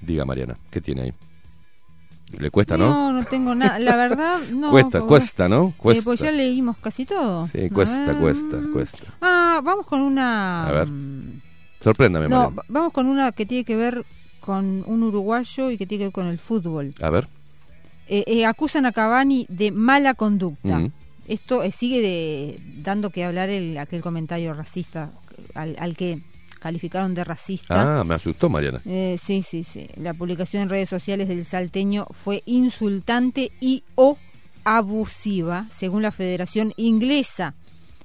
[0.00, 1.12] Diga Mariana, ¿qué tiene ahí?
[2.36, 2.88] Le cuesta, ¿no?
[2.88, 3.78] No, no tengo nada.
[3.78, 4.70] La verdad, no.
[4.70, 5.68] Cuesta, porque- cuesta, ¿no?
[5.68, 6.04] Eh, Cuesta.
[6.04, 7.46] pues ya leímos casi todo.
[7.46, 8.98] Sí, cuesta, cuesta, cuesta.
[9.22, 10.66] Ah, vamos con una.
[10.66, 10.88] A ver.
[11.80, 12.62] Sorpréndame, No, Mariana.
[12.68, 14.04] vamos con una que tiene que ver
[14.40, 16.92] con un uruguayo y que tiene que ver con el fútbol.
[17.00, 17.28] A ver.
[18.08, 20.78] Eh, eh, acusan a Cavani de mala conducta.
[20.78, 20.92] Mm.
[21.28, 25.10] Esto eh, sigue de, dando que hablar el, aquel comentario racista
[25.54, 26.22] al, al que
[26.58, 28.00] calificaron de racista.
[28.00, 28.80] Ah, me asustó, Mariana.
[28.84, 29.88] Eh, sí, sí, sí.
[29.96, 34.18] La publicación en redes sociales del salteño fue insultante y o
[34.64, 37.54] abusiva, según la Federación Inglesa.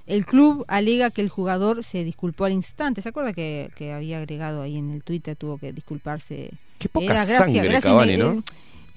[0.06, 3.02] El club alega que el jugador se disculpó al instante.
[3.02, 6.52] ¿Se acuerda que, que había agregado ahí en el Twitter, tuvo que disculparse?
[6.78, 8.44] Qué poca Era sangre, Cavani, Ne- ¿no?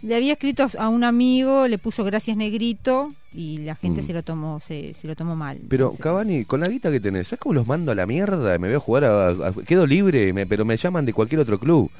[0.02, 4.06] Le había escrito a un amigo, le puso gracias negrito y la gente Mm.
[4.06, 5.58] se lo tomó se, se lo tomó mal.
[5.68, 8.56] Pero, Cavani, con la guita que tenés, ¿sabes cómo los mando a la mierda?
[8.58, 11.90] Me veo jugar, a, a- quedo libre, me- pero me llaman de cualquier otro club.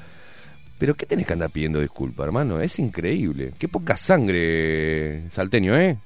[0.77, 2.61] Pero, ¿qué tenés que andar pidiendo disculpas, hermano?
[2.61, 3.51] Es increíble.
[3.57, 5.97] Qué poca sangre, salteño, ¿eh?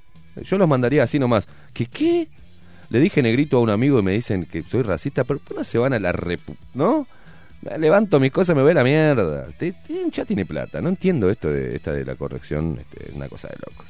[0.46, 1.46] Yo los mandaría así nomás.
[1.74, 2.28] ¿Qué qué?
[2.90, 5.60] Le dije negrito a un amigo y me dicen que soy racista, pero ¿por qué
[5.60, 6.56] no se van a la repu...
[6.74, 7.06] ¿No?
[7.78, 9.48] Levanto mis cosas, me voy a la mierda.
[9.58, 9.76] Te-
[10.12, 10.82] ya tiene plata.
[10.82, 12.78] No entiendo esto de esta de la corrección.
[12.80, 13.86] Este, es una cosa de locos.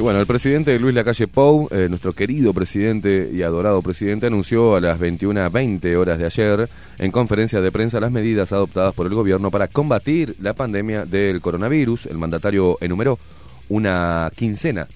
[0.00, 4.80] Bueno, el presidente Luis Lacalle Pou, eh, nuestro querido presidente y adorado presidente, anunció a
[4.80, 9.50] las 21.20 horas de ayer en conferencia de prensa las medidas adoptadas por el gobierno
[9.50, 12.06] para combatir la pandemia del coronavirus.
[12.06, 13.18] El mandatario enumeró
[13.68, 14.88] una quincena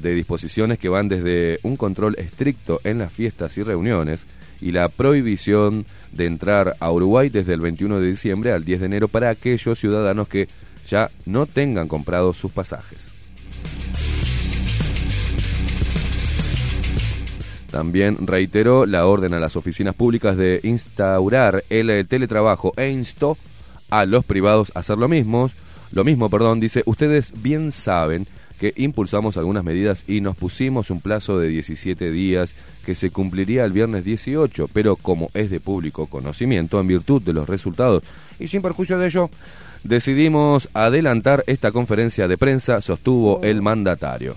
[0.00, 4.26] de disposiciones que van desde un control estricto en las fiestas y reuniones
[4.60, 8.86] y la prohibición de entrar a Uruguay desde el 21 de diciembre al 10 de
[8.86, 10.48] enero para aquellos ciudadanos que
[10.88, 13.12] ya no tengan comprados sus pasajes.
[17.72, 23.38] También reiteró la orden a las oficinas públicas de instaurar el eh, teletrabajo e instó
[23.88, 25.50] a los privados a hacer lo mismo.
[25.90, 28.26] Lo mismo, perdón, dice, ustedes bien saben
[28.60, 32.54] que impulsamos algunas medidas y nos pusimos un plazo de 17 días
[32.84, 37.32] que se cumpliría el viernes 18, pero como es de público conocimiento, en virtud de
[37.32, 38.02] los resultados
[38.38, 39.30] y sin perjuicio de ello,
[39.82, 44.36] decidimos adelantar esta conferencia de prensa, sostuvo el mandatario.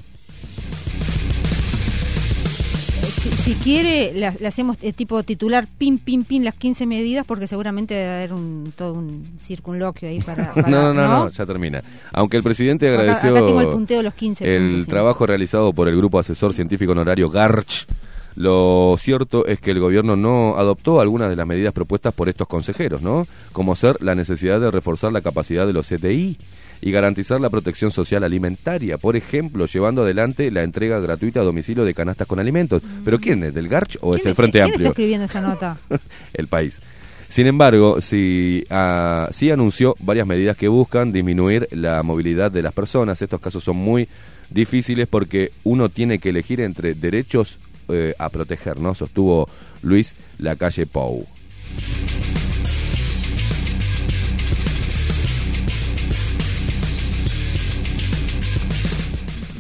[3.26, 7.48] Si, si quiere, le hacemos eh, tipo titular pin, pin, pin las 15 medidas porque
[7.48, 10.52] seguramente debe haber un, todo un circunloquio ahí para...
[10.54, 11.82] para- no, no, no, no, ya termina.
[12.14, 14.90] Aunque el presidente agradeció acá tengo el punteo de los 15 el puntos, sí.
[14.92, 17.88] trabajo realizado por el Grupo Asesor Científico Honorario GARCH,
[18.36, 22.48] lo cierto es que el gobierno no adoptó algunas de las medidas propuestas por estos
[22.48, 23.26] consejeros, ¿no?
[23.54, 26.38] Como ser la necesidad de reforzar la capacidad de los CTI
[26.82, 31.84] y garantizar la protección social alimentaria, por ejemplo, llevando adelante la entrega gratuita a domicilio
[31.86, 32.82] de canastas con alimentos.
[33.04, 33.54] ¿Pero quién es?
[33.54, 34.88] ¿Del GARCH o es ¿Quién- el Frente quién Amplio?
[34.88, 35.78] está escribiendo esa nota?
[36.34, 36.82] el país.
[37.28, 42.72] Sin embargo, sí, ah, sí anunció varias medidas que buscan disminuir la movilidad de las
[42.74, 43.20] personas.
[43.22, 44.08] Estos casos son muy
[44.52, 47.58] difíciles porque uno tiene que elegir entre derechos
[47.90, 48.94] eh, a proteger, ¿no?
[48.94, 49.50] Sostuvo
[49.82, 51.26] Luis Lacalle Pou.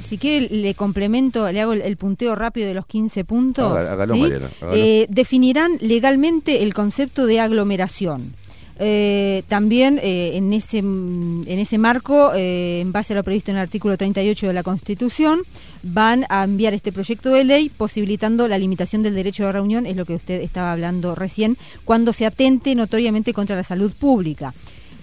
[0.07, 3.71] Si quiere, le complemento, le hago el, el punteo rápido de los 15 puntos.
[3.71, 4.21] Haga- hágalo, ¿sí?
[4.21, 4.49] Mariana.
[4.73, 8.33] Eh, definirán legalmente el concepto de aglomeración.
[8.77, 13.55] Eh, también eh, en, ese, en ese marco, eh, en base a lo previsto en
[13.57, 15.43] el artículo 38 de la Constitución,
[15.81, 19.95] van a enviar este proyecto de ley posibilitando la limitación del derecho de reunión, es
[19.95, 24.53] lo que usted estaba hablando recién, cuando se atente notoriamente contra la salud pública.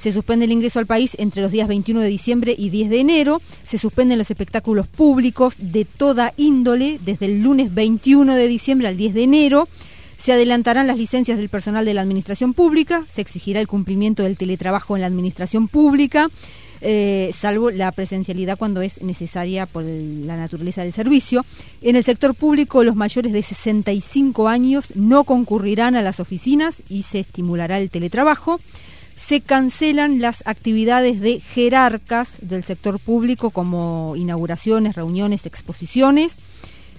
[0.02, 2.98] Se suspende el ingreso al país entre los días 21 de diciembre y 10 de
[2.98, 3.40] enero.
[3.64, 8.96] Se suspenden los espectáculos públicos de toda índole desde el lunes 21 de diciembre al
[8.96, 9.68] 10 de enero.
[10.18, 13.06] Se adelantarán las licencias del personal de la administración pública.
[13.12, 16.30] Se exigirá el cumplimiento del teletrabajo en la administración pública,
[16.80, 21.46] eh, salvo la presencialidad cuando es necesaria por la naturaleza del servicio.
[21.80, 27.04] En el sector público, los mayores de 65 años no concurrirán a las oficinas y
[27.04, 28.58] se estimulará el teletrabajo
[29.22, 36.38] se cancelan las actividades de jerarcas del sector público como inauguraciones, reuniones, exposiciones,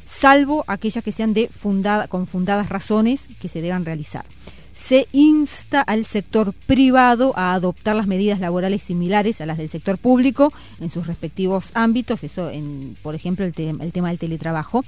[0.05, 4.25] salvo aquellas que sean de fundada, con fundadas razones que se deban realizar.
[4.73, 9.97] Se insta al sector privado a adoptar las medidas laborales similares a las del sector
[9.97, 14.85] público en sus respectivos ámbitos, eso en, por ejemplo, el, el tema del teletrabajo.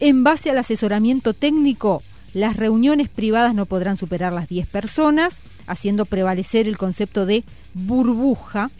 [0.00, 2.02] En base al asesoramiento técnico,
[2.34, 7.44] las reuniones privadas no podrán superar las 10 personas, haciendo prevalecer el concepto de
[7.74, 8.70] burbuja.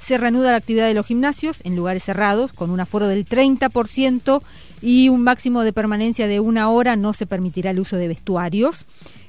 [0.00, 4.42] Se reanuda la actividad de los gimnasios en lugares cerrados con un aforo del 30%
[4.80, 6.96] y un máximo de permanencia de una hora.
[6.96, 8.84] No se permitirá el uso de vestuarios.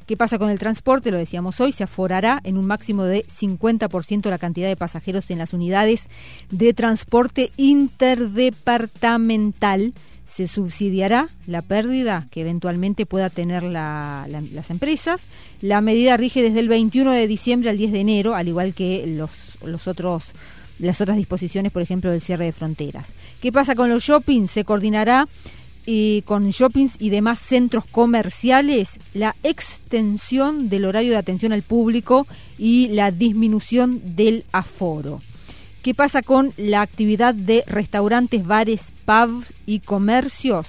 [0.08, 1.12] ¿Qué pasa con el transporte?
[1.12, 5.38] Lo decíamos hoy, se aforará en un máximo de 50% la cantidad de pasajeros en
[5.38, 6.10] las unidades
[6.50, 9.94] de transporte interdepartamental.
[10.34, 15.22] Se subsidiará la pérdida que eventualmente pueda tener la- la- las empresas.
[15.62, 19.06] La medida rige desde el 21 de diciembre al 10 de enero, al igual que
[19.08, 19.30] los,
[19.66, 20.24] los otros
[20.80, 23.08] las otras disposiciones, por ejemplo, del cierre de fronteras.
[23.42, 24.50] ¿Qué pasa con los shoppings?
[24.50, 25.28] Se coordinará
[26.26, 32.26] con shoppings y demás centros comerciales la extensión del horario de atención al público
[32.58, 35.22] y la disminución del aforo.
[35.84, 40.66] ¿Qué pasa con la actividad de restaurantes, bares, pubs y comercios?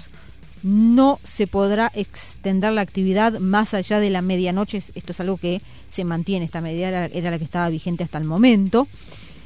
[0.65, 4.83] No se podrá extender la actividad más allá de la medianoche.
[4.97, 6.45] Esto es algo que se mantiene.
[6.45, 8.89] Esta medida era, la que estaba vigente hasta el momento.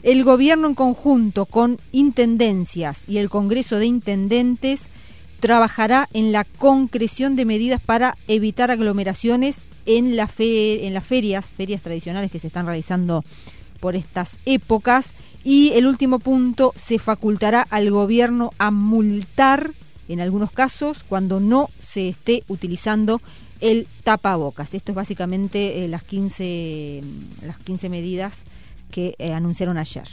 [0.03, 4.87] El gobierno en conjunto con intendencias y el Congreso de Intendentes
[5.39, 12.33] trabajará en la concreción de medidas para evitar aglomeraciones en, en las ferias, ferias tradicionales
[12.33, 13.23] que se están realizando
[13.81, 15.13] por estas épocas.
[15.51, 19.71] Y el último punto, se facultará al gobierno a multar,
[20.07, 23.23] en algunos casos, cuando no se esté utilizando
[23.63, 24.75] el tapabocas.
[24.75, 28.35] Esto es básicamente eh, las, 15, mm, las 15 medidas
[28.91, 30.07] que eh, anunciaron ayer.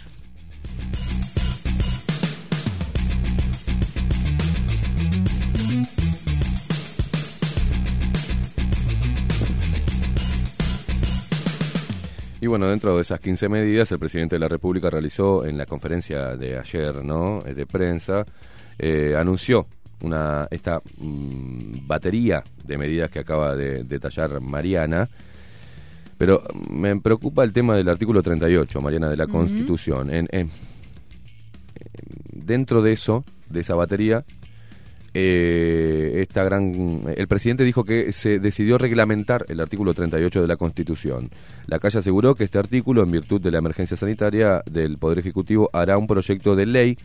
[12.46, 15.66] Y bueno, dentro de esas 15 medidas, el presidente de la República realizó en la
[15.66, 17.40] conferencia de ayer, ¿no?
[17.44, 18.24] Eh, De prensa,
[18.78, 19.66] eh, anunció
[20.04, 25.10] una esta mm, batería de medidas que acaba de detallar Mariana.
[26.20, 29.26] Pero me preocupa el tema del artículo 38, Mariana, de la.
[29.26, 30.14] Constitución.
[30.14, 30.52] En, en-
[32.32, 34.24] dentro de eso, de esa batería,
[35.18, 40.58] eh, esta gran, el presidente dijo que se decidió reglamentar el artículo 38 de la
[40.58, 41.32] Constitución.
[41.68, 45.70] La calle aseguró que este artículo, en virtud de la emergencia sanitaria del Poder Ejecutivo,
[45.72, 46.98] hará un proyecto de ley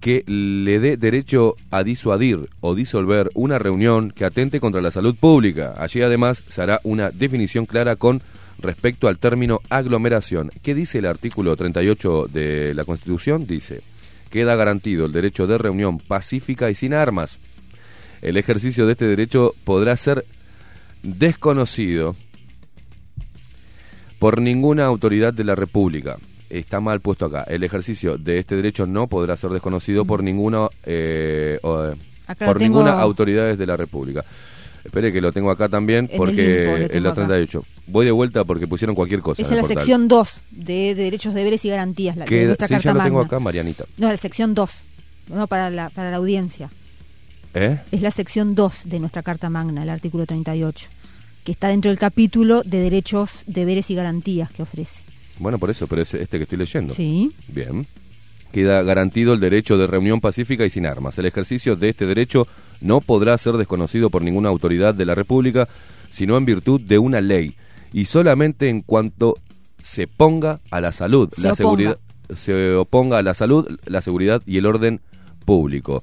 [0.00, 5.16] que le dé derecho a disuadir o disolver una reunión que atente contra la salud
[5.16, 5.74] pública.
[5.78, 8.22] Allí además se hará una definición clara con
[8.60, 10.52] respecto al término aglomeración.
[10.62, 13.44] ¿Qué dice el artículo 38 de la Constitución?
[13.44, 13.82] Dice,
[14.30, 17.38] queda garantido el derecho de reunión pacífica y sin armas.
[18.22, 20.24] El ejercicio de este derecho podrá ser
[21.02, 22.16] desconocido
[24.18, 26.16] por ninguna autoridad de la República.
[26.48, 27.42] Está mal puesto acá.
[27.48, 31.90] El ejercicio de este derecho no podrá ser desconocido por ninguna eh, o,
[32.26, 34.24] por tengo- ninguna autoridad de la República.
[34.86, 36.88] Espere que lo tengo acá también En el porque en.
[36.88, 37.64] 38.
[37.88, 39.42] Voy de vuelta porque pusieron cualquier cosa.
[39.42, 39.78] En es el la portal.
[39.78, 42.16] sección 2 de Derechos, Deberes y Garantías.
[42.16, 43.84] La, de Queda- nuestra sí, Carta ya lo tengo acá, Marianita.
[43.98, 44.70] No, la sección 2.
[45.34, 46.70] No, para la, para la audiencia.
[47.54, 47.78] ¿Eh?
[47.90, 50.88] Es la sección 2 de nuestra Carta Magna, el artículo 38,
[51.44, 55.00] que está dentro del capítulo de Derechos, Deberes y Garantías que ofrece.
[55.38, 56.94] Bueno, por eso, pero es este que estoy leyendo.
[56.94, 57.32] Sí.
[57.48, 57.86] Bien.
[58.52, 61.18] Queda garantido el derecho de reunión pacífica y sin armas.
[61.18, 62.46] El ejercicio de este derecho
[62.80, 65.68] no podrá ser desconocido por ninguna autoridad de la República,
[66.10, 67.54] sino en virtud de una ley,
[67.92, 69.34] y solamente en cuanto
[69.82, 71.56] se ponga a la salud, Se la oponga.
[71.56, 71.98] seguridad,
[72.34, 75.00] se oponga a la salud, la seguridad y el orden
[75.44, 76.02] público.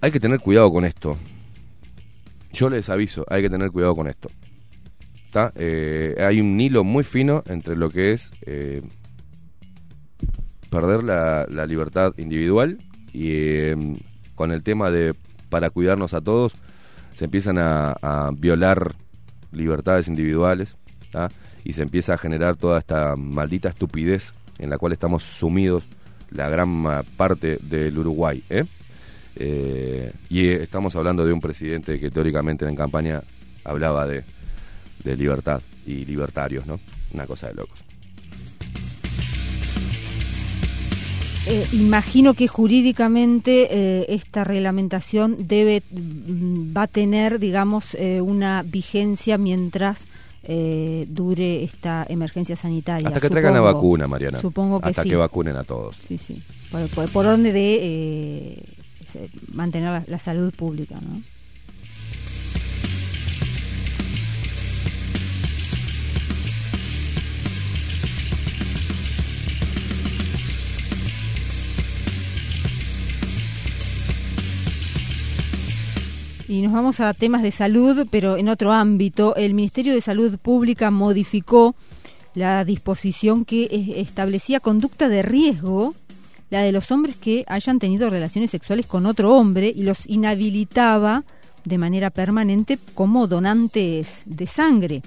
[0.00, 1.16] Hay que tener cuidado con esto.
[2.52, 4.30] Yo les aviso, hay que tener cuidado con esto.
[5.26, 5.52] ¿Está?
[5.56, 8.82] Eh, hay un hilo muy fino entre lo que es eh,
[10.70, 12.78] perder la, la libertad individual
[13.12, 13.76] y eh,
[14.36, 15.14] con el tema de
[15.48, 16.52] para cuidarnos a todos
[17.16, 18.94] se empiezan a, violar
[19.50, 20.76] libertades individuales
[21.10, 21.28] ¿tá?
[21.64, 25.84] y se empieza a generar toda esta maldita estupidez en la cual estamos sumidos
[26.30, 26.84] la gran
[27.16, 28.42] parte del Uruguay.
[28.50, 28.64] ¿eh?
[29.36, 33.22] Eh, y estamos hablando de un presidente que teóricamente en campaña
[33.64, 34.24] hablaba de,
[35.04, 36.80] de libertad y libertarios, ¿no?
[37.14, 37.78] Una cosa de locos.
[41.48, 48.62] Eh, imagino que jurídicamente eh, esta reglamentación debe mm, va a tener, digamos, eh, una
[48.62, 50.04] vigencia mientras
[50.42, 53.08] eh, dure esta emergencia sanitaria.
[53.08, 54.40] Hasta que traigan la vacuna, Mariana.
[54.40, 55.10] Supongo que Hasta sí.
[55.10, 55.96] que vacunen a todos.
[56.06, 56.42] Sí, sí.
[56.70, 58.62] Por, por, por orden de eh,
[59.52, 61.20] mantener la, la salud pública, ¿no?
[76.48, 79.34] Y nos vamos a temas de salud, pero en otro ámbito.
[79.34, 81.74] El Ministerio de Salud Pública modificó
[82.34, 85.96] la disposición que establecía conducta de riesgo,
[86.50, 91.24] la de los hombres que hayan tenido relaciones sexuales con otro hombre y los inhabilitaba
[91.64, 95.02] de manera permanente como donantes de sangre.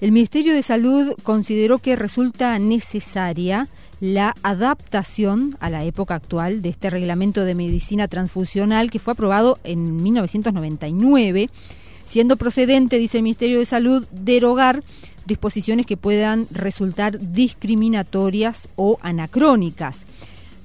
[0.00, 3.68] El Ministerio de Salud consideró que resulta necesaria
[4.00, 9.58] la adaptación a la época actual de este reglamento de medicina transfusional que fue aprobado
[9.64, 11.50] en 1999,
[12.06, 14.82] siendo procedente, dice el Ministerio de Salud, derogar
[15.26, 20.06] disposiciones que puedan resultar discriminatorias o anacrónicas.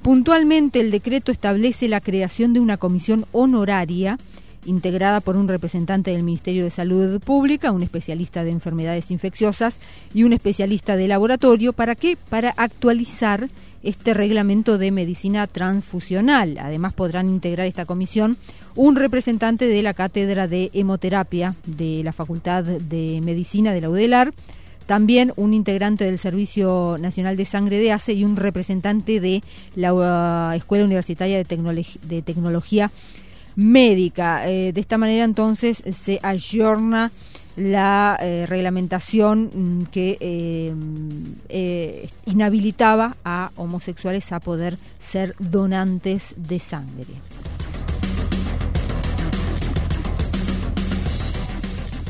[0.02, 4.18] Puntualmente, el decreto establece la creación de una comisión honoraria
[4.66, 9.80] integrada por un representante del Ministerio de Salud Pública, un especialista de enfermedades infecciosas
[10.14, 11.74] y un especialista de laboratorio.
[11.74, 12.18] ¿Para qué?
[12.30, 13.50] Para actualizar
[13.84, 16.58] este reglamento de medicina transfusional.
[16.58, 18.38] Además, podrán integrar esta comisión
[18.76, 24.34] un representante de la Cátedra de Hemoterapia de la Facultad de Medicina de la UDELAR,
[24.86, 29.42] también un integrante del Servicio Nacional de Sangre de ACE y un representante de
[29.76, 32.92] la uh, Escuela Universitaria de, de Tecnología
[33.56, 34.48] Médica.
[34.50, 37.12] Eh, de esta manera entonces se ayorna
[37.56, 47.14] la eh, reglamentación mm, que eh, inhabilitaba a homosexuales a poder ser donantes de sangre.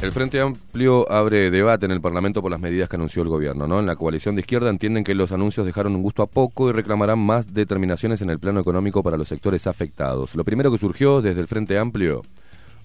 [0.04, 3.68] El Frente Amplio abre debate en el Parlamento por las medidas que anunció el gobierno.
[3.68, 3.80] ¿no?
[3.80, 6.74] En la coalición de izquierda entienden que los anuncios dejaron un gusto a poco y
[6.74, 10.36] reclamarán más determinaciones en el plano económico para los sectores afectados.
[10.36, 12.22] Lo primero que surgió desde el Frente Amplio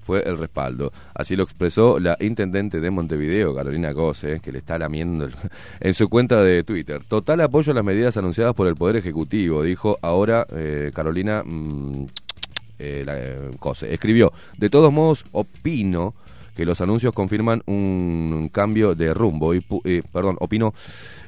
[0.04, 0.92] fue el respaldo.
[1.12, 5.28] Así lo expresó la intendente de Montevideo, Carolina Cose, que le está lamiendo
[5.80, 7.02] en su cuenta de Twitter.
[7.02, 12.06] Total apoyo a las medidas anunciadas por el Poder Ejecutivo, dijo ahora eh, Carolina mm,
[12.78, 13.50] eh, la, eh.
[13.90, 16.14] Escribió, de todos modos, opino
[16.58, 20.74] que los anuncios confirman un cambio de rumbo y eh, perdón opino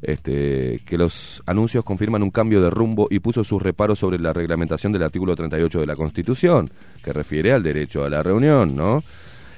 [0.02, 4.32] este, que los anuncios confirman un cambio de rumbo y puso sus reparos sobre la
[4.32, 6.68] reglamentación del artículo 38 de la Constitución
[7.04, 9.04] que refiere al derecho a la reunión no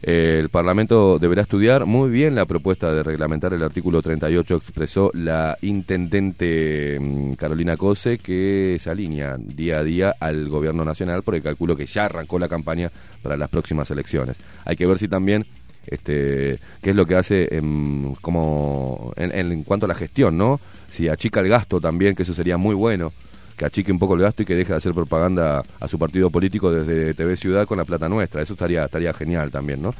[0.02, 5.56] el Parlamento deberá estudiar muy bien la propuesta de reglamentar el artículo 38, expresó la
[5.62, 11.76] intendente mm, Carolina Cose, que se alinea día a día al gobierno nacional, porque calculo
[11.76, 12.90] que ya arrancó la campaña
[13.22, 14.38] para las próximas elecciones.
[14.64, 15.46] Hay que ver si también
[15.86, 20.60] este qué es lo que hace en, como en, en cuanto a la gestión, ¿no?
[20.90, 23.12] Si achica el gasto también, que eso sería muy bueno
[23.56, 26.30] que achique un poco el gasto y que deje de hacer propaganda a su partido
[26.30, 28.42] político desde TV Ciudad con la plata nuestra.
[28.42, 29.94] Eso estaría estaría genial también, ¿no?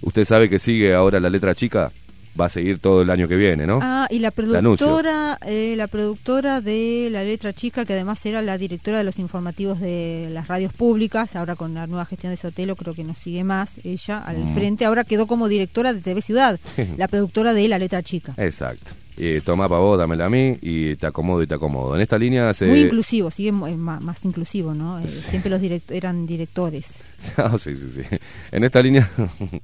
[0.00, 1.90] Usted sabe que sigue ahora la letra chica,
[2.38, 3.78] va a seguir todo el año que viene, ¿no?
[3.82, 8.58] Ah, y la productora, eh, la productora de La Letra Chica, que además era la
[8.58, 12.76] directora de los informativos de las radios públicas, ahora con la nueva gestión de Sotelo
[12.76, 14.54] creo que no sigue más, ella al Mm.
[14.54, 16.58] frente, ahora quedó como directora de TV Ciudad,
[16.96, 18.34] la productora de La Letra Chica.
[18.36, 18.90] Exacto.
[19.16, 21.94] Eh, toma para vos, dámela a mí y te acomodo y te acomodo.
[21.94, 22.66] En esta línea se...
[22.66, 24.98] Muy inclusivo, sigue eh, más, inclusivo, ¿no?
[24.98, 26.86] Eh, Siempre los direct- eran directores.
[27.36, 28.16] Ah, sí, sí, sí.
[28.52, 29.08] En esta línea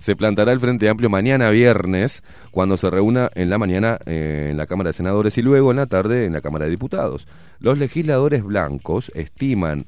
[0.00, 4.56] se plantará el Frente Amplio mañana viernes, cuando se reúna en la mañana eh, en
[4.56, 7.26] la Cámara de Senadores y luego en la tarde en la Cámara de Diputados.
[7.58, 9.86] Los legisladores blancos estiman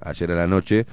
[0.00, 0.86] ayer a la noche,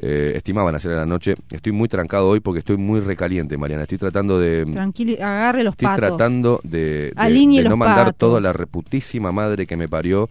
[0.00, 3.82] eh, estimaban ayer a la noche, estoy muy trancado hoy porque estoy muy recaliente, Mariana,
[3.82, 4.64] estoy tratando de...
[4.66, 6.16] Tranquilo, agarre los Estoy patos.
[6.16, 8.18] tratando de, de- de no mandar patos.
[8.18, 10.28] toda la reputísima madre que me parió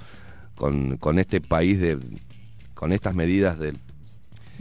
[0.56, 1.98] con, con este país de
[2.74, 3.78] con estas medidas del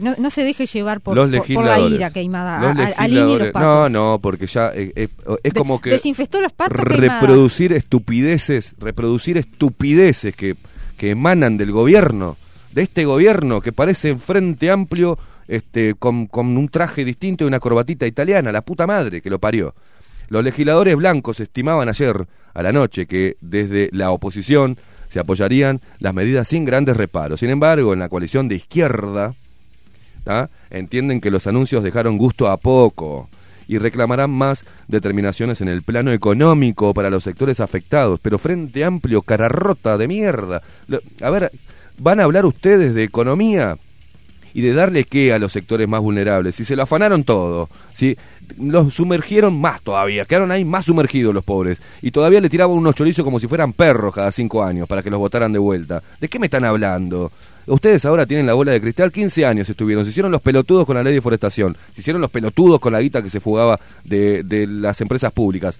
[0.01, 2.59] No, no se deje llevar por, los por- la ira, Queimada.
[2.59, 3.61] Los los legisladores- patos.
[3.61, 5.07] no, no, porque ya eh, eh,
[5.43, 10.55] es como que Desinfestó los patos, reproducir estupideces, reproducir estupideces que,
[10.97, 12.37] que emanan del gobierno,
[12.73, 15.17] de este gobierno que parece en frente amplio,
[15.47, 19.39] este, con, con un traje distinto y una corbatita italiana, la puta madre que lo
[19.39, 19.73] parió.
[20.29, 24.77] Los legisladores blancos estimaban ayer a la noche que desde la oposición
[25.09, 27.41] se apoyarían las medidas sin grandes reparos.
[27.41, 29.33] Sin embargo, en la coalición de izquierda,
[30.23, 30.49] ¿tá?
[30.69, 33.29] entienden que los anuncios dejaron gusto a poco
[33.67, 38.19] y reclamarán más determinaciones en el plano económico para los sectores afectados.
[38.21, 40.61] Pero Frente Amplio, cara rota de mierda.
[41.21, 41.51] A ver,
[41.97, 43.77] ¿van a hablar ustedes de economía?
[44.53, 46.55] y de darle qué a los sectores más vulnerables.
[46.55, 48.17] Si se lo afanaron todo, si
[48.59, 52.95] los sumergieron más todavía, quedaron ahí más sumergidos los pobres, y todavía le tiraban unos
[52.95, 56.01] chorizos como si fueran perros cada cinco años para que los votaran de vuelta.
[56.19, 57.31] ¿De qué me están hablando?
[57.71, 60.97] Ustedes ahora tienen la bola de cristal, 15 años estuvieron, se hicieron los pelotudos con
[60.97, 64.43] la ley de forestación, se hicieron los pelotudos con la guita que se fugaba de,
[64.43, 65.79] de las empresas públicas.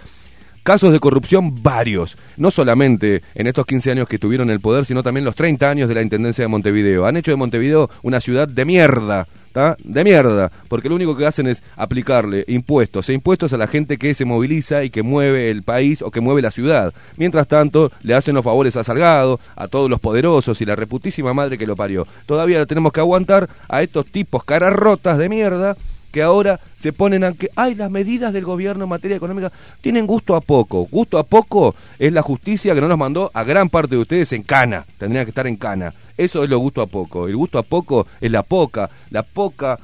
[0.63, 5.03] Casos de corrupción varios, no solamente en estos 15 años que tuvieron el poder, sino
[5.03, 7.05] también los 30 años de la Intendencia de Montevideo.
[7.05, 9.76] Han hecho de Montevideo una ciudad de mierda, ¿tá?
[9.84, 13.98] De mierda, porque lo único que hacen es aplicarle impuestos e impuestos a la gente
[13.98, 16.94] que se moviliza y que mueve el país o que mueve la ciudad.
[17.18, 21.34] Mientras tanto, le hacen los favores a Salgado, a todos los poderosos y la reputísima
[21.34, 22.07] madre que lo parió.
[22.26, 25.76] Todavía tenemos que aguantar a estos tipos caras rotas de mierda
[26.11, 29.51] que ahora se ponen a que, ay, las medidas del gobierno en materia económica
[29.81, 30.88] tienen gusto a poco.
[30.91, 34.33] Gusto a poco es la justicia que no nos mandó a gran parte de ustedes
[34.33, 34.85] en cana.
[34.97, 35.93] Tendrían que estar en cana.
[36.17, 37.27] Eso es lo gusto a poco.
[37.27, 39.79] El gusto a poco es la poca, la poca,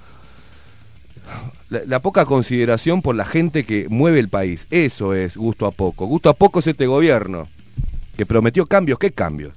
[1.70, 4.68] la, la poca consideración por la gente que mueve el país.
[4.70, 6.06] Eso es gusto a poco.
[6.06, 7.48] Gusto a poco es este gobierno
[8.18, 9.00] que prometió cambios.
[9.00, 9.54] ¿Qué cambios?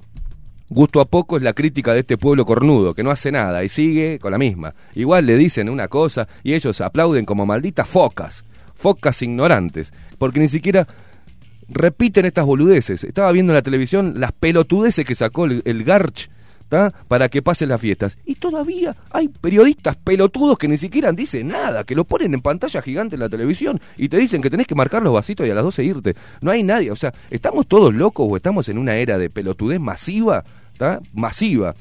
[0.73, 3.67] Gusto a poco es la crítica de este pueblo cornudo, que no hace nada y
[3.67, 4.73] sigue con la misma.
[4.95, 10.47] Igual le dicen una cosa y ellos aplauden como malditas focas, focas ignorantes, porque ni
[10.47, 10.87] siquiera
[11.67, 13.03] repiten estas boludeces.
[13.03, 16.29] Estaba viendo en la televisión las pelotudeces que sacó el, Garch
[17.09, 18.17] para que pasen las fiestas.
[18.25, 22.81] Y todavía hay periodistas pelotudos que ni siquiera dicen nada, que lo ponen en pantalla
[22.81, 25.53] gigante en la televisión y te dicen que tenés que marcar los vasitos y a
[25.53, 26.15] las 12 irte.
[26.39, 29.81] No hay nadie, o sea, ¿estamos todos locos o estamos en una era de pelotudez
[29.81, 30.45] masiva?
[31.13, 31.75] Masiva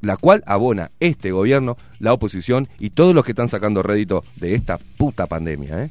[0.00, 4.54] la cual abona este gobierno, la oposición y todos los que están sacando rédito de
[4.54, 5.90] esta puta pandemia, ¿eh?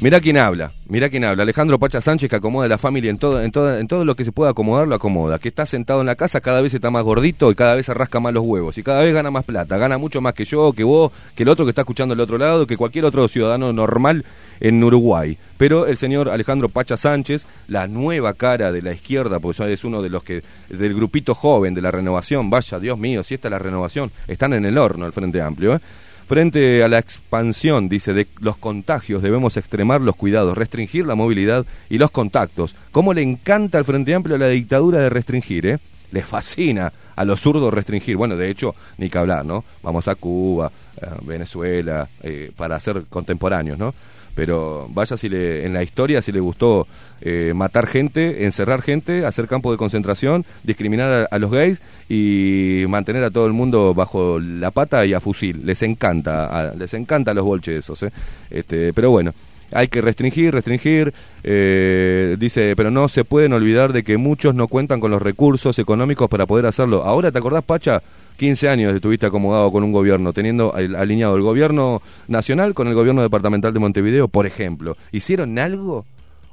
[0.00, 1.42] Mira quién habla, mira quién habla.
[1.42, 4.24] Alejandro Pacha Sánchez que acomoda la familia en todo, en todo, en todo lo que
[4.24, 5.40] se pueda acomodar, lo acomoda.
[5.40, 7.94] Que está sentado en la casa, cada vez está más gordito y cada vez se
[7.94, 8.78] rasca más los huevos.
[8.78, 9.76] Y cada vez gana más plata.
[9.76, 12.38] Gana mucho más que yo, que vos, que el otro que está escuchando al otro
[12.38, 14.24] lado, que cualquier otro ciudadano normal
[14.60, 15.36] en Uruguay.
[15.56, 20.02] Pero el señor Alejandro Pacha Sánchez, la nueva cara de la izquierda, porque es uno
[20.02, 23.52] de los que, del grupito joven de la renovación, vaya, Dios mío, si esta es
[23.52, 25.80] la renovación, están en el horno el Frente Amplio, ¿eh?
[26.28, 31.64] Frente a la expansión, dice, de los contagios, debemos extremar los cuidados, restringir la movilidad
[31.88, 32.74] y los contactos.
[32.92, 35.78] ¿Cómo le encanta al Frente Amplio la dictadura de restringir, eh?
[36.12, 38.16] Le fascina a los zurdos restringir.
[38.18, 39.64] Bueno, de hecho, ni que hablar, ¿no?
[39.82, 40.70] Vamos a Cuba,
[41.00, 43.94] a Venezuela, eh, para ser contemporáneos, ¿no?
[44.38, 46.86] Pero vaya si le, en la historia si le gustó
[47.20, 53.24] eh, matar gente, encerrar gente, hacer campo de concentración, discriminar a, los gays y mantener
[53.24, 55.62] a todo el mundo bajo la pata y a fusil.
[55.66, 58.12] Les encanta, a- les encanta los bolches esos, ¿eh?
[58.48, 59.34] Este, pero bueno,
[59.72, 61.12] hay que restringir, restringir.
[61.42, 65.80] eh, dice, pero no se pueden olvidar de que muchos no cuentan con los recursos
[65.80, 67.02] económicos para poder hacerlo.
[67.02, 68.02] Ahora, ¿te acordás, Pacha?
[68.38, 73.20] 15 años estuviste acomodado con un gobierno, teniendo alineado el gobierno nacional con el gobierno
[73.20, 74.96] departamental de Montevideo, por ejemplo.
[75.10, 76.06] ¿Hicieron algo?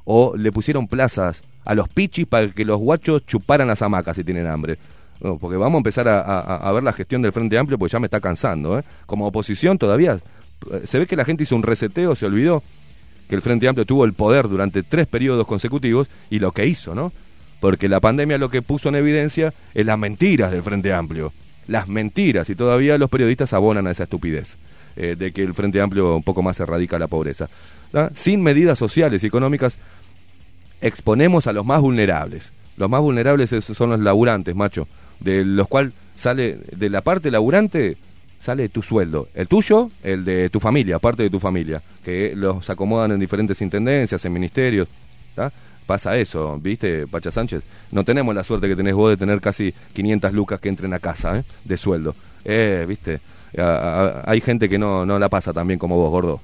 [0.04, 4.24] ¿O le pusieron plazas a los pichis para que los guachos chuparan las hamacas si
[4.24, 4.78] tienen hambre?
[5.22, 8.08] No, porque vamos a empezar a ver la gestión del Frente Amplio, porque ya me
[8.08, 8.80] está cansando.
[8.80, 8.84] ¿eh?
[9.06, 10.20] Como oposición todavía,
[10.72, 12.64] eh, se ve que la gente hizo un reseteo, se olvidó
[13.30, 16.96] que el Frente Amplio tuvo el poder durante tres periodos consecutivos y lo que hizo,
[16.96, 17.12] ¿no?
[17.60, 21.32] Porque la pandemia lo que puso en evidencia es las mentiras del Frente Amplio.
[21.68, 24.58] Las mentiras, y todavía los periodistas abonan a esa estupidez
[24.96, 27.50] eh, de que el Frente Amplio un poco más erradica la pobreza.
[28.14, 29.80] Sin medidas sociales y económicas
[30.82, 32.52] exponemos a los más vulnerables.
[32.78, 34.88] Los más vulnerables es- son los laburantes, macho,
[35.20, 37.98] de los cuales sale, de la parte laburante
[38.40, 42.70] sale tu sueldo, el tuyo, el de tu familia, parte de tu familia, que los
[42.70, 44.88] acomodan en diferentes intendencias, en ministerios.
[45.86, 47.62] Pasa eso, ¿viste, Pacha Sánchez?
[47.92, 51.00] No tenemos la suerte que tenés vos de tener casi 500 lucas que entren a
[51.00, 51.44] casa, ¿eh?
[51.64, 52.16] De sueldo.
[52.44, 53.20] Eh, ¿viste?
[53.58, 56.42] Hay gente que no, no la pasa tan bien como vos, gordo.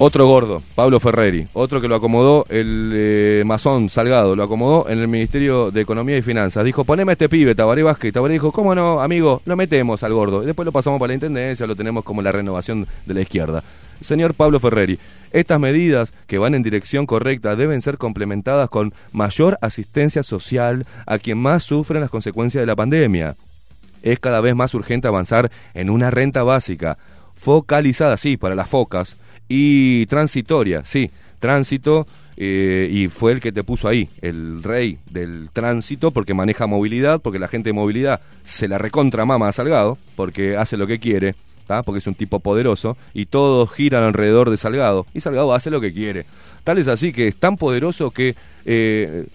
[0.00, 1.48] Otro gordo, Pablo Ferreri.
[1.52, 6.16] Otro que lo acomodó el eh, masón Salgado, lo acomodó en el Ministerio de Economía
[6.16, 6.64] y Finanzas.
[6.64, 8.14] Dijo, poneme a este pibe, Tabaré Vázquez.
[8.14, 9.42] Tabaré dijo, ¿cómo no, amigo?
[9.44, 10.44] Lo metemos al gordo.
[10.44, 13.64] Y después lo pasamos para la Intendencia, lo tenemos como la renovación de la izquierda.
[14.00, 14.98] Señor Pablo Ferreri,
[15.32, 21.18] estas medidas que van en dirección correcta deben ser complementadas con mayor asistencia social a
[21.18, 23.36] quien más sufre las consecuencias de la pandemia.
[24.02, 26.98] Es cada vez más urgente avanzar en una renta básica,
[27.34, 29.16] focalizada, sí, para las focas,
[29.48, 31.10] y transitoria, sí,
[31.40, 32.06] tránsito,
[32.36, 37.20] eh, y fue el que te puso ahí, el rey del tránsito, porque maneja movilidad,
[37.20, 41.00] porque la gente de movilidad se la recontra mama a Salgado, porque hace lo que
[41.00, 41.34] quiere,
[41.84, 45.80] porque es un tipo poderoso, y todos giran alrededor de Salgado, y Salgado hace lo
[45.80, 46.26] que quiere.
[46.64, 48.34] Tal es así que es tan poderoso que
[48.64, 49.26] eh,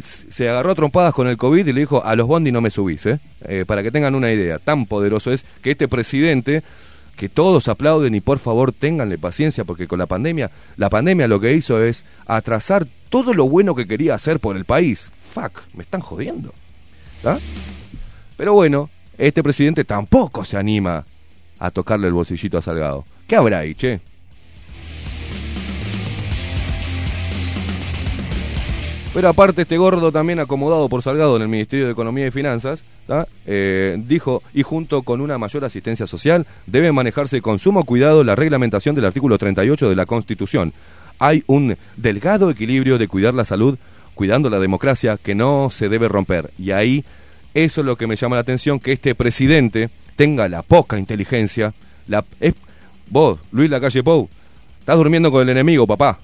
[0.00, 2.70] se agarró a trompadas con el COVID y le dijo, a los bondi no me
[2.70, 3.20] subís, ¿eh?
[3.44, 6.62] Eh, para que tengan una idea, tan poderoso es que este presidente,
[7.16, 11.40] que todos aplauden y por favor ténganle paciencia, porque con la pandemia, la pandemia lo
[11.40, 15.08] que hizo es atrasar todo lo bueno que quería hacer por el país.
[15.34, 16.52] Fuck, me están jodiendo.
[17.22, 17.38] ¿tá?
[18.36, 21.04] Pero bueno, este presidente tampoco se anima
[21.62, 23.04] a tocarle el bolsillito a Salgado.
[23.28, 24.00] ¿Qué habrá ahí, che?
[29.14, 32.82] Pero aparte este gordo también acomodado por Salgado en el Ministerio de Economía y Finanzas.
[33.46, 38.34] Eh, dijo, y junto con una mayor asistencia social, debe manejarse con sumo cuidado la
[38.34, 40.72] reglamentación del artículo 38 de la Constitución.
[41.20, 43.78] Hay un delgado equilibrio de cuidar la salud,
[44.14, 46.50] cuidando la democracia, que no se debe romper.
[46.58, 47.04] Y ahí,
[47.54, 51.72] eso es lo que me llama la atención, que este presidente tenga la poca inteligencia,
[52.08, 52.24] la...
[52.40, 52.54] es-
[53.08, 54.28] vos, Luis Lacalle Pou,
[54.80, 56.18] estás durmiendo con el enemigo, papá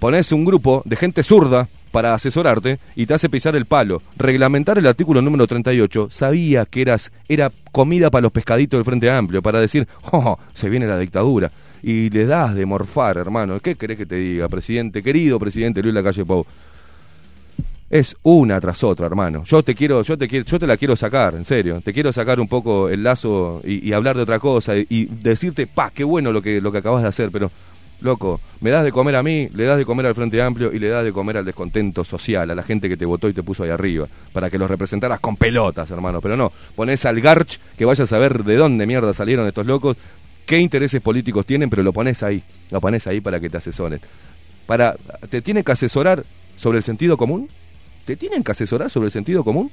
[0.00, 4.00] pones un grupo de gente zurda para asesorarte y te hace pisar el palo.
[4.16, 9.10] Reglamentar el artículo número 38 sabía que eras, era comida para los pescaditos del Frente
[9.10, 11.50] Amplio, para decir, oh, se viene la dictadura.
[11.82, 13.60] Y le das de morfar, hermano.
[13.60, 16.46] ¿Qué querés que te diga, presidente, querido presidente Luis Lacalle Pou?
[17.90, 19.42] Es una tras otra, hermano.
[19.44, 21.80] Yo te quiero, yo te quiero, yo te la quiero sacar, en serio.
[21.84, 25.90] Te quiero sacar un poco el lazo y, hablar de otra cosa y, decirte, pa,
[25.90, 27.50] qué bueno lo que, lo que acabas de hacer, pero
[28.00, 30.78] Loco, me das de comer a mí, le das de comer al Frente Amplio y
[30.78, 33.42] le das de comer al descontento social, a la gente que te votó y te
[33.42, 36.22] puso ahí arriba, para que los representaras con pelotas, hermano.
[36.22, 39.98] Pero no, pones al Garch, que vaya a saber de dónde mierda salieron estos locos,
[40.46, 44.00] qué intereses políticos tienen, pero lo pones ahí, lo pones ahí para que te asesoren.
[44.64, 44.96] Para,
[45.28, 46.24] ¿Te tienen que asesorar
[46.56, 47.50] sobre el sentido común?
[48.04, 49.70] ¿te tienen que asesorar sobre el sentido común?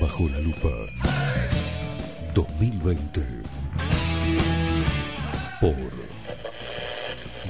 [0.00, 0.68] Bajo la lupa
[2.34, 3.43] 2020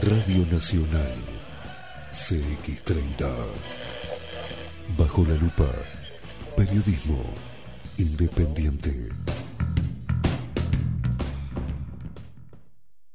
[0.05, 1.15] Radio Nacional
[2.11, 3.47] CX30
[4.99, 5.65] Bajo la lupa
[6.55, 7.25] Periodismo
[7.97, 9.09] Independiente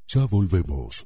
[0.07, 1.05] Ya volvemos.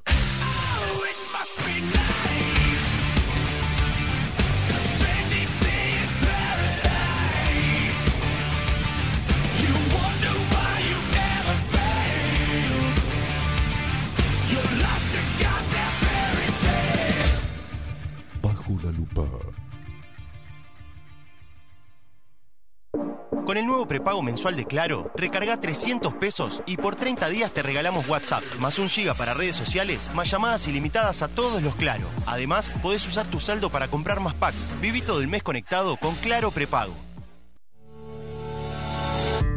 [23.45, 27.61] Con el nuevo prepago mensual de Claro, recarga 300 pesos y por 30 días te
[27.61, 32.05] regalamos WhatsApp, más un giga para redes sociales, más llamadas ilimitadas a todos los Claro.
[32.25, 34.69] Además, podés usar tu saldo para comprar más packs.
[34.79, 36.93] Viví todo el mes conectado con Claro Prepago.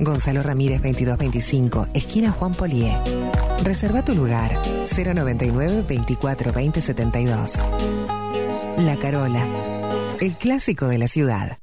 [0.00, 2.96] Gonzalo Ramírez 2225, esquina Juan Polié.
[3.64, 4.56] Reserva tu lugar
[4.86, 7.52] 099 24 20 72.
[8.78, 11.58] La Carola, el clásico de la ciudad.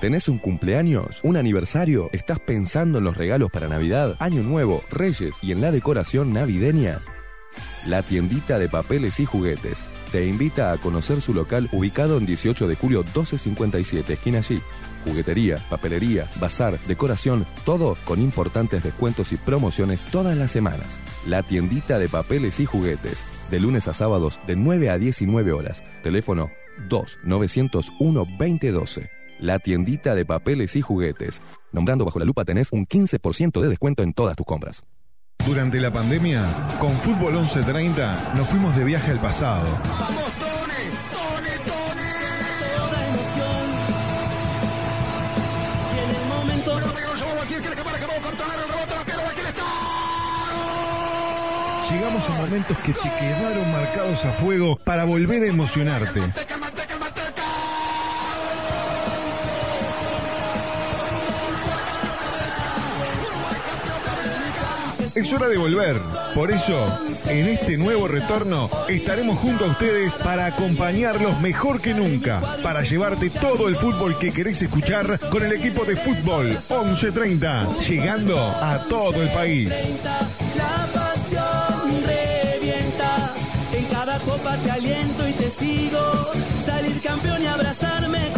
[0.00, 1.20] ¿Tenés un cumpleaños?
[1.22, 2.08] ¿Un aniversario?
[2.12, 6.98] ¿Estás pensando en los regalos para Navidad, Año Nuevo, Reyes y en la decoración navideña?
[7.86, 12.66] La tiendita de papeles y juguetes te invita a conocer su local ubicado en 18
[12.66, 14.60] de julio 1257, esquina allí.
[15.04, 20.98] Juguetería, papelería, bazar, decoración, todo con importantes descuentos y promociones todas las semanas.
[21.26, 25.82] La tiendita de papeles y juguetes, de lunes a sábados de 9 a 19 horas.
[26.02, 26.50] Teléfono
[26.88, 29.10] 2 901 2012.
[29.40, 31.42] La tiendita de papeles y juguetes.
[31.72, 34.84] Nombrando bajo la lupa tenés un 15% de descuento en todas tus compras.
[35.44, 39.80] Durante la pandemia, con Fútbol 1130 nos fuimos de viaje al pasado.
[51.90, 56.20] Llegamos a momentos que te quedaron marcados a fuego para volver a emocionarte.
[65.18, 66.00] Es hora de volver.
[66.32, 66.86] Por eso,
[67.28, 73.28] en este nuevo retorno, estaremos junto a ustedes para acompañarlos mejor que nunca, para llevarte
[73.28, 79.20] todo el fútbol que querés escuchar con el equipo de fútbol 1130, llegando a todo
[79.20, 79.92] el país.
[80.56, 83.34] La pasión revienta.
[83.72, 86.32] En cada copa te aliento y te sigo.
[86.64, 88.37] Salir campeón y abrazarme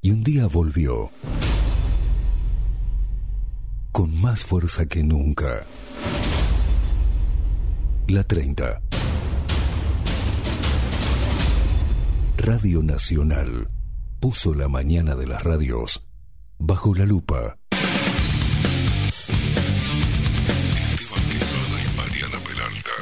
[0.00, 1.10] Y un día volvió.
[3.90, 5.64] Con más fuerza que nunca.
[8.06, 8.80] La 30.
[12.36, 13.68] Radio Nacional
[14.20, 16.06] puso la mañana de las radios
[16.58, 17.58] bajo la lupa.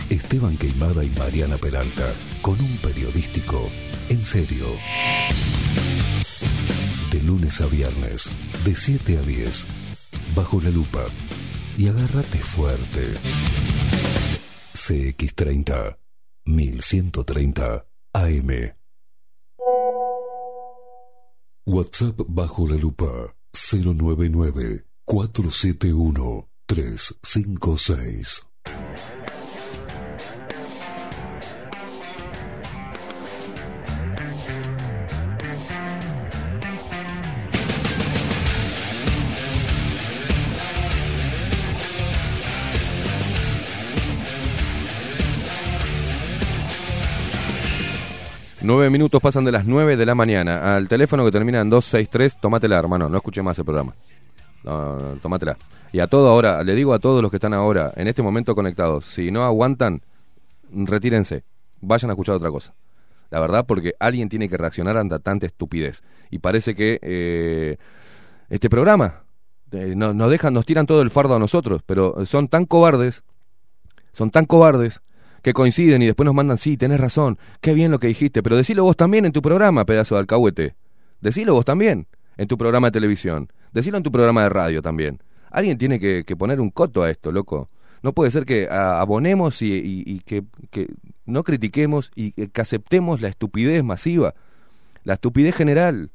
[0.09, 2.11] Esteban Queimada y Mariana Peralta,
[2.41, 3.69] con un periodístico
[4.09, 4.67] en serio.
[7.17, 8.29] De lunes a viernes,
[8.63, 9.67] de 7 a 10,
[10.35, 11.07] bajo la lupa.
[11.79, 13.15] Y agárrate fuerte.
[14.75, 15.97] CX30,
[16.45, 18.75] 1130 AM.
[21.65, 28.47] WhatsApp bajo la lupa 099 471 356.
[48.67, 50.75] Nueve minutos pasan de las nueve de la mañana.
[50.75, 53.09] Al teléfono que termina en 263, tómatela, hermano.
[53.09, 53.95] No escuché más el programa.
[54.65, 55.57] No, no.
[55.93, 58.57] Y a todo ahora, le digo a todos los que están ahora, en este momento
[58.57, 60.03] conectados, si no aguantan,
[60.73, 61.45] retírense.
[61.81, 62.75] Vayan a escuchar otra cosa.
[63.31, 66.03] La verdad, porque alguien tiene que reaccionar ante tanta estupidez.
[66.33, 67.77] Y parece que eh,
[68.49, 69.23] este programa
[69.71, 73.23] eh, no- nos dejan, nos tiran todo el fardo a nosotros, pero son tan cobardes,
[74.13, 75.03] son tan cobardes
[75.47, 78.57] que coinciden y después nos mandan, sí, tenés razón, qué bien lo que dijiste, pero
[78.57, 80.75] decilo vos también en tu programa, pedazo de alcahuete.
[81.21, 83.49] Decilo vos también en tu programa de televisión.
[83.73, 85.23] Decilo en tu programa de radio también.
[85.53, 87.69] Alguien tiene que, poner un coto a esto, loco.
[88.03, 90.43] No puede ser que abonemos y, que
[91.27, 94.35] no critiquemos y que aceptemos la estupidez masiva,
[95.05, 96.11] la estupidez general.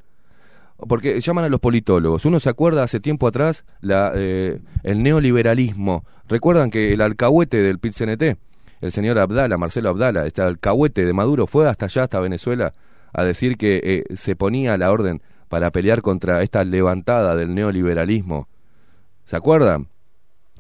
[0.76, 2.26] Porque llaman a los politólogos.
[2.26, 6.03] Uno se acuerda hace tiempo atrás la, eh, el neoliberalismo.
[6.28, 8.38] Recuerdan que el alcahuete del PIT-CNT,
[8.82, 12.74] el señor Abdala, Marcelo Abdala, este alcahuete de Maduro, fue hasta allá, hasta Venezuela,
[13.14, 18.48] a decir que eh, se ponía la orden para pelear contra esta levantada del neoliberalismo.
[19.26, 19.88] ¿Se acuerdan?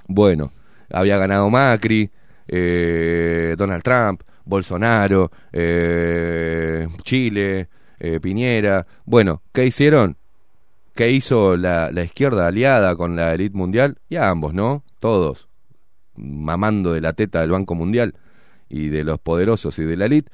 [0.07, 0.51] Bueno,
[0.91, 2.09] había ganado Macri,
[2.47, 7.69] eh, Donald Trump, Bolsonaro, eh, Chile,
[7.99, 8.85] eh, Piñera.
[9.05, 10.17] Bueno, ¿qué hicieron?
[10.93, 13.97] ¿Qué hizo la, la izquierda aliada con la élite mundial?
[14.09, 14.83] Y a ambos, ¿no?
[14.99, 15.47] Todos,
[16.15, 18.15] mamando de la teta del Banco Mundial
[18.69, 20.31] y de los poderosos y de la élite,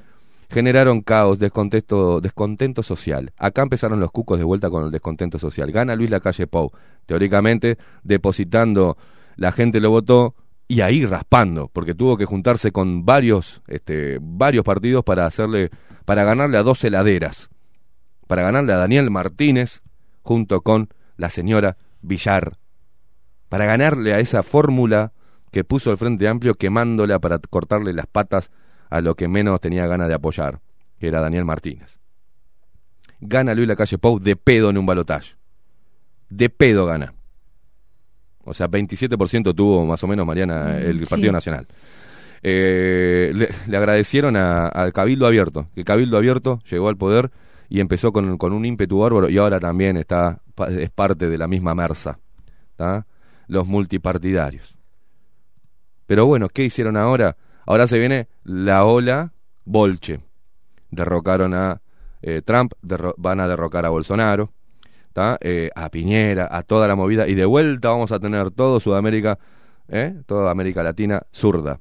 [0.50, 3.32] generaron caos, descontento, descontento social.
[3.36, 5.70] Acá empezaron los cucos de vuelta con el descontento social.
[5.72, 6.72] Gana Luis Lacalle Pou,
[7.06, 8.96] teóricamente depositando,
[9.36, 10.34] la gente lo votó
[10.66, 15.70] y ahí raspando, porque tuvo que juntarse con varios, este, varios partidos para hacerle,
[16.04, 17.48] para ganarle a dos heladeras,
[18.26, 19.82] para ganarle a Daniel Martínez
[20.22, 22.58] junto con la señora Villar,
[23.48, 25.12] para ganarle a esa fórmula
[25.50, 28.50] que puso el Frente Amplio quemándola para cortarle las patas
[28.90, 30.60] a lo que menos tenía ganas de apoyar,
[30.98, 31.98] que era Daniel Martínez.
[33.20, 35.34] Gana Luis Lacalle Pou de pedo en un balotaje.
[36.30, 37.14] De pedo gana.
[38.44, 41.34] O sea, 27% tuvo más o menos Mariana el Mm, Partido sí.
[41.34, 41.66] Nacional.
[42.42, 47.30] Eh, le, le agradecieron al Cabildo Abierto, que Cabildo Abierto llegó al poder
[47.68, 51.48] y empezó con, con un ímpetu bárbaro y ahora también está es parte de la
[51.48, 52.18] misma mersa,
[52.76, 53.06] ¿tá?
[53.48, 54.77] los multipartidarios.
[56.08, 57.36] Pero bueno, ¿qué hicieron ahora?
[57.64, 59.32] Ahora se viene la ola
[59.64, 60.18] Bolche.
[60.90, 61.80] Derrocaron a
[62.22, 64.50] eh, Trump, van a derrocar a Bolsonaro.
[65.40, 69.38] Eh, a Piñera, a toda la movida, y de vuelta vamos a tener todo Sudamérica,
[69.88, 70.22] ¿eh?
[70.26, 71.80] toda América Latina zurda.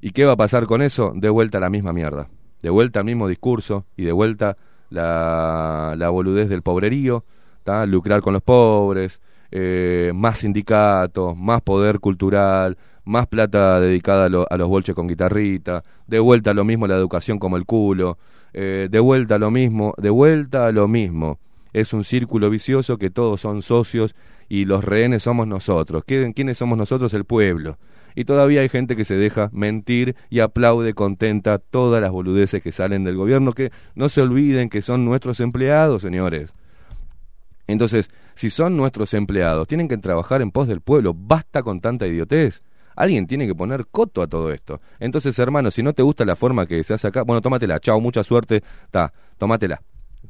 [0.00, 1.12] ¿Y qué va a pasar con eso?
[1.14, 2.28] De vuelta la misma mierda.
[2.62, 4.56] De vuelta al mismo discurso y de vuelta
[4.90, 7.24] la, la boludez del pobrerío,
[7.64, 7.84] ¿tá?
[7.86, 9.20] lucrar con los pobres,
[9.52, 15.84] eh, más sindicatos, más poder cultural, más plata dedicada a, a los bolches con guitarrita,
[16.06, 18.18] de vuelta lo mismo la educación como el culo,
[18.54, 21.38] eh, de vuelta lo mismo, de vuelta a lo mismo.
[21.72, 24.14] Es un círculo vicioso que todos son socios
[24.48, 26.02] y los rehenes somos nosotros.
[26.06, 27.14] ¿Quién- ¿Quiénes somos nosotros?
[27.14, 27.78] El pueblo.
[28.14, 32.70] Y todavía hay gente que se deja mentir y aplaude contenta todas las boludeces que
[32.70, 36.52] salen del gobierno, que no se olviden que son nuestros empleados, señores.
[37.66, 41.14] Entonces, si son nuestros empleados, tienen que trabajar en pos del pueblo.
[41.14, 42.60] Basta con tanta idiotez.
[42.96, 44.80] Alguien tiene que poner coto a todo esto.
[44.98, 47.80] Entonces, hermano, si no te gusta la forma que se hace acá, bueno, tómatela.
[47.80, 48.62] Chao, mucha suerte.
[48.90, 49.80] Ta, tómatela.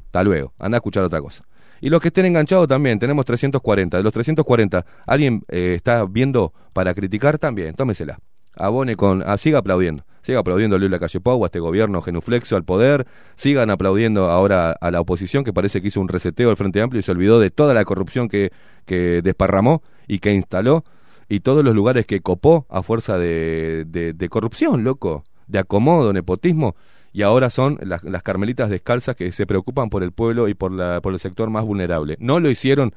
[0.05, 0.53] Hasta luego.
[0.59, 1.43] Anda a escuchar otra cosa.
[1.81, 3.97] Y los que estén enganchados también, tenemos 340.
[3.97, 7.37] De los 340, ¿alguien eh, está viendo para criticar?
[7.37, 8.19] También, tómesela.
[8.55, 9.23] Abone con...
[9.25, 10.03] ah, siga aplaudiendo.
[10.21, 13.05] Siga aplaudiendo a Luis Lacalle a este gobierno genuflexo al poder.
[13.35, 16.99] Sigan aplaudiendo ahora a la oposición, que parece que hizo un reseteo del Frente Amplio
[16.99, 18.51] y se olvidó de toda la corrupción que,
[18.85, 20.85] que desparramó y que instaló.
[21.27, 25.23] Y todos los lugares que copó a fuerza de, de, de corrupción, loco.
[25.47, 26.75] De acomodo, nepotismo
[27.13, 30.71] y ahora son las, las carmelitas descalzas que se preocupan por el pueblo y por,
[30.71, 32.17] la, por el sector más vulnerable.
[32.19, 32.93] No lo hicieron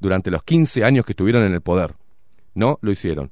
[0.00, 1.94] durante los 15 años que estuvieron en el poder.
[2.52, 3.30] No lo hicieron.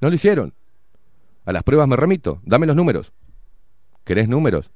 [0.00, 0.54] No lo hicieron.
[1.44, 2.40] A las pruebas me remito.
[2.44, 3.12] Dame los números.
[4.04, 4.70] ¿Querés números?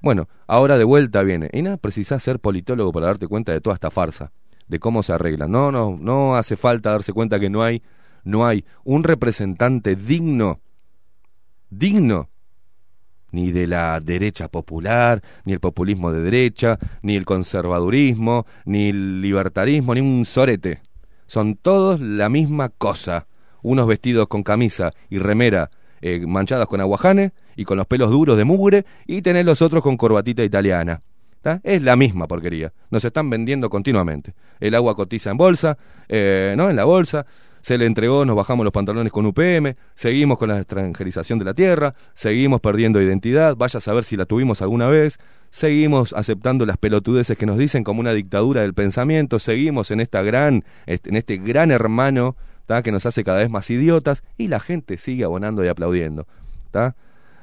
[0.00, 1.50] Bueno, ahora de vuelta viene.
[1.52, 4.32] Y nada, precisás ser politólogo para darte cuenta de toda esta farsa,
[4.68, 5.48] de cómo se arregla.
[5.48, 7.82] No, no, no hace falta darse cuenta que no hay,
[8.24, 10.60] no hay un representante digno,
[11.70, 12.28] digno
[13.30, 19.20] ni de la derecha popular, ni el populismo de derecha, ni el conservadurismo, ni el
[19.20, 20.80] libertarismo, ni un sorete.
[21.26, 23.26] Son todos la misma cosa.
[23.62, 25.70] Unos vestidos con camisa y remera
[26.00, 29.82] eh, manchadas con aguajane y con los pelos duros de mugre, y tenés los otros
[29.82, 31.00] con corbatita italiana.
[31.42, 31.60] ¿tá?
[31.64, 32.72] Es la misma porquería.
[32.90, 34.34] Nos están vendiendo continuamente.
[34.60, 35.76] El agua cotiza en bolsa,
[36.08, 36.70] eh, ¿no?
[36.70, 37.26] En la bolsa
[37.60, 41.54] se le entregó, nos bajamos los pantalones con UPM, seguimos con la extranjerización de la
[41.54, 45.18] tierra, seguimos perdiendo identidad, vaya a saber si la tuvimos alguna vez,
[45.50, 50.22] seguimos aceptando las pelotudeces que nos dicen como una dictadura del pensamiento, seguimos en esta
[50.22, 52.36] gran, en este gran hermano
[52.82, 56.26] que nos hace cada vez más idiotas y la gente sigue abonando y aplaudiendo.
[56.70, 56.94] ¿tá?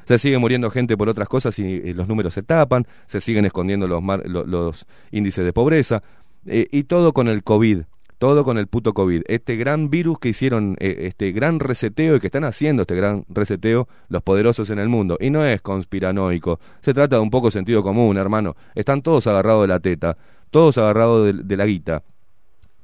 [0.08, 3.88] Se sigue muriendo gente por otras cosas y, los números se tapan, se siguen escondiendo
[3.88, 6.02] los índices de pobreza
[6.46, 7.82] eh, y todo con el COVID.
[8.18, 9.24] Todo con el puto COVID.
[9.28, 13.26] Este gran virus que hicieron, eh, este gran reseteo y que están haciendo este gran
[13.28, 15.18] reseteo los poderosos en el mundo.
[15.20, 16.60] Y no es conspiranoico.
[16.80, 18.56] Se trata de un poco sentido común, hermano.
[18.74, 20.16] Están todos agarrados de la teta.
[20.50, 22.04] Todos agarrados de, de la guita.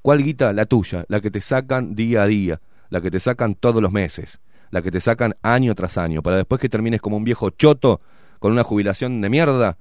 [0.01, 0.53] ¿Cuál guita?
[0.53, 1.05] La tuya.
[1.07, 2.61] La que te sacan día a día.
[2.89, 4.39] La que te sacan todos los meses.
[4.71, 6.21] La que te sacan año tras año.
[6.21, 7.99] Para después que termines como un viejo choto
[8.39, 9.77] con una jubilación de mierda.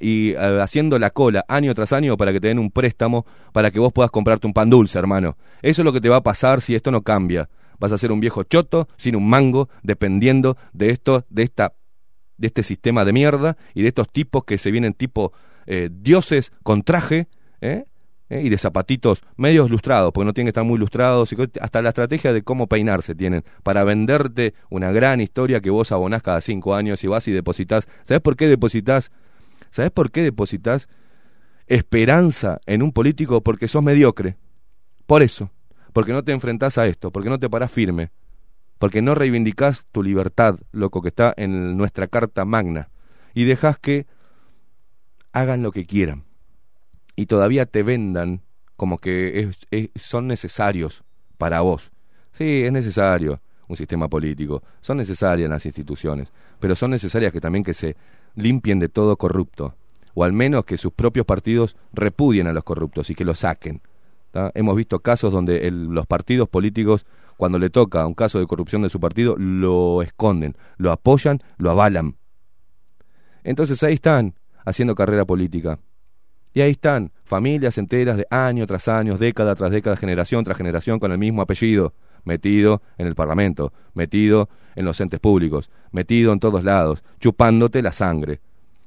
[0.00, 3.72] y eh, haciendo la cola año tras año para que te den un préstamo para
[3.72, 5.36] que vos puedas comprarte un pan dulce, hermano.
[5.62, 7.48] Eso es lo que te va a pasar si esto no cambia.
[7.78, 11.74] Vas a ser un viejo choto, sin un mango, dependiendo de esto, de esta,
[12.36, 15.32] de este sistema de mierda y de estos tipos que se vienen tipo
[15.66, 17.26] eh, dioses con traje,
[17.60, 17.84] ¿eh?
[18.28, 18.42] ¿Eh?
[18.42, 21.90] y de zapatitos medios lustrados, porque no tienen que estar muy lustrados, y hasta la
[21.90, 26.74] estrategia de cómo peinarse tienen, para venderte una gran historia que vos abonás cada cinco
[26.74, 27.88] años y vas y depositas.
[28.04, 29.10] ¿Sabés por qué depositas?
[29.70, 30.88] ¿Sabés por qué depositas
[31.66, 33.40] esperanza en un político?
[33.42, 34.36] Porque sos mediocre.
[35.06, 35.50] Por eso.
[35.92, 38.10] Porque no te enfrentás a esto, porque no te parás firme,
[38.78, 42.88] porque no reivindicás tu libertad, loco, que está en nuestra carta magna,
[43.32, 44.06] y dejas que
[45.32, 46.24] hagan lo que quieran
[47.16, 48.42] y todavía te vendan
[48.76, 51.04] como que es- son necesarios
[51.38, 51.90] para vos.
[52.32, 57.64] Sí, es necesario un sistema político, son necesarias las instituciones, pero son necesarias que también
[57.64, 57.96] que se
[58.34, 59.74] limpien de todo corrupto,
[60.14, 63.80] o al menos que sus propios partidos repudien a los corruptos y que los saquen.
[64.54, 68.90] Hemos visto casos donde los partidos políticos, cuando le toca un caso de corrupción de
[68.90, 72.16] su partido, lo esconden, lo apoyan, lo avalan.
[73.44, 74.34] Entonces ahí están,
[74.64, 75.78] haciendo carrera política.
[76.56, 81.00] Y ahí están, familias enteras de año tras año, década tras década, generación tras generación,
[81.00, 86.38] con el mismo apellido, metido en el Parlamento, metido en los entes públicos, metido en
[86.38, 88.40] todos lados, chupándote la sangre.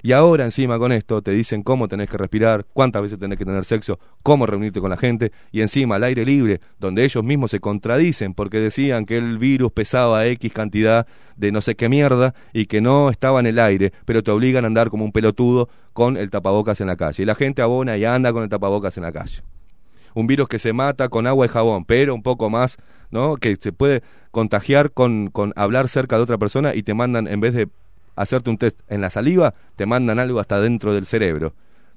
[0.03, 3.45] Y ahora encima con esto te dicen cómo tenés que respirar, cuántas veces tenés que
[3.45, 7.49] tener sexo, cómo reunirte con la gente, y encima al aire libre, donde ellos mismos
[7.51, 12.35] se contradicen porque decían que el virus pesaba X cantidad de no sé qué mierda
[12.53, 15.67] y que no estaba en el aire, pero te obligan a andar como un pelotudo
[15.93, 17.23] con el tapabocas en la calle.
[17.23, 19.41] Y la gente abona y anda con el tapabocas en la calle.
[20.13, 22.77] Un virus que se mata con agua y jabón, pero un poco más,
[23.09, 23.35] ¿no?
[23.35, 27.39] Que se puede contagiar con, con hablar cerca de otra persona y te mandan, en
[27.39, 27.67] vez de
[28.17, 31.53] hacerte un test en la saliva, te mandan algo hasta dentro del cerebro.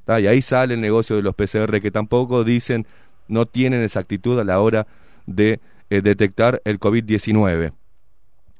[0.07, 2.87] Y ahí sale el negocio de los PCR que tampoco dicen,
[3.29, 4.87] no tienen exactitud a la hora
[5.27, 7.73] de eh, detectar el COVID-19.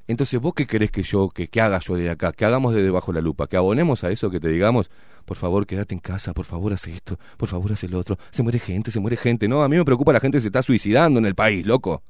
[0.07, 2.31] Entonces, ¿vos qué querés que yo, que, haga yo de acá?
[2.31, 4.89] Que hagamos de debajo la lupa, que abonemos a eso, que te digamos,
[5.25, 8.17] por favor, quédate en casa, por favor, haz esto, por favor, haz el otro.
[8.31, 9.47] Se muere gente, se muere gente.
[9.47, 12.01] No, a mí me preocupa la gente que se está suicidando en el país, loco.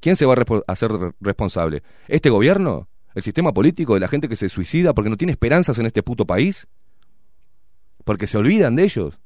[0.00, 1.82] ¿Quién se va a hacer re- responsable?
[2.08, 2.88] ¿Este gobierno?
[3.14, 6.02] ¿El sistema político de la gente que se suicida porque no tiene esperanzas en este
[6.02, 6.66] puto país?
[8.04, 9.18] ¿Porque se olvidan de ellos?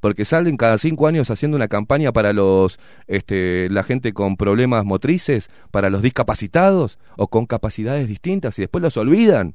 [0.00, 4.84] porque salen cada cinco años haciendo una campaña para los este, la gente con problemas
[4.84, 9.54] motrices, para los discapacitados o con capacidades distintas y después los olvidan.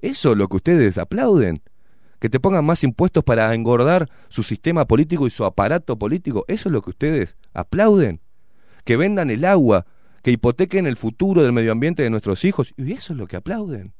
[0.00, 1.62] Eso es lo que ustedes aplauden.
[2.18, 6.44] Que te pongan más impuestos para engordar su sistema político y su aparato político.
[6.48, 8.20] Eso es lo que ustedes aplauden.
[8.84, 9.86] Que vendan el agua,
[10.22, 12.74] que hipotequen el futuro del medio ambiente de nuestros hijos.
[12.76, 13.92] Y eso es lo que aplauden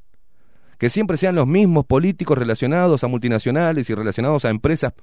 [0.81, 4.95] que siempre sean los mismos políticos relacionados a multinacionales y relacionados a empresas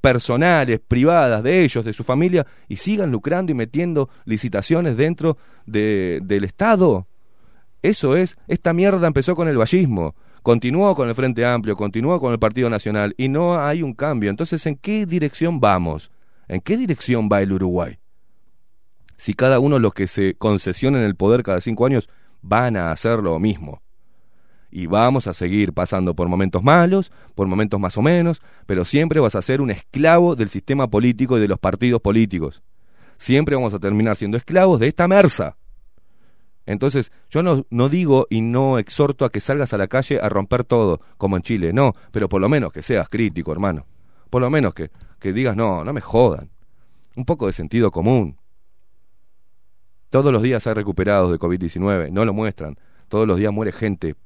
[0.00, 6.18] personales, privadas de ellos, de su familia, y sigan lucrando y metiendo licitaciones dentro de,
[6.24, 7.06] del Estado.
[7.80, 12.32] Eso es, esta mierda empezó con el vallismo, continuó con el Frente Amplio, continuó con
[12.32, 14.30] el Partido Nacional, y no hay un cambio.
[14.30, 16.10] Entonces, ¿en qué dirección vamos?
[16.48, 17.98] ¿En qué dirección va el Uruguay?
[19.18, 22.08] Si cada uno los que se concesionen el poder cada cinco años
[22.40, 23.82] van a hacer lo mismo
[24.70, 29.18] y vamos a seguir pasando por momentos malos, por momentos más o menos, pero siempre
[29.18, 32.62] vas a ser un esclavo del sistema político y de los partidos políticos.
[33.16, 35.56] Siempre vamos a terminar siendo esclavos de esta merza.
[36.64, 40.62] Entonces, yo no, digo y no exhorto a que salgas a la calle a romper
[40.62, 43.86] todo, como en Chile, no, pero por lo menos que seas crítico, hermano.
[44.30, 46.50] Por lo menos que digas, no, no me jodan.
[47.16, 48.36] Un poco de sentido común.
[50.10, 52.78] Todos los días hay recuperados de COVID-19, no lo muestran.
[53.08, 54.16] Todos los días muere gente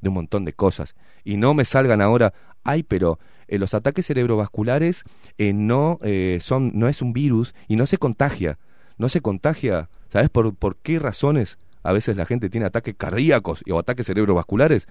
[0.00, 0.94] de un montón de cosas.
[1.24, 2.32] Y no me salgan ahora,
[2.62, 5.04] ay, pero eh, los ataques cerebrovasculares
[5.38, 8.58] eh, no, eh, son, no es un virus y no se contagia.
[8.98, 9.90] No se contagia.
[10.08, 14.86] ¿Sabes por, por qué razones a veces la gente tiene ataques cardíacos o ataques cerebrovasculares?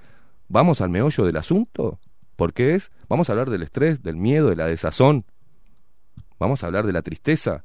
[0.50, 2.00] Vamos al meollo del asunto.
[2.36, 2.92] ¿Por qué es?
[3.08, 5.26] Vamos a hablar del estrés, del miedo, de la desazón.
[6.40, 7.64] Vamos a hablar de la tristeza.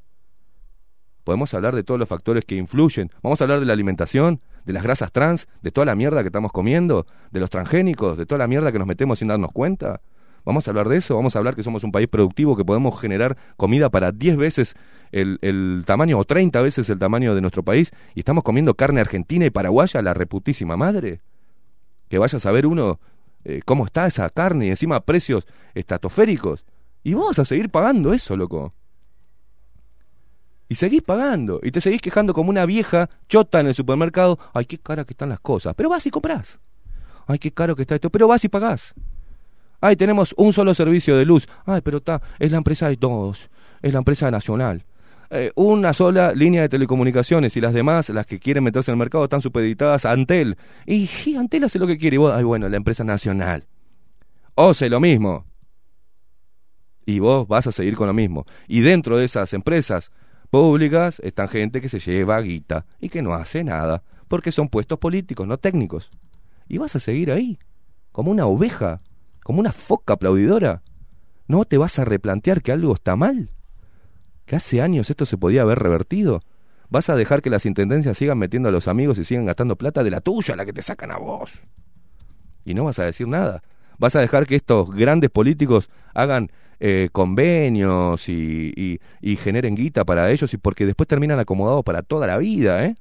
[1.24, 3.10] Podemos hablar de todos los factores que influyen.
[3.22, 6.28] Vamos a hablar de la alimentación, de las grasas trans, de toda la mierda que
[6.28, 10.01] estamos comiendo, de los transgénicos, de toda la mierda que nos metemos sin darnos cuenta.
[10.44, 12.98] Vamos a hablar de eso, vamos a hablar que somos un país productivo, que podemos
[12.98, 14.74] generar comida para 10 veces
[15.12, 19.44] el, tamaño o 30 veces el tamaño de nuestro país y estamos comiendo carne argentina
[19.44, 21.20] y paraguaya, la reputísima madre.
[22.09, 22.98] Que vaya a saber uno
[23.44, 26.64] eh, cómo está esa carne y encima precios estratosféricos.
[27.02, 28.74] Y vas a seguir pagando eso, loco.
[30.70, 31.59] Y seguís pagando.
[31.64, 34.38] Y te seguís quejando como una vieja chota en el supermercado.
[34.55, 35.74] Ay, qué cara que están las cosas.
[35.74, 36.60] Pero vas y compras.
[37.26, 38.09] Ay, qué caro que está esto.
[38.09, 38.94] Pero vas y pagás.
[39.80, 41.48] Ay, tenemos un solo servicio de luz.
[41.66, 43.51] Ay, pero está, es la empresa de todos.
[43.82, 44.84] Es la empresa nacional.
[45.30, 49.01] Eh, una sola línea de telecomunicaciones y las demás, las que quieren meterse en el
[49.01, 50.56] mercado, están supeditadas a Antel.
[50.86, 52.14] Y, y Antel hace lo que quiere.
[52.14, 53.64] Y vos, ay, bueno, la empresa nacional.
[54.55, 55.47] OCE, lo mismo.
[57.06, 58.47] Y vos vas a seguir con lo mismo.
[58.68, 60.12] Y dentro de esas empresas
[60.51, 64.98] públicas están gente que se lleva guita y que no hace nada, porque son puestos
[64.98, 66.10] políticos, no técnicos.
[66.68, 67.59] Y vas a seguir ahí,
[68.12, 69.01] como una oveja,
[69.43, 70.82] como una foca aplaudidora.
[71.47, 73.51] ¿No te vas a replantear que algo está mal?
[74.47, 76.43] ¿Que hace años esto se podía haber revertido?
[76.89, 80.02] ¿Vas a dejar que las intendencias sigan metiendo a los amigos y sigan gastando plata
[80.02, 81.52] de la tuya, la que te sacan a vos?
[82.64, 83.62] Y no vas a decir nada.
[83.98, 86.51] ¿Vas a dejar que estos grandes políticos hagan
[86.81, 92.27] eh, convenios y, y, generen guita para ellos y porque después terminan acomodados para toda
[92.27, 92.97] la vida, ¿eh?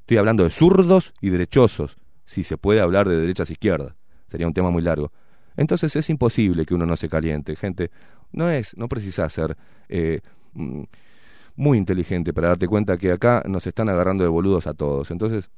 [0.00, 3.94] Estoy hablando de zurdos y derechosos, si se puede hablar de derechas e izquierdas.
[4.26, 5.12] Sería un tema muy largo.
[5.56, 7.90] Entonces es imposible que uno no se caliente, gente.
[8.32, 9.56] No es, no precisa ser
[9.88, 10.20] eh,
[10.54, 10.82] mm,
[11.56, 15.10] muy inteligente para darte cuenta que acá nos están agarrando de boludos a todos.
[15.10, 15.50] Entonces,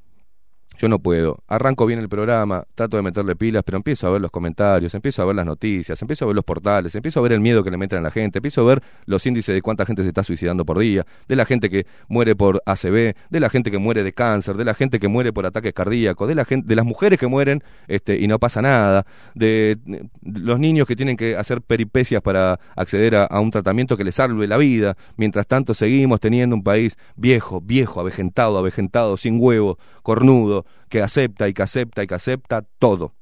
[0.78, 1.42] yo no puedo.
[1.48, 5.22] Arranco bien el programa, trato de meterle pilas, pero empiezo a ver los comentarios, empiezo
[5.22, 7.70] a ver las noticias, empiezo a ver los portales, empiezo a ver el miedo que
[7.70, 10.22] le meten a la gente, empiezo a ver los índices de cuánta gente se está
[10.22, 14.02] suicidando por día, de la gente que muere por ACV, de la gente que muere
[14.02, 16.84] de cáncer, de la gente que muere por ataques cardíacos, de la gente, de las
[16.84, 19.78] mujeres que mueren este, y no pasa nada, de,
[20.22, 24.16] los niños que tienen que hacer peripecias para acceder a, a un tratamiento que les
[24.16, 24.96] salve la vida.
[25.16, 30.55] Mientras tanto seguimos teniendo un país viejo, viejo, avejentado, avejentado, sin huevo, cornudo,
[30.88, 33.14] que acepta y que acepta y que acepta todo.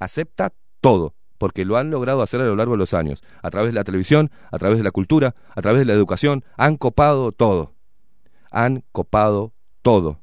[0.00, 3.72] Acepta todo, porque lo han logrado hacer a lo largo de los años, a través
[3.72, 7.32] de la televisión, a través de la cultura, a través de la educación, han copado
[7.32, 7.74] todo.
[8.50, 10.20] Han copado todo.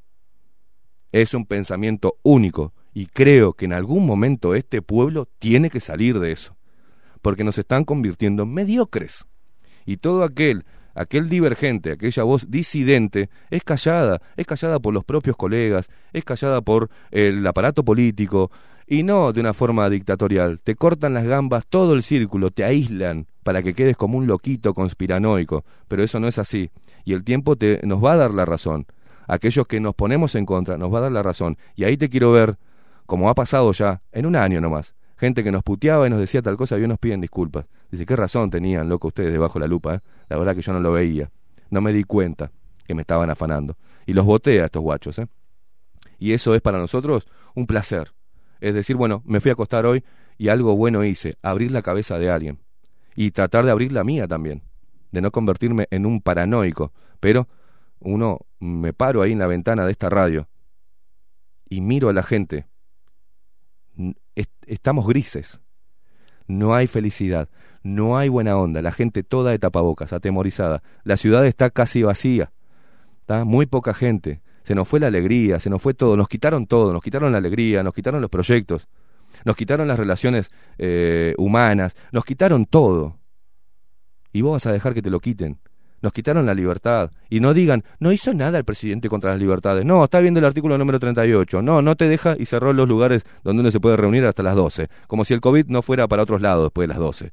[1.12, 6.20] Es un pensamiento único y creo que en algún momento este pueblo tiene que salir
[6.20, 6.58] de eso,
[7.22, 9.26] porque nos están convirtiendo en mediocres.
[9.86, 10.66] Y todo aquel
[10.98, 16.62] aquel divergente, aquella voz disidente, es callada, es callada por los propios colegas, es callada
[16.62, 18.52] por el aparato político,
[18.88, 20.62] y no de una forma dictatorial.
[20.62, 24.74] Te cortan las gambas todo el círculo, te aíslan para que quedes como un loquito
[24.74, 26.72] conspiranoico, pero eso no es así,
[27.06, 28.86] y el tiempo te, nos va a dar la razón.
[29.28, 32.10] Aquellos que nos ponemos en contra nos va a dar la razón, y ahí te
[32.10, 32.58] quiero ver,
[33.06, 36.42] como ha pasado ya, en un año nomás, gente que nos puteaba y nos decía
[36.42, 37.66] tal cosa y hoy nos piden disculpas.
[37.92, 40.00] Dice, qué razón tenían, loco, ustedes debajo la lupa, ¿eh?
[40.30, 41.32] La verdad que yo no lo veía.
[41.70, 42.52] No me di cuenta
[42.86, 43.78] que me estaban afanando.
[44.06, 45.28] Y los boté a estos guachos, ¿eh?
[46.20, 48.14] Y eso es para nosotros un placer.
[48.60, 50.04] Es decir, bueno, me fui a acostar hoy
[50.38, 52.60] y algo bueno hice, abrir la cabeza de alguien.
[53.16, 54.64] Y tratar de abrir la mía también.
[55.12, 56.92] De no convertirme en un paranoico.
[57.20, 57.48] Pero
[58.00, 60.48] uno me paro ahí en la ventana de esta radio
[61.70, 62.68] y miro a la gente.
[64.66, 65.62] Estamos grises.
[66.48, 67.50] No hay felicidad.
[67.84, 68.82] No hay buena onda.
[68.82, 70.84] La gente toda de tapabocas, atemorizada.
[71.04, 72.52] La ciudad está casi vacía.
[73.26, 73.46] ¿tá?
[73.46, 74.42] Muy poca gente.
[74.64, 76.18] Se nos fue la alegría, se nos fue todo.
[76.18, 76.92] Nos quitaron todo.
[76.92, 78.88] Nos quitaron la alegría, nos quitaron los proyectos.
[79.46, 81.96] Nos quitaron las relaciones eh, humanas.
[82.12, 83.18] Nos quitaron todo.
[84.34, 85.60] Y vos vas a dejar que te lo quiten.
[86.02, 87.12] Nos quitaron la libertad.
[87.30, 89.84] Y no digan, no hizo nada el presidente contra las libertades.
[89.84, 91.62] No, está viendo el artículo número 38.
[91.62, 94.56] No, no te deja y cerró los lugares donde uno se puede reunir hasta las
[94.56, 94.90] 12.
[95.08, 97.32] Como si el COVID no fuera para otros lados después de las 12.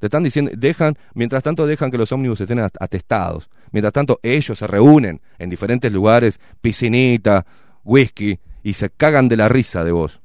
[0.00, 3.48] Te están diciendo, dejan, mientras tanto dejan que los ómnibus estén at- atestados.
[3.72, 7.46] Mientras tanto ellos se reúnen en diferentes lugares, piscinita,
[7.84, 10.20] whisky, y se cagan de la risa de vos.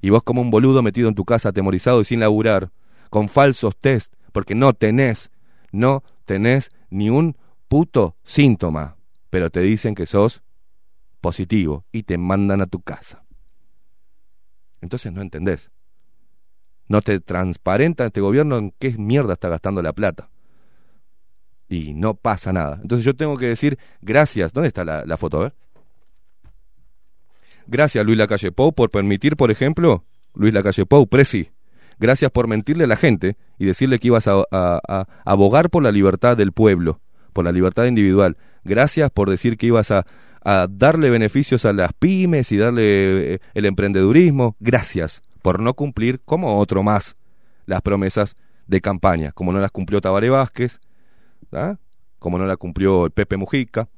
[0.00, 2.70] Y vos como un boludo metido en tu casa atemorizado y sin laburar,
[3.10, 5.30] con falsos test, porque no tenés,
[5.70, 8.96] no tenés ni un puto síntoma,
[9.28, 10.42] pero te dicen que sos
[11.20, 13.24] positivo y te mandan a tu casa.
[14.80, 15.70] Entonces no entendés.
[16.86, 20.28] No te transparenta este gobierno en qué mierda está gastando la plata.
[21.68, 22.78] Y no pasa nada.
[22.80, 24.52] Entonces yo tengo que decir gracias.
[24.52, 25.38] ¿Dónde está la, foto?
[25.38, 25.54] A ver.
[27.66, 30.04] Gracias, Luis Lacalle Pou, por permitir, por ejemplo,
[30.34, 31.50] Luis Lacalle Pou, presi.
[31.98, 34.44] Gracias por mentirle a la gente y decirle que ibas a,
[35.24, 37.00] abogar por la libertad del pueblo,
[37.32, 38.36] por la libertad individual.
[38.64, 40.06] Gracias por decir que ibas a,
[40.68, 44.56] darle beneficios a las pymes y darle eh, el emprendedurismo.
[44.60, 47.16] Gracias por no cumplir, como otro más,
[47.64, 50.80] las promesas de campaña, como no las cumplió Tabaré Vázquez,
[51.52, 51.76] ¿ah?
[52.18, 53.88] como no la cumplió el Pepe Mujica,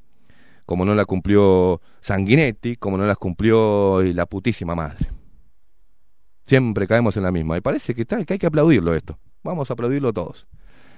[0.67, 5.16] como no la cumplió Sanguinetti, como no las cumplió y la putísima madre.
[6.47, 7.57] Siempre caemos en la misma.
[7.57, 9.19] Y parece que, está, que hay que aplaudirlo esto.
[9.43, 10.47] Vamos a aplaudirlo todos.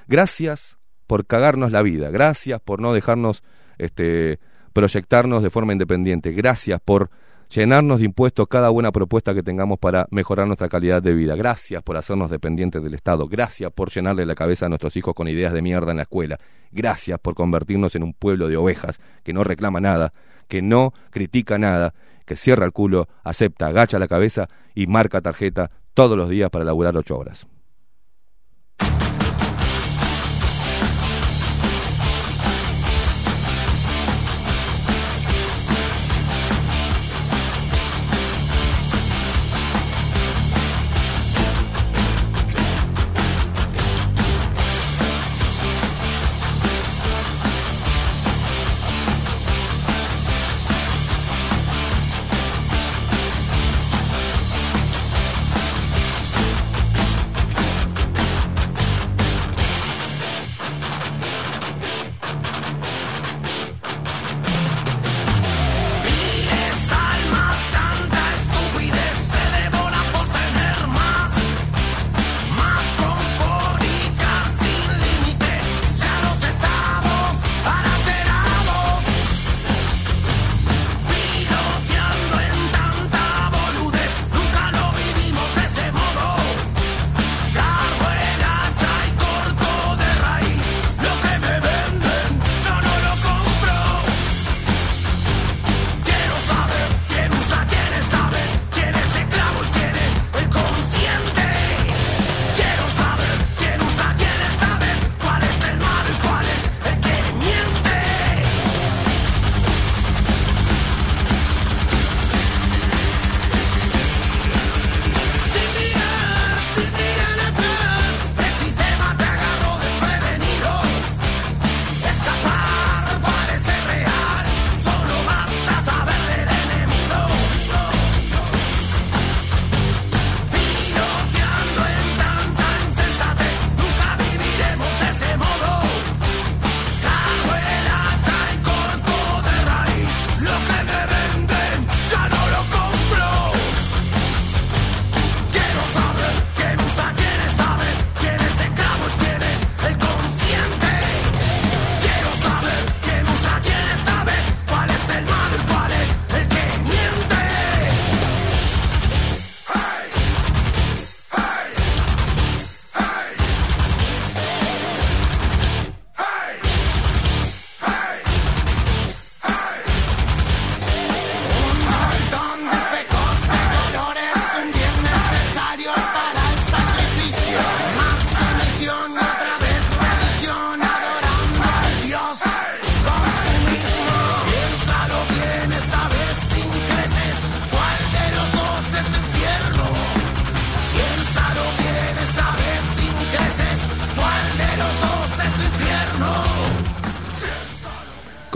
[0.06, 2.10] Gracias por cagarnos la vida.
[2.10, 3.42] Gracias por no dejarnos
[3.78, 4.38] este,
[4.72, 6.32] proyectarnos de forma independiente.
[6.32, 7.10] Gracias por
[7.50, 11.34] llenarnos de impuestos cada buena propuesta que tengamos para mejorar nuestra calidad de vida.
[11.34, 13.26] Gracias por hacernos dependientes del Estado.
[13.26, 16.38] Gracias por llenarle la cabeza a nuestros hijos con ideas de mierda en la escuela.
[16.70, 20.12] Gracias por convertirnos en un pueblo de ovejas que no reclama nada,
[20.46, 21.94] que no critica nada,
[22.28, 26.64] que cierra el culo, acepta, agacha la cabeza y marca tarjeta todos los días para
[26.64, 27.48] laburar ocho horas.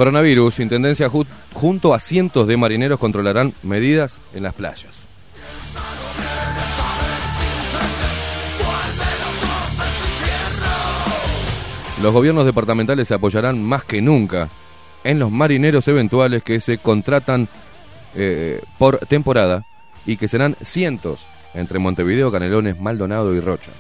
[0.03, 1.25] Coronavirus, Intendencia ju-
[1.55, 5.07] junto a cientos de marineros controlarán medidas en las playas.
[12.03, 14.49] Los gobiernos departamentales se apoyarán más que nunca
[15.05, 17.49] en los marineros eventuales que se contratan
[18.17, 19.63] eh, por temporada
[20.05, 21.21] y que serán cientos
[21.55, 23.71] entre Montevideo, Canelones, Maldonado y Rocha.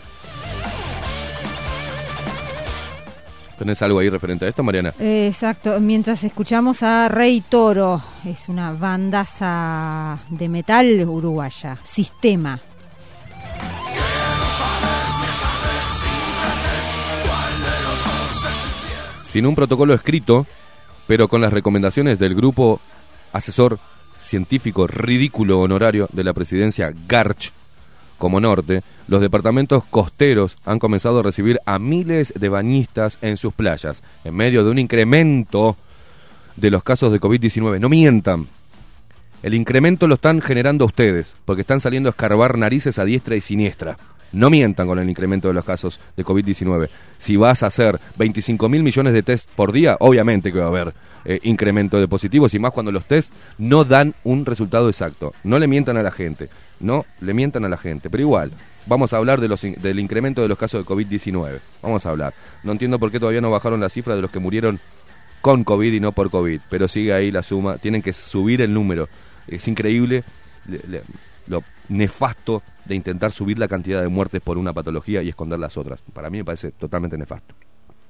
[3.62, 4.92] ¿Tenés algo ahí referente a esto, Mariana?
[4.98, 12.58] Eh, Exacto, mientras escuchamos a Rey Toro, es una bandaza de metal uruguaya, Sistema.
[19.22, 20.44] sin un protocolo escrito,
[21.06, 22.80] pero con las recomendaciones del grupo
[23.32, 23.78] asesor
[24.18, 27.52] científico ridículo honorario de la presidencia Garch
[28.22, 33.52] como norte, los departamentos costeros han comenzado a recibir a miles de bañistas en sus
[33.52, 35.76] playas, en medio de un incremento
[36.54, 37.80] de los casos de COVID-19.
[37.80, 38.46] No mientan.
[39.42, 43.40] El incremento lo están generando ustedes, porque están saliendo a escarbar narices a diestra y
[43.40, 43.98] siniestra.
[44.30, 46.90] No mientan con el incremento de los casos de COVID-19.
[47.18, 50.68] Si vas a hacer 25 mil millones de test por día, obviamente que va a
[50.68, 50.94] haber
[51.24, 55.34] eh, incremento de positivos y más cuando los test no dan un resultado exacto.
[55.42, 56.50] No le mientan a la gente,
[56.82, 58.10] no le mientan a la gente.
[58.10, 58.50] Pero igual,
[58.86, 61.60] vamos a hablar del incremento de los casos de COVID-19.
[61.80, 62.34] Vamos a hablar.
[62.62, 64.80] No entiendo por qué todavía no bajaron la cifra de los que murieron
[65.40, 67.78] con COVID y no por COVID, pero sigue ahí la suma.
[67.78, 69.08] Tienen que subir el número.
[69.48, 70.22] Es increíble
[70.68, 71.02] le- le-
[71.48, 75.76] lo nefasto de intentar subir la cantidad de muertes por una patología y esconder las
[75.76, 76.00] otras.
[76.12, 77.54] Para mí me parece totalmente nefasto.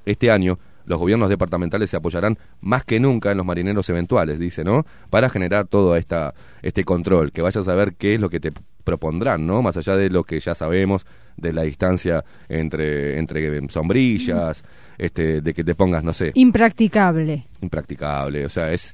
[0.05, 4.65] Este año, los gobiernos departamentales se apoyarán más que nunca en los marineros eventuales, dice,
[4.65, 4.85] ¿no?
[5.11, 8.53] Para generar todo esta, este control, que vayas a ver qué es lo que te
[8.85, 9.63] propondrán, ¿no?
[9.63, 14.65] Más allá de lo que ya sabemos de la distancia entre, entre sombrillas,
[14.99, 17.45] este, de que te pongas, no sé, Impracticable.
[17.61, 18.45] impracticable.
[18.45, 18.93] O sea, es,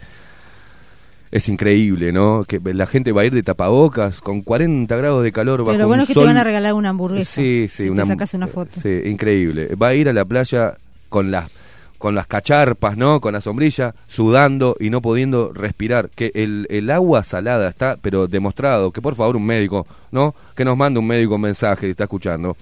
[1.31, 2.45] es increíble, ¿no?
[2.47, 5.87] Que la gente va a ir de tapabocas con 40 grados de calor bajo Pero
[5.87, 6.23] bueno un es que sol.
[6.25, 7.33] te van a regalar una hamburguesa.
[7.35, 8.81] Sí, sí, si una, te sacas una foto.
[8.81, 9.75] Sí, increíble.
[9.75, 10.77] Va a ir a la playa
[11.09, 11.51] con las
[11.99, 13.21] con las cacharpas, ¿no?
[13.21, 16.11] Con la sombrilla, sudando y no pudiendo respirar.
[16.11, 20.35] Que el, el agua salada está, pero demostrado, que por favor un médico, ¿no?
[20.55, 22.57] Que nos mande un médico un mensaje, si está escuchando.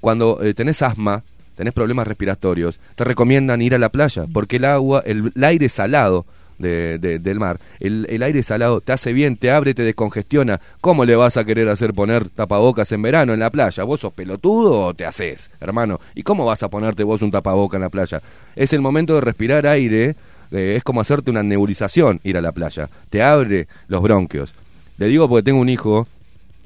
[0.00, 1.22] Cuando eh, tenés asma,
[1.56, 5.68] tenés problemas respiratorios, te recomiendan ir a la playa, porque el agua, el, el aire
[5.68, 6.26] salado
[6.60, 10.60] de- de- del mar, el, el aire salado te hace bien, te abre, te descongestiona.
[10.80, 13.82] ¿Cómo le vas a querer hacer poner tapabocas en verano en la playa?
[13.82, 15.98] ¿Vos sos pelotudo o te haces, hermano?
[16.14, 18.22] ¿Y cómo vas a ponerte vos un tapaboca en la playa?
[18.54, 20.14] Es el momento de respirar aire,
[20.52, 22.88] eh, es como hacerte una nebulización ir a la playa.
[23.08, 24.52] Te abre los bronquios.
[24.98, 26.06] Le digo porque tengo un hijo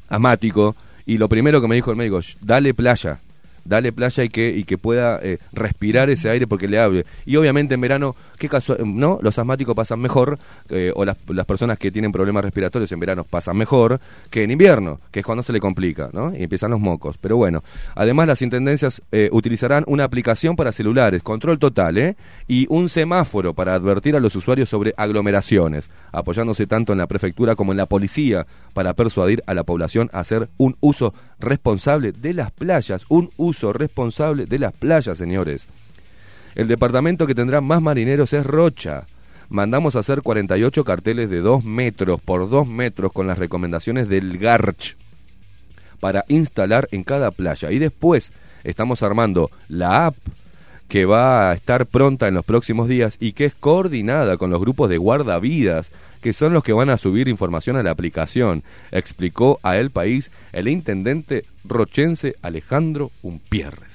[0.08, 0.74] asmático
[1.06, 3.18] y lo primero que me dijo el médico, "Sh, dale playa,
[3.64, 7.04] dale playa y que, y que pueda eh, respirar ese aire porque le hable.
[7.26, 9.18] Y obviamente en verano, ¿qué caso, no?
[9.22, 13.24] Los asmáticos pasan mejor, eh, o las, las personas que tienen problemas respiratorios en verano
[13.24, 16.34] pasan mejor que en invierno, que es cuando se le complica, ¿no?
[16.34, 17.16] Y empiezan los mocos.
[17.20, 17.62] Pero bueno,
[17.94, 22.16] además las intendencias eh, utilizarán una aplicación para celulares, control total, ¿eh?
[22.48, 27.54] Y un semáforo para advertir a los usuarios sobre aglomeraciones, apoyándose tanto en la prefectura
[27.54, 32.34] como en la policía para persuadir a la población a hacer un uso responsable de
[32.34, 35.68] las playas, un uso responsable de las playas, señores.
[36.54, 39.06] El departamento que tendrá más marineros es Rocha.
[39.48, 44.38] Mandamos a hacer 48 carteles de 2 metros por 2 metros con las recomendaciones del
[44.38, 44.96] Garch
[46.00, 47.70] para instalar en cada playa.
[47.70, 50.16] Y después estamos armando la app
[50.88, 54.60] que va a estar pronta en los próximos días y que es coordinada con los
[54.60, 59.58] grupos de guardavidas, que son los que van a subir información a la aplicación, explicó
[59.62, 63.93] a El País el intendente rochense Alejandro Umpierres.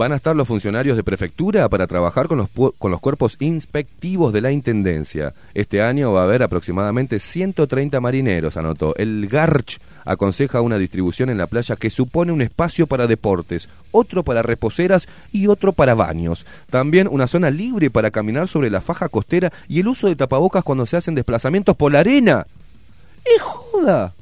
[0.00, 2.48] Van a estar los funcionarios de prefectura para trabajar con los,
[2.78, 5.34] con los cuerpos inspectivos de la Intendencia.
[5.52, 8.96] Este año va a haber aproximadamente 130 marineros, anotó.
[8.96, 14.22] El Garch aconseja una distribución en la playa que supone un espacio para deportes, otro
[14.22, 16.46] para reposeras y otro para baños.
[16.70, 20.64] También una zona libre para caminar sobre la faja costera y el uso de tapabocas
[20.64, 22.46] cuando se hacen desplazamientos por la arena.
[23.22, 24.14] ¡Es joda!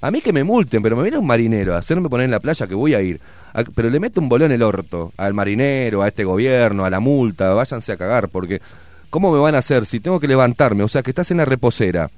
[0.00, 2.40] A mí que me multen, pero me viene un marinero a hacerme poner en la
[2.40, 3.20] playa que voy a ir.
[3.52, 6.90] A- pero le meto un bolón en el orto al marinero, a este gobierno, a
[6.90, 8.60] la multa, váyanse a cagar, porque
[9.10, 10.82] ¿cómo me van a hacer si tengo que levantarme?
[10.84, 12.10] O sea, que estás en la reposera.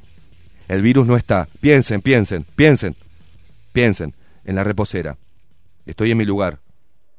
[0.69, 1.47] El virus no está.
[1.61, 2.95] Piensen, piensen, piensen,
[3.73, 4.15] piensen
[4.45, 5.17] en la reposera.
[5.87, 6.59] Estoy en mi lugar,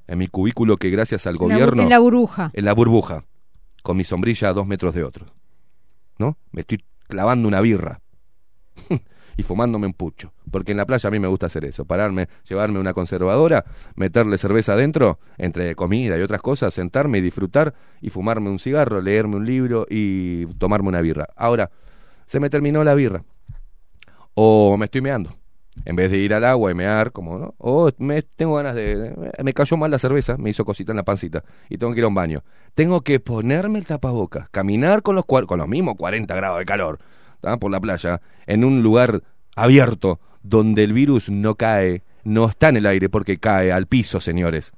[0.08, 1.84] en mi cubículo que gracias al gobierno...
[1.84, 2.50] en la burbuja.
[2.53, 3.24] En la burbuja,
[3.84, 5.26] con mi sombrilla a dos metros de otro.
[6.18, 6.38] ¿No?
[6.52, 8.00] Me estoy clavando una birra.
[9.38, 10.34] y fumándome un pucho.
[10.52, 13.66] Porque en la playa a mí me gusta hacer eso, pararme, llevarme una conservadora,
[13.96, 19.02] meterle cerveza adentro, entre comida y otras cosas, sentarme y disfrutar y fumarme un cigarro,
[19.02, 21.28] leerme un libro y tomarme una birra.
[21.36, 21.72] Ahora,
[22.26, 23.24] se me terminó la birra.
[24.34, 25.30] O me estoy meando.
[25.84, 29.14] En vez de ir al agua y mear, como no, o me tengo ganas de.
[29.44, 32.06] Me cayó mal la cerveza, me hizo cosita en la pancita y tengo que ir
[32.06, 32.44] a un baño.
[32.76, 37.00] Tengo que ponerme el tapabocas, caminar con los, con los mismos 40 grados de calor
[37.46, 37.58] ¿tá?
[37.58, 39.22] por la playa, en un lugar
[39.56, 44.20] abierto donde el virus no cae, no está en el aire porque cae al piso,
[44.20, 44.74] señores.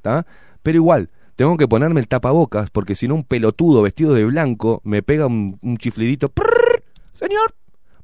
[0.00, 0.24] ¿tá?
[0.62, 4.80] Pero igual, tengo que ponerme el tapabocas porque si no un pelotudo vestido de blanco
[4.84, 6.30] me pega un, chiflidito.
[6.30, 6.82] "Prrr,
[7.20, 7.54] Señor,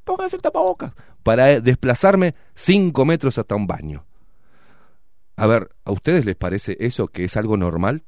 [0.04, 0.92] póngase el tapabocas.
[1.22, 4.04] Para eh, desplazarme cinco metros hasta un baño.
[5.36, 8.02] A ver, ¿a ustedes les parece eso que es algo normal?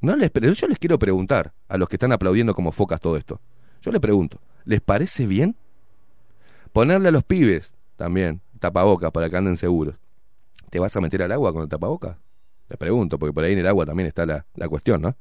[0.00, 3.40] No les, yo les quiero preguntar a los que están aplaudiendo como focas todo esto.
[3.82, 5.56] Yo les pregunto, ¿les parece bien?
[6.72, 9.96] Ponerle a los pibes también tapabocas para que anden seguros.
[10.70, 12.16] ¿Te vas a meter al agua con el tapabocas?
[12.68, 15.16] Les pregunto, porque por ahí en el agua también está la, la cuestión, ¿no?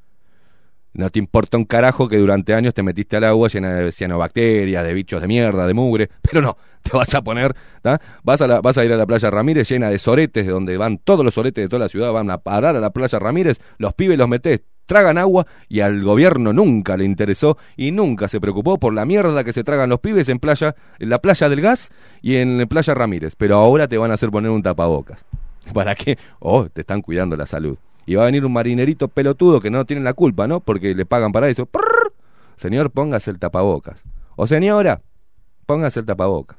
[0.94, 4.84] No te importa un carajo que durante años te metiste al agua llena de cianobacterias,
[4.84, 8.00] de bichos de mierda, de mugre, pero no, te vas a poner, ¿tá?
[8.24, 10.78] Vas a, la- vas a ir a la playa Ramírez llena de soretes, de donde
[10.78, 13.60] van todos los soretes de toda la ciudad, van a parar a la playa Ramírez,
[13.78, 18.40] los pibes los metés, tragan agua y al gobierno nunca le interesó y nunca se
[18.40, 21.62] preocupó por la mierda que se tragan los pibes en playa, en la playa del
[21.62, 21.92] gas
[22.22, 25.26] y en la playa Ramírez, pero ahora te van a hacer poner un tapabocas.
[25.74, 26.18] ¿Para qué?
[26.40, 27.78] Oh, te están cuidando la salud.
[28.06, 30.60] Y va a venir un marinerito pelotudo que no tiene la culpa, ¿no?
[30.60, 31.68] Porque le pagan para eso.
[32.56, 34.04] Señor, póngase el tapabocas.
[34.36, 35.02] O señora,
[35.66, 36.58] póngase el tapabocas.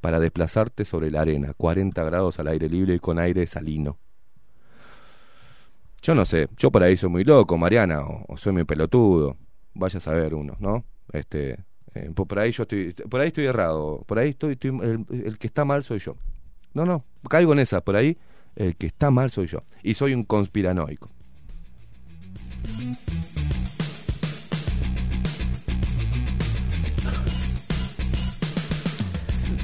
[0.00, 3.98] Para desplazarte sobre la arena, 40 grados al aire libre y con aire salino.
[6.04, 9.38] Yo no sé, yo por ahí soy muy loco, Mariana, o, o soy muy pelotudo.
[9.72, 10.84] Vaya a saber uno, ¿no?
[11.12, 14.78] Este, eh, por por ahí yo estoy, por ahí estoy errado, por ahí estoy, estoy-
[14.82, 16.14] el, el que está mal soy yo.
[16.74, 18.18] No, no, caigo en esa, por ahí
[18.54, 19.62] el que está mal soy yo.
[19.82, 21.08] Y soy un conspiranoico.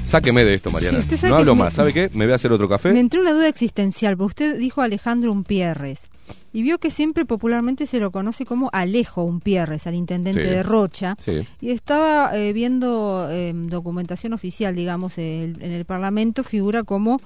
[0.03, 1.01] Sáqueme de esto, Mariana.
[1.01, 1.73] Sí, no hablo me- más.
[1.73, 2.09] ¿Sabe qué?
[2.13, 2.91] Me voy a hacer otro café.
[2.91, 6.09] Me entró una duda existencial, porque usted dijo Alejandro Umpierres.
[6.53, 10.49] Y vio que siempre popularmente se lo conoce como Alejo Umpierres, al intendente Sí.
[10.49, 11.15] de Rocha.
[11.23, 11.47] Sí.
[11.61, 17.19] Y estaba eh, viendo eh, documentación oficial, digamos, el- en el Parlamento, figura como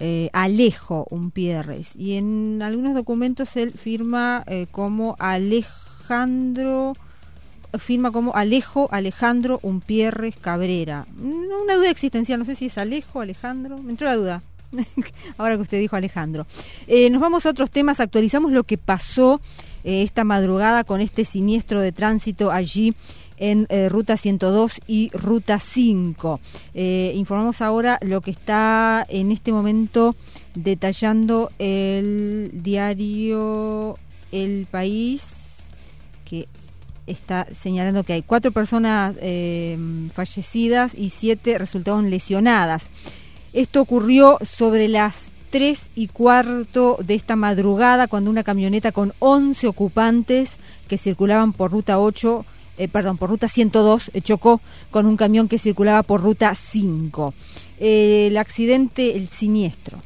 [0.00, 1.96] eh, Alejo Umpierres.
[1.96, 6.94] Y en algunos documentos él firma eh, como Alejandro
[7.78, 11.06] firma como Alejo Alejandro Umpierres Cabrera.
[11.20, 14.42] Una duda existencial, no sé si es Alejo, Alejandro, me entró la duda.
[15.38, 16.46] Ahora que usted dijo Alejandro.
[16.86, 19.40] Eh, nos vamos a otros temas, actualizamos lo que pasó
[19.84, 22.94] eh, esta madrugada con este siniestro de tránsito allí
[23.36, 26.40] en eh, Ruta 102 y Ruta 5.
[26.74, 30.16] Eh, informamos ahora lo que está en este momento
[30.54, 33.96] detallando el diario
[34.32, 35.22] El País,
[36.24, 36.48] que
[37.06, 39.16] está señalando que hay cuatro personas
[40.12, 42.90] fallecidas y siete resultaron lesionadas.
[43.52, 45.14] Esto ocurrió sobre las
[45.50, 50.56] 3 y cuarto de esta madrugada cuando una camioneta con 11 ocupantes
[50.88, 52.44] que circulaban por ruta 8,
[52.76, 54.60] eh, perdón, por ruta 102 eh, chocó
[54.90, 57.32] con un camión que circulaba por ruta 5.
[57.80, 59.98] Eh, el accidente, el siniestro.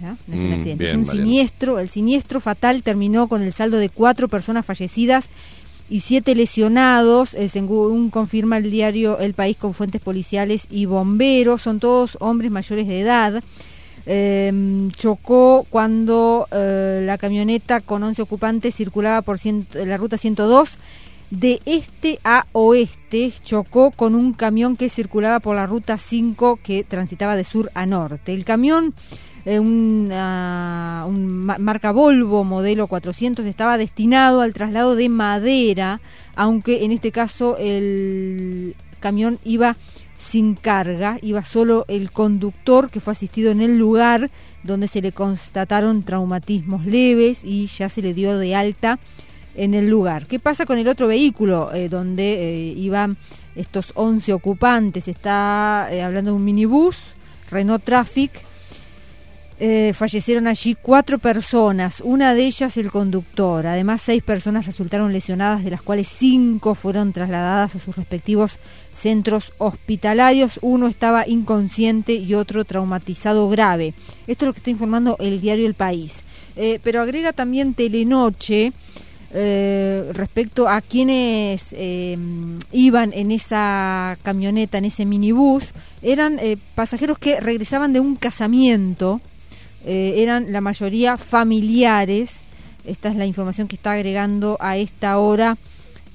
[0.00, 0.16] ¿ya?
[0.26, 1.78] No es un Mm, accidente, bien, es un siniestro.
[1.78, 5.26] El siniestro fatal terminó con el saldo de cuatro personas fallecidas
[5.90, 11.60] y siete lesionados, eh, según confirma el diario El País con fuentes policiales y bomberos.
[11.62, 13.42] Son todos hombres mayores de edad.
[14.06, 20.78] Eh, chocó cuando eh, la camioneta con 11 ocupantes circulaba por ciento- la ruta 102
[21.30, 26.82] de este a oeste chocó con un camión que circulaba por la ruta 5 que
[26.82, 28.32] transitaba de sur a norte.
[28.32, 28.94] El camión,
[29.44, 31.06] eh, un, ah,
[31.58, 36.00] marca Volvo modelo 400, estaba destinado al traslado de madera,
[36.36, 39.76] aunque en este caso el camión iba
[40.18, 44.30] sin carga, iba solo el conductor que fue asistido en el lugar
[44.62, 48.98] donde se le constataron traumatismos leves y ya se le dio de alta
[49.56, 50.26] en el lugar.
[50.26, 53.16] ¿Qué pasa con el otro vehículo eh, donde eh, iban
[53.56, 55.08] estos 11 ocupantes?
[55.08, 56.98] Está hablando de un minibús,
[57.50, 58.49] Renault Traffic.
[59.62, 63.66] Eh, fallecieron allí cuatro personas, una de ellas el conductor.
[63.66, 68.58] Además, seis personas resultaron lesionadas, de las cuales cinco fueron trasladadas a sus respectivos
[68.94, 70.58] centros hospitalarios.
[70.62, 73.92] Uno estaba inconsciente y otro traumatizado grave.
[74.26, 76.14] Esto es lo que está informando el diario El País.
[76.56, 78.72] Eh, pero agrega también Telenoche
[79.32, 82.18] eh, respecto a quienes eh,
[82.72, 85.64] iban en esa camioneta, en ese minibús,
[86.02, 89.20] eran eh, pasajeros que regresaban de un casamiento,
[89.84, 92.32] eh, eran la mayoría familiares.
[92.84, 95.56] Esta es la información que está agregando a esta hora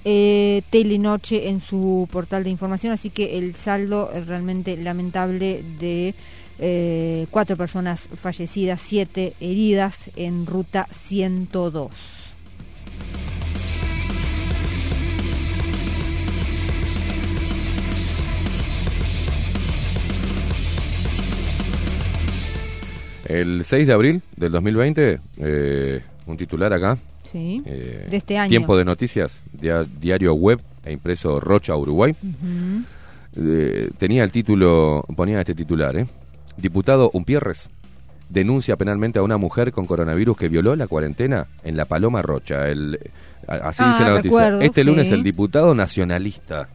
[0.03, 6.13] eh, Telenoche en su portal de información, así que el saldo realmente lamentable de
[6.59, 11.89] eh, cuatro personas fallecidas, siete heridas en ruta 102.
[23.25, 26.97] El 6 de abril del 2020, eh, un titular acá.
[27.31, 28.49] Sí, eh, de este año.
[28.49, 32.15] Tiempo de noticias, dia- diario web e impreso Rocha, Uruguay.
[33.37, 36.05] Eh, tenía el título, ponía este titular, ¿eh?
[36.57, 37.69] Diputado Umpierres
[38.29, 42.69] denuncia penalmente a una mujer con coronavirus que violó la cuarentena en la Paloma Rocha.
[42.69, 42.97] El,
[43.47, 44.37] así Ah, dice la noticia.
[44.39, 44.87] recuerdo, este sí.
[44.87, 46.69] lunes el diputado nacionalista,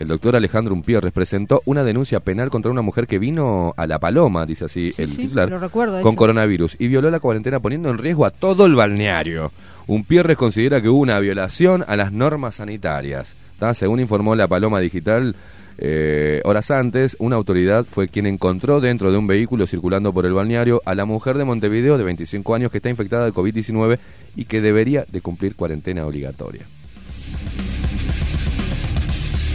[0.00, 3.98] el doctor Alejandro Umpierres, presentó una denuncia penal contra una mujer que vino a la
[3.98, 6.16] Paloma, dice así el sí, titular, lo recuerdo con eso.
[6.16, 9.52] coronavirus y violó la cuarentena poniendo en riesgo a todo el balneario.
[9.86, 13.36] Umpierres considera que hubo una violación a las normas sanitarias.
[13.58, 13.74] ¿tá?
[13.74, 15.36] Según informó la Paloma Digital,
[15.76, 20.32] eh, horas antes, una autoridad fue quien encontró dentro de un vehículo circulando por el
[20.32, 23.98] balneario a la mujer de Montevideo de 25 años que está infectada de COVID-19
[24.34, 26.64] y que debería de cumplir cuarentena obligatoria.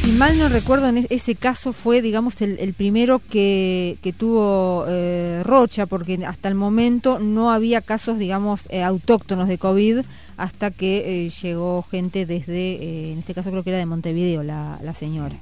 [0.06, 4.85] Si mal no recuerdo, en ese caso fue, digamos, el, el primero que, que tuvo
[4.88, 10.01] eh, Rocha, porque hasta el momento no había casos, digamos, eh, autóctonos de COVID
[10.38, 14.77] hasta que eh, llegó gente desde, en este caso creo que era de Montevideo, la,
[14.84, 15.38] la señora.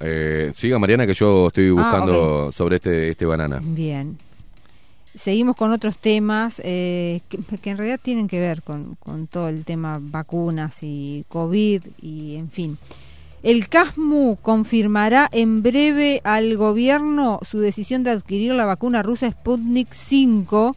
[0.00, 3.60] Eh, siga Mariana que yo estoy Ah, buscando sobre este, este banana.
[3.62, 4.16] Bien.
[5.14, 9.64] Seguimos con otros temas eh, que, en realidad tienen que ver con, con todo el
[9.64, 12.78] tema vacunas y COVID y en fin.
[13.42, 19.92] El CASMU confirmará en breve al gobierno su decisión de adquirir la vacuna rusa Sputnik
[19.92, 20.74] 5.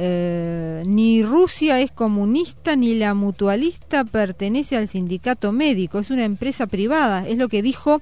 [0.00, 6.68] Eh, ni Rusia es comunista ni la mutualista pertenece al sindicato médico, es una empresa
[6.68, 8.00] privada, es lo que dijo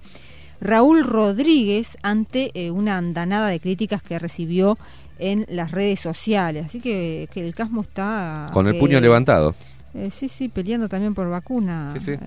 [0.61, 4.77] Raúl Rodríguez ante eh, una andanada de críticas que recibió
[5.19, 6.67] en las redes sociales.
[6.67, 8.49] Así que, que el Casmo está...
[8.53, 9.55] Con el eh, puño levantado.
[9.95, 11.91] eh, sí, sí, peleando también por vacuna.
[11.95, 12.11] Sí, sí.
[12.13, 12.19] Eh,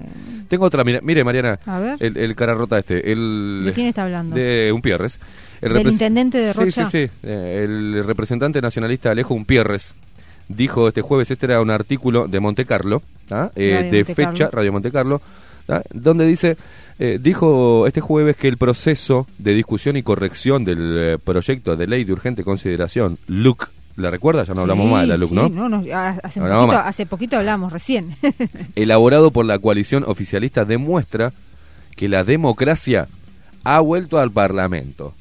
[0.48, 1.98] Tengo otra, mire, mire Mariana, A ver.
[2.00, 4.36] el, el cara rota este, el ¿De quién está hablando?
[4.36, 5.20] de Umpierres.
[5.62, 6.86] El ¿Del intendente de Rocha?
[6.86, 9.94] Sí, sí, eh, el representante nacionalista Alejo Umpierres
[10.48, 13.52] dijo este jueves, este era un artículo de Monte Carlo, ¿ah?
[13.56, 14.50] Eh, de Monte fecha, Carlo.
[14.52, 15.22] Radio Monte Carlo,
[15.70, 15.82] ¿ah?
[15.94, 16.58] donde dice,
[17.00, 21.88] eh, dijo este jueves que el proceso de discusión y corrección del eh, proyecto de
[21.88, 24.44] ley de urgente consideración, LUC, ¿la recuerda?
[24.44, 25.70] Ya no hablamos Sí, más de la LUC, sí, ¿no?
[25.70, 28.16] no, hace, Hablamos poquito, hace poquito hablamos recién.
[28.76, 31.32] elaborado por la coalición oficialista demuestra
[31.96, 33.08] que la democracia
[33.64, 35.14] ha vuelto al Parlamento.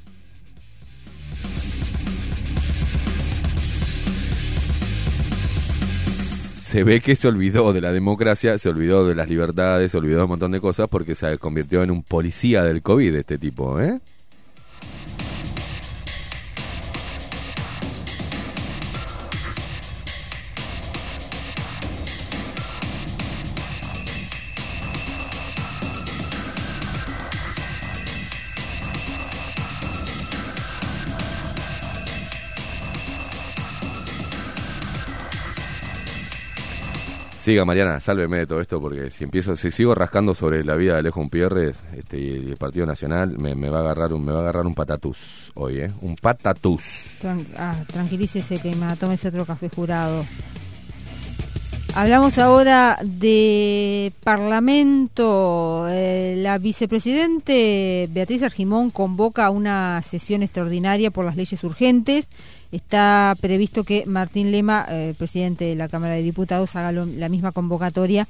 [6.69, 10.19] Se ve que se olvidó de la democracia, se olvidó de las libertades, se olvidó
[10.19, 13.81] de un montón de cosas porque se convirtió en un policía del COVID este tipo,
[13.81, 13.99] ¿eh?
[37.49, 40.93] Siga Mariana, sálveme de todo esto porque si empiezo, si sigo rascando sobre la vida
[40.93, 44.41] de Alejo Umpierres este, y el Partido Nacional, me, va a agarrar un, me va
[44.41, 45.91] a agarrar un patatús hoy, ¿eh?
[46.03, 47.17] Un patatús.
[47.57, 50.27] Ah, tranquilícese que me otro café jurado.
[51.95, 55.87] Hablamos ahora de Parlamento.
[55.91, 62.29] Eh, la vicepresidente Beatriz Argimón convoca una sesión extraordinaria por las leyes urgentes.
[62.71, 67.29] Está previsto que Martín Lema, eh, presidente de la Cámara de Diputados, haga lo- la
[67.29, 68.29] misma convocatoria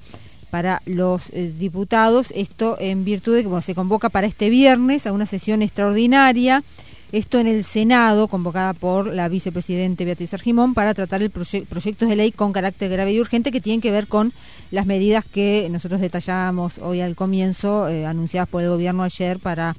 [0.51, 2.29] para los eh, diputados.
[2.35, 6.63] Esto en virtud de que bueno, se convoca para este viernes a una sesión extraordinaria.
[7.11, 12.07] Esto en el Senado, convocada por la vicepresidente Beatriz Argimón, para tratar el proye- proyectos
[12.09, 14.33] de ley con carácter grave y urgente que tienen que ver con
[14.71, 19.75] las medidas que nosotros detallábamos hoy al comienzo, eh, anunciadas por el gobierno ayer para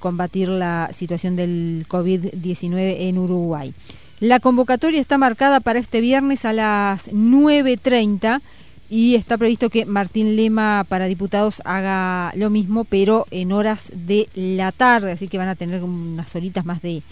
[0.00, 3.72] combatir la situación del COVID-19 en Uruguay.
[4.20, 8.42] La convocatoria está marcada para este viernes a las 9.30
[8.88, 14.28] Y está previsto que Martín Lema para diputados haga lo mismo, pero en horas de
[14.34, 17.02] la tarde, así que van a tener unas horitas más de,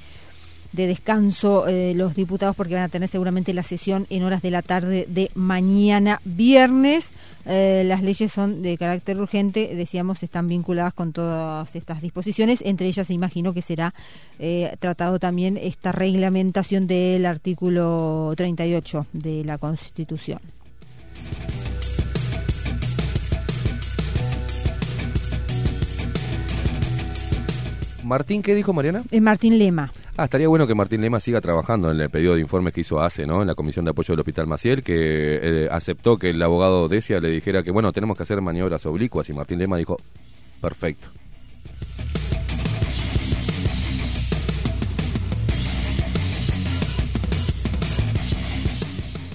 [0.75, 4.51] de descanso eh, los diputados porque van a tener seguramente la sesión en horas de
[4.51, 7.11] la tarde de mañana viernes.
[7.47, 12.61] Eh, las leyes son de carácter urgente, decíamos, están vinculadas con todas estas disposiciones.
[12.65, 13.95] Entre ellas, imagino que será
[14.39, 20.41] eh, tratado también esta reglamentación del artículo 38 de la Constitución.
[28.05, 29.03] Martín, ¿qué dijo Mariana?
[29.11, 29.91] Es Martín Lema.
[30.17, 33.01] Ah, estaría bueno que Martín Lema siga trabajando en el pedido de informes que hizo
[33.01, 33.41] ACE, ¿no?
[33.41, 37.19] En la Comisión de Apoyo del Hospital Maciel, que eh, aceptó que el abogado Decia
[37.19, 39.97] le dijera que, bueno, tenemos que hacer maniobras oblicuas y Martín Lema dijo,
[40.61, 41.09] perfecto.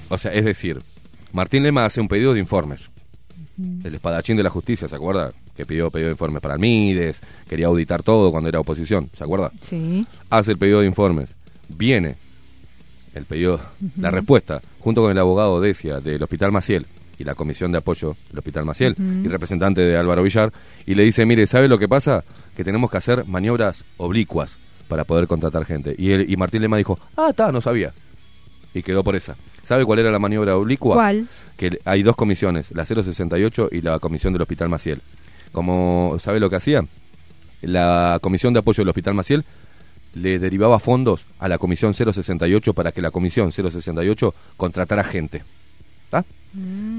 [0.10, 0.80] O sea, es decir,
[1.34, 2.90] Martín Lema hace un pedido de informes.
[3.84, 5.32] El espadachín de la justicia, ¿se acuerda?
[5.56, 9.52] Que pidió pedido de informes para Almides, quería auditar todo cuando era oposición, ¿se acuerda?
[9.62, 10.06] Sí.
[10.30, 11.36] Hace el pedido de informes.
[11.68, 12.16] Viene
[13.14, 13.60] el pedido,
[13.98, 16.86] la respuesta, junto con el abogado Decia del Hospital Maciel
[17.18, 20.54] y la Comisión de Apoyo del Hospital Maciel y representante de Álvaro Villar,
[20.86, 22.24] y le dice, mire, ¿sabe lo que pasa?
[22.56, 24.58] Que tenemos que hacer maniobras oblicuas
[24.88, 25.96] para poder contratar gente.
[25.98, 27.94] Y, él, y Martín Lema dijo, ah, está, no sabía.
[28.74, 29.36] Y quedó por esa.
[29.70, 30.96] ¿Sabe cuál era la maniobra oblicua?
[30.96, 31.28] ¿Cuál?
[31.56, 35.00] Que hay dos comisiones, la 068 y la Comisión del Hospital Maciel.
[35.52, 36.84] Como, ¿sabe lo que hacía?
[37.62, 39.46] La Comisión de Apoyo del Hospital Maciel
[40.16, 45.44] le derivaba fondos a la Comisión 068 para que la Comisión 068 contratara gente.
[46.06, 46.26] ¿Está?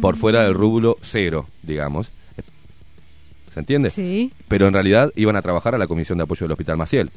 [0.00, 2.12] Por fuera del rublo cero, digamos.
[3.52, 3.90] ¿Se entiende?
[3.90, 4.32] Sí.
[4.46, 7.10] Pero en realidad iban a trabajar a la Comisión de Apoyo del Hospital Maciel.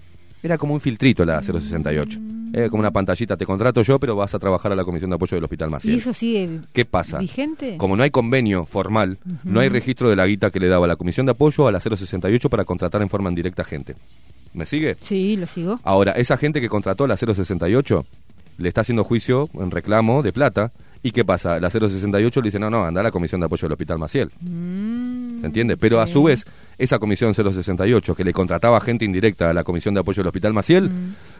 [0.43, 2.19] Era como un filtrito la 068.
[2.53, 5.15] Era como una pantallita, te contrato yo, pero vas a trabajar a la Comisión de
[5.15, 5.95] Apoyo del Hospital ¿Y Maciel.
[5.95, 7.17] eso sigue ¿Qué pasa?
[7.17, 7.77] vigente?
[7.77, 10.95] Como no hay convenio formal, no hay registro de la guita que le daba la
[10.95, 13.95] Comisión de Apoyo a la 068 para contratar en forma indirecta gente.
[14.53, 14.97] ¿Me sigue?
[15.01, 15.80] Sí, lo sigo.
[15.83, 18.05] Ahora, esa gente que contrató a la 068
[18.59, 20.72] le está haciendo juicio en reclamo de plata.
[21.06, 21.59] ¿Y qué pasa?
[21.59, 24.30] La 068 le dice, no, no, anda a la Comisión de Apoyo del Hospital Maciel.
[24.30, 25.75] ¿Se entiende?
[25.75, 26.45] Pero a su vez,
[26.77, 30.53] esa Comisión 068, que le contrataba gente indirecta a la Comisión de Apoyo del Hospital
[30.53, 30.90] Maciel,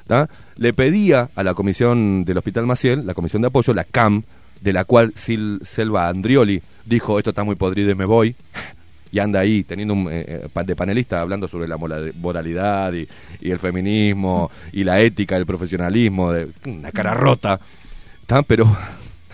[0.06, 0.30] ¿tá?
[0.58, 4.24] le pedía a la Comisión del Hospital Maciel, la Comisión de Apoyo, la CAM,
[4.60, 8.36] de la cual Sil Selva Andrioli dijo, esto está muy podrido y me voy,
[9.14, 13.08] y anda ahí teniendo un eh, eh, de panelista hablando sobre la moralidad y,
[13.40, 17.62] y el feminismo y la ética, el profesionalismo, de una cara rota,
[18.26, 18.42] ¿tá?
[18.42, 18.76] pero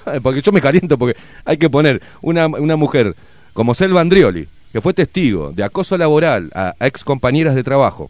[0.24, 3.16] porque yo me caliento porque hay que poner una, una mujer
[3.54, 8.10] como Selva Andrioli, que fue testigo de acoso laboral a, a ex compañeras de trabajo,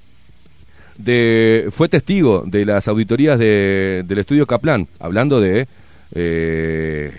[0.97, 5.67] de, fue testigo de las auditorías de- del estudio Kaplan, hablando de
[6.13, 7.11] eh,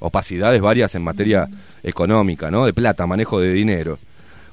[0.00, 1.48] opacidades varias en materia
[1.82, 2.66] económica, ¿no?
[2.66, 3.98] De plata, manejo de dinero.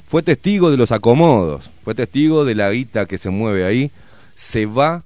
[0.07, 3.89] Fue testigo de los acomodos, fue testigo de la guita que se mueve ahí.
[4.35, 5.03] Se va,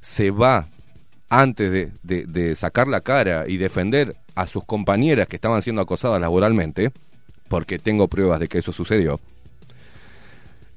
[0.00, 0.66] se va,
[1.32, 6.92] antes de, sacar la cara y defender a sus compañeras que estaban siendo acosadas laboralmente,
[7.48, 9.18] porque tengo pruebas de que eso sucedió.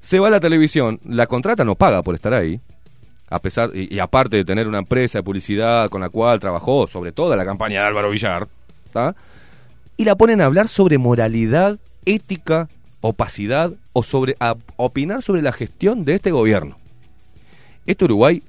[0.00, 2.58] Se va a la televisión, la contrata no paga por estar ahí,
[3.28, 7.12] a pesar y, aparte de tener una empresa de publicidad con la cual trabajó sobre
[7.12, 8.48] toda la campaña de Álvaro Villar,
[8.94, 9.14] ¿tá?
[9.98, 12.70] y la ponen a hablar sobre moralidad, ética,
[13.02, 14.36] opacidad o sobre
[14.76, 16.78] opinar sobre la gestión de este gobierno.
[17.84, 18.42] Esto Uruguay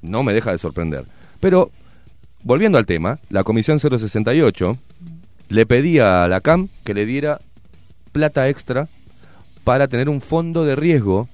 [0.00, 1.04] no me deja de sorprender.
[1.40, 1.70] Pero,
[2.42, 4.76] volviendo al tema, la Comisión 068
[5.48, 7.40] le pedía a la CAM que le diera
[8.12, 8.88] plata extra
[9.64, 11.28] para tener un fondo de riesgo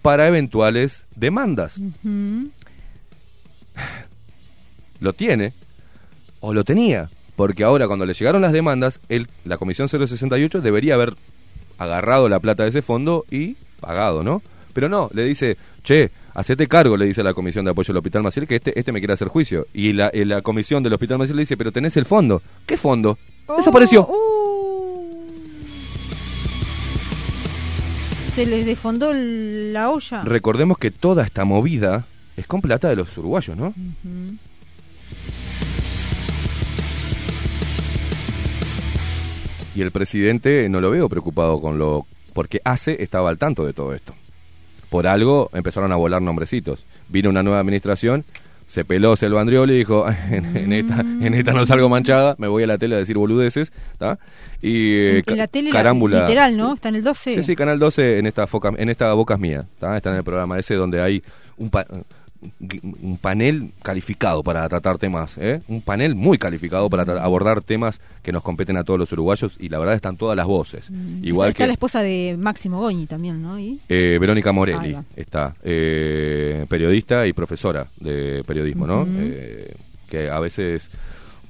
[0.00, 1.78] para eventuales demandas.
[5.00, 5.52] Lo tiene,
[6.40, 10.94] o lo tenía, porque ahora cuando le llegaron las demandas, él, la Comisión 068 debería
[10.94, 11.14] haber
[11.78, 14.42] agarrado la plata de ese fondo y pagado, ¿no?
[14.72, 18.22] Pero no, le dice, che, hacete cargo, le dice la Comisión de Apoyo al Hospital
[18.22, 19.66] Maciel, que este, este me quiere hacer juicio.
[19.72, 22.42] Y la, la Comisión del Hospital Maciel le dice, pero tenés el fondo.
[22.66, 23.18] ¿Qué fondo?
[23.56, 24.08] Desapareció.
[28.34, 30.22] Se les desfondó la olla.
[30.24, 33.74] Recordemos que toda esta movida es con plata de los uruguayos, ¿no?
[39.74, 42.06] Y el presidente no lo veo preocupado con lo...
[42.32, 44.14] Porque ACE estaba al tanto de todo esto.
[44.92, 46.84] Por algo empezaron a volar nombrecitos.
[47.08, 48.24] Vino una nueva administración,
[48.66, 52.46] se peló Selva Andrioli y dijo, en, en esta, en esta no salgo manchada, me
[52.46, 54.18] voy a la tele a decir boludeces, ¿tá?
[54.60, 56.20] Y eh, en la tele, la- carámbula.
[56.20, 56.74] literal, ¿no?
[56.74, 57.34] Está en el 12.
[57.36, 59.96] Sí, sí, Canal 12 en esta, foca, en esta Boca es Mía, ¿tá?
[59.96, 61.22] está en el programa ese donde hay
[61.56, 61.86] un pa-
[63.02, 65.60] un panel calificado para tratar temas, ¿eh?
[65.68, 69.68] un panel muy calificado para abordar temas que nos competen a todos los uruguayos y
[69.68, 70.90] la verdad están todas las voces.
[71.22, 73.58] Igual está que la esposa de Máximo Goñi también, ¿no?
[73.58, 73.80] ¿Y?
[73.88, 79.06] eh, Verónica Morelli está, eh, periodista y profesora de periodismo, ¿no?
[79.08, 79.74] Eh,
[80.08, 80.90] que a veces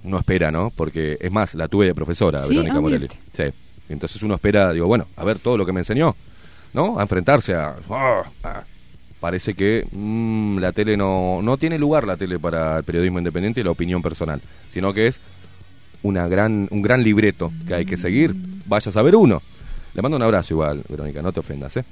[0.05, 0.71] uno espera, ¿no?
[0.75, 3.09] Porque es más, la tuve de profesora, Sí, Verónica ah, Morelli.
[3.33, 3.45] Sí.
[3.89, 6.15] Entonces uno espera, digo, bueno, a ver todo lo que me enseñó,
[6.73, 6.99] ¿no?
[6.99, 7.77] A enfrentarse a...
[7.91, 8.63] ah, ah.
[9.23, 13.61] Parece que mm, la tele no, no tiene lugar la tele para el periodismo independiente
[13.61, 15.21] y la opinión personal, sino que es
[16.03, 18.35] una gran, un gran libreto que hay que seguir.
[18.67, 19.41] Vaya a saber uno.
[19.95, 21.85] Le mando un abrazo igual, Verónica, no te ofendas, ¿eh?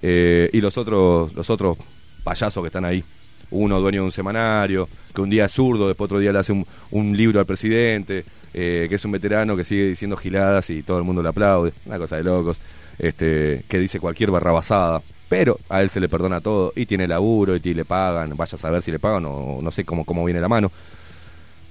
[0.00, 1.76] Eh, y los otros, los otros
[2.24, 3.04] payasos que están ahí.
[3.50, 6.52] Uno dueño de un semanario, que un día es zurdo, después otro día le hace
[6.52, 10.82] un, un libro al presidente, eh, que es un veterano que sigue diciendo giladas y
[10.82, 11.74] todo el mundo le aplaude.
[11.84, 12.58] Una cosa de locos.
[12.98, 15.02] Este, que dice cualquier barrabasada.
[15.28, 18.36] Pero a él se le perdona todo y tiene laburo y le pagan.
[18.36, 20.70] Vaya a saber si le pagan o no sé cómo, cómo viene la mano.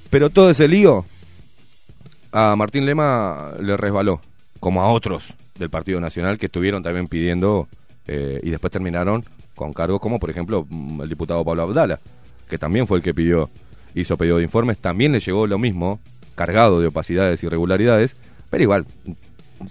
[0.10, 1.06] Pero todo ese lío
[2.32, 4.22] a Martín Lema le resbaló,
[4.60, 7.68] como a otros del Partido Nacional que estuvieron también pidiendo
[8.08, 12.00] eh, y después terminaron con cargos como por ejemplo mm, el diputado Pablo Abdala,
[12.50, 13.50] que también fue el que pidió,
[13.96, 16.00] hizo pedido de informes, también le llegó lo mismo,
[16.36, 18.16] cargado de opacidades y irregularidades,
[18.50, 18.86] pero igual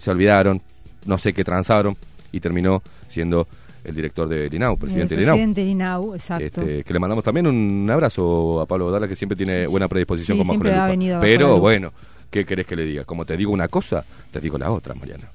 [0.01, 0.61] se olvidaron,
[1.05, 1.95] no sé qué transaron
[2.31, 3.47] y terminó siendo
[3.87, 5.35] el director de Linau, presidente El de Linau.
[5.35, 6.61] presidente Linau, exacto.
[6.61, 10.37] Este, que le mandamos también un abrazo a Pablo Abdala que siempre tiene buena predisposición
[10.37, 11.19] Sí, con Bajo la ha Lupa.
[11.21, 11.93] Pero bueno,
[12.29, 13.05] ¿qué querés que le diga?
[13.05, 15.31] Como te digo una cosa, te digo la otra, Mariana.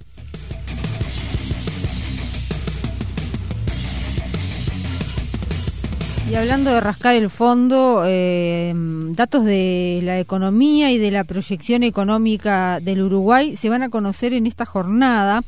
[6.31, 11.83] Y hablando de rascar el fondo, eh, datos de la economía y de la proyección
[11.83, 15.43] económica del Uruguay se van a conocer en esta jornada.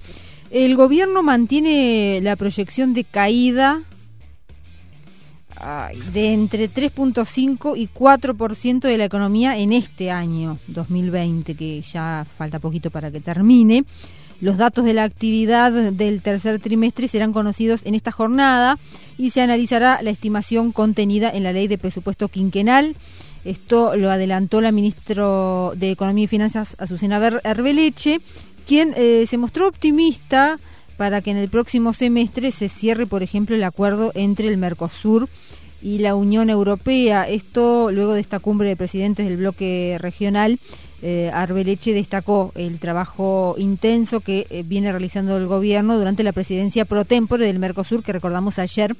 [0.54, 3.82] El gobierno mantiene la proyección de caída
[6.12, 12.60] de entre 3.5 y 4% de la economía en este año 2020, que ya falta
[12.60, 13.84] poquito para que termine.
[14.40, 18.78] Los datos de la actividad del tercer trimestre serán conocidos en esta jornada
[19.18, 22.94] y se analizará la estimación contenida en la ley de presupuesto quinquenal.
[23.44, 25.26] Esto lo adelantó la ministra
[25.74, 28.20] de Economía y Finanzas, Azucena Arbeleche,
[28.66, 30.58] quien eh, se mostró optimista
[30.96, 35.28] para que en el próximo semestre se cierre, por ejemplo, el acuerdo entre el Mercosur
[35.82, 37.28] y la Unión Europea.
[37.28, 40.58] Esto luego de esta cumbre de presidentes del bloque regional.
[41.02, 46.86] Eh, Arbeleche destacó el trabajo intenso que eh, viene realizando el gobierno durante la presidencia
[46.86, 48.96] pro tempore del Mercosur, que recordamos ayer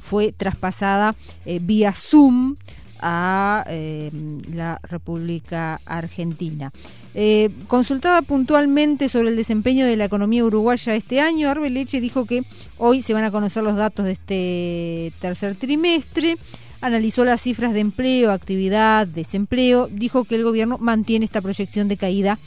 [0.00, 1.14] fue traspasada
[1.46, 2.56] eh, vía Zoom
[3.00, 4.10] a eh,
[4.52, 6.72] la República Argentina.
[7.14, 12.42] Eh, consultada puntualmente sobre el desempeño de la economía uruguaya este año, Arbeleche dijo que
[12.76, 16.36] hoy se van a conocer los datos de este tercer trimestre.
[16.80, 19.88] Analizó las cifras de empleo, actividad, desempleo.
[19.90, 22.38] Dijo que el gobierno mantiene esta proyección de caída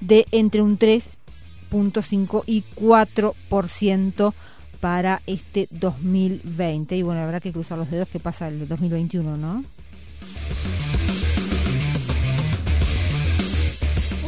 [0.00, 4.34] de entre un 3.5 y 4%
[4.80, 6.96] para este 2020.
[6.96, 9.62] Y bueno, habrá que cruzar los dedos que pasa el 2021, ¿no?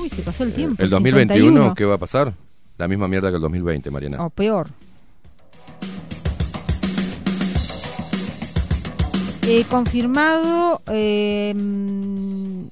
[0.01, 0.83] Uy, se pasó el tiempo.
[0.83, 1.75] El 2021, 51.
[1.75, 2.35] ¿qué va a pasar?
[2.77, 4.25] La misma mierda que el 2020, Mariana.
[4.25, 4.69] O peor.
[9.47, 11.53] Eh, confirmado, eh,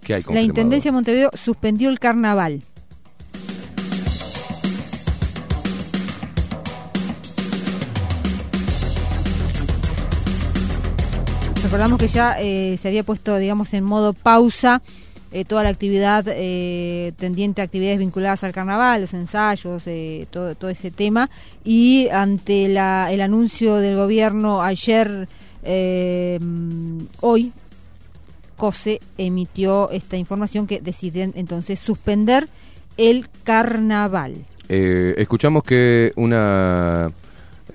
[0.02, 0.40] ¿Qué hay la confirmado?
[0.46, 2.62] Intendencia de Montevideo suspendió el carnaval.
[11.73, 14.83] Recordamos que ya eh, se había puesto, digamos, en modo pausa
[15.33, 19.83] eh, toda la actividad eh, tendiente a actividades vinculadas al carnaval, los ensayos,
[20.31, 21.31] todo, todo ese tema.
[21.65, 25.28] Y ante la, el anuncio del gobierno ayer,
[27.23, 27.52] hoy,
[28.59, 32.51] COSE emitió esta información que deciden entonces suspender
[32.99, 34.44] el carnaval.
[34.68, 37.10] Escuchamos que una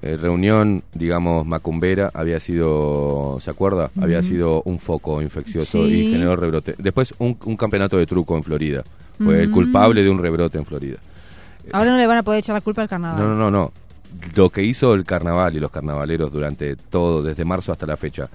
[0.01, 3.90] eh, reunión, digamos, macumbera había sido, ¿se acuerda?
[4.00, 5.93] Había sido un foco infeccioso Sí.
[5.93, 6.76] y generó rebrote.
[6.77, 8.84] Después un, un campeonato de truco en Florida.
[9.17, 9.56] Fue el Ujú.
[9.61, 10.98] culpable de un rebrote en Florida.
[11.74, 13.19] Ahora no le van a poder echar la culpa al carnaval.
[13.22, 13.72] No, no, no, no.
[14.35, 18.30] Lo que hizo el carnaval y los carnavaleros durante todo, desde marzo hasta la fecha,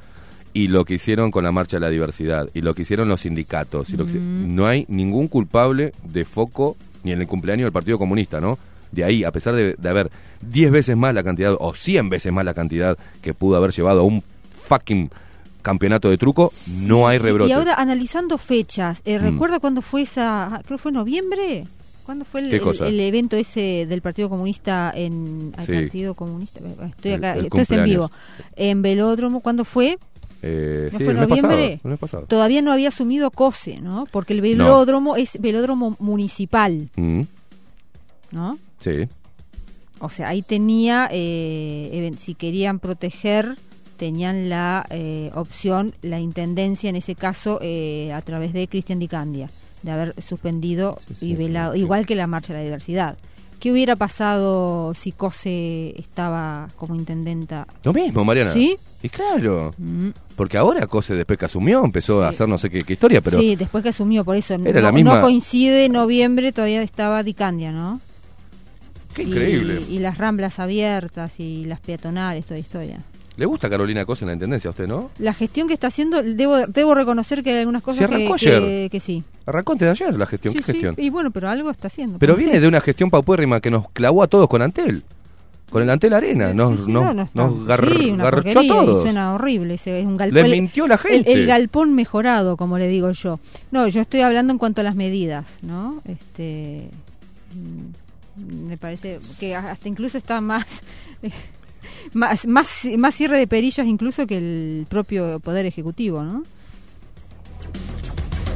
[0.52, 3.20] y lo que hicieron con la marcha de la diversidad, y lo que hicieron los
[3.22, 4.54] sindicatos, y lo que- Mm.
[4.54, 8.58] no hay ningún culpable de foco ni en el cumpleaños del Partido Comunista, ¿no?
[8.92, 10.10] De ahí, a pesar de, de haber
[10.42, 14.00] 10 veces más la cantidad, o 100 veces más la cantidad que pudo haber llevado
[14.00, 14.22] a un
[14.64, 15.10] fucking
[15.62, 17.48] campeonato de truco, no hay rebrote.
[17.50, 19.22] Y ahora analizando fechas, eh, Mm.
[19.22, 20.60] ¿recuerda cuándo fue esa?
[20.66, 21.64] Creo que fue noviembre.
[22.04, 25.72] ¿Cuándo fue el, evento ese del Partido Comunista en el Sí.
[25.72, 26.58] Partido Comunista?
[26.88, 28.10] Estoy El- acá, el esto es en vivo.
[28.56, 29.98] En Velódromo, ¿cuándo fue?
[30.42, 31.80] Eh, ¿No sí, fue el mes pasado, noviembre?
[31.84, 32.24] el mes pasado.
[32.26, 34.06] Todavía no había asumido COSE, ¿no?
[34.10, 37.20] Porque el velódromo es velódromo municipal, Mm,
[38.32, 38.58] ¿no?
[38.82, 39.08] Sí.
[40.00, 43.56] O sea, ahí tenía, eh, si querían proteger,
[43.96, 49.06] tenían la eh, opción, la intendencia en ese caso, eh, a través de Cristian Di
[49.06, 49.48] Candia,
[49.82, 53.16] de haber suspendido y velado, igual que la Marcha de la Diversidad.
[53.60, 57.68] ¿Qué hubiera pasado si COSE estaba como intendenta?
[57.84, 58.52] Lo mismo, Mariana.
[58.52, 58.76] ¿Sí?
[59.04, 59.72] Y claro.
[59.78, 60.08] Mm.
[60.34, 63.38] Porque ahora Cose después que asumió empezó a hacer no sé qué, qué historia, pero
[63.38, 67.22] sí, después que asumió, por eso Era no, la misma- no coincide noviembre, todavía estaba
[67.22, 68.00] Di Candia, ¿no?
[69.14, 69.80] Qué increíble.
[69.88, 72.98] Y, las ramblas abiertas y las peatonales, toda historia.
[73.36, 75.10] ¿Le gusta Carolina Cose en la intendencia a usted, no?
[75.18, 78.34] La gestión que está haciendo, debo, debo reconocer que hay algunas cosas Se que, arrancó
[78.36, 78.90] que, ayer.
[78.90, 79.24] que sí.
[79.46, 80.52] Arrancó antes de ayer la gestión.
[80.52, 80.94] Sí, ¿Qué sí, gestión?
[80.98, 82.18] Y bueno, pero algo está haciendo.
[82.18, 85.02] Pero ¿Por viene de una gestión paupérrima que nos clavó a todos con Antel.
[85.70, 86.52] Con el Antel Arena.
[86.52, 89.02] Nos, Sí, nos, no, nos gar- garchó a todos.
[89.04, 89.74] Suena horrible.
[89.74, 91.32] ese es un galpón, Les el- mintió la gente.
[91.32, 93.40] El, el galpón mejorado, como le digo yo.
[93.70, 96.02] No, yo estoy hablando en cuanto a las medidas, ¿no?
[96.04, 96.90] Este,
[97.54, 98.01] mm,
[98.46, 100.66] me parece que hasta incluso está más,
[102.12, 106.42] más, más, más cierre de perillas incluso que el propio poder ejecutivo, ¿no?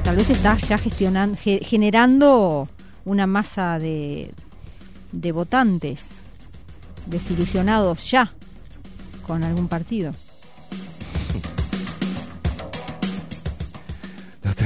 [0.04, 2.68] Tal vez está ya gestionando, ge- generando
[3.04, 4.32] una masa de,
[5.12, 6.06] de votantes
[7.06, 8.32] desilusionados ya
[9.26, 10.14] con algún partido.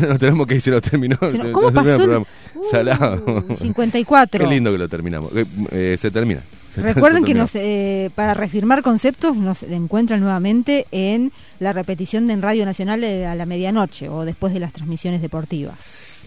[0.01, 1.17] Nos tenemos que ir, se lo terminó.
[1.21, 2.27] Se nos- se- ¿cómo terminó pasó el-
[2.71, 3.45] Salado.
[3.61, 4.45] 54.
[4.45, 5.31] Qué lindo que lo terminamos.
[5.71, 6.43] Eh, se termina.
[6.75, 12.27] Se- Recuerden se que nos, eh, para reafirmar conceptos nos encuentran nuevamente en la repetición
[12.29, 15.75] de en Radio Nacional eh, a la medianoche o después de las transmisiones deportivas.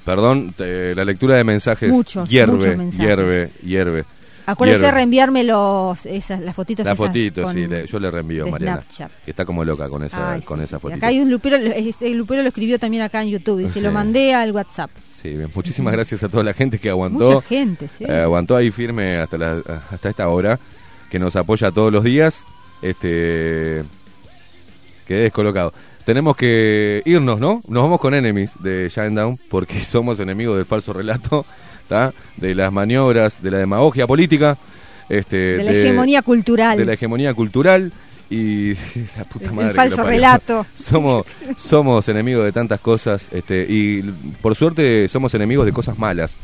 [0.04, 3.06] Perdón, te- la lectura de mensajes Muchos, hierve, muchos mensajes.
[3.08, 4.06] hierve, hierve.
[4.46, 6.86] Acuérdense de reenviarme los, esas, las fotitos.
[6.86, 8.82] La esas fotito, con- sí, le- yo le reenvío, de Mariana.
[8.82, 9.12] Snapchat.
[9.24, 10.98] Que está como loca con esa, Ay, con sí, esa sí, fotito.
[10.98, 13.80] Acá hay un lupero, este lupero lo escribió también acá en YouTube y se Sí.
[13.80, 14.92] lo mandé al WhatsApp.
[15.24, 15.50] Sí, bien.
[15.56, 17.32] Muchísimas gracias a toda la gente que aguantó.
[17.32, 18.04] Mucha gente, sí.
[18.08, 20.60] eh, aguantó ahí firme hasta, la- hasta esta hora,
[21.10, 22.46] que nos apoya todos los días.
[22.82, 23.84] Este
[25.08, 25.74] Quedé descolocado.
[26.06, 27.62] Tenemos que irnos, ¿no?
[27.68, 31.46] Nos vamos con Enemies de Shinedown, porque somos enemigos del falso relato,
[31.88, 32.14] ¿tá?
[32.38, 34.58] de las maniobras, de la demagogia política.
[35.10, 36.78] Este, De la hegemonía cultural.
[36.78, 37.92] De la hegemonía cultural
[38.30, 38.74] y
[39.18, 39.70] la puta El madre.
[39.70, 40.66] que falso lo relato.
[40.76, 44.02] Somos, somos enemigos de tantas cosas este, y
[44.42, 46.36] por suerte somos enemigos de cosas malas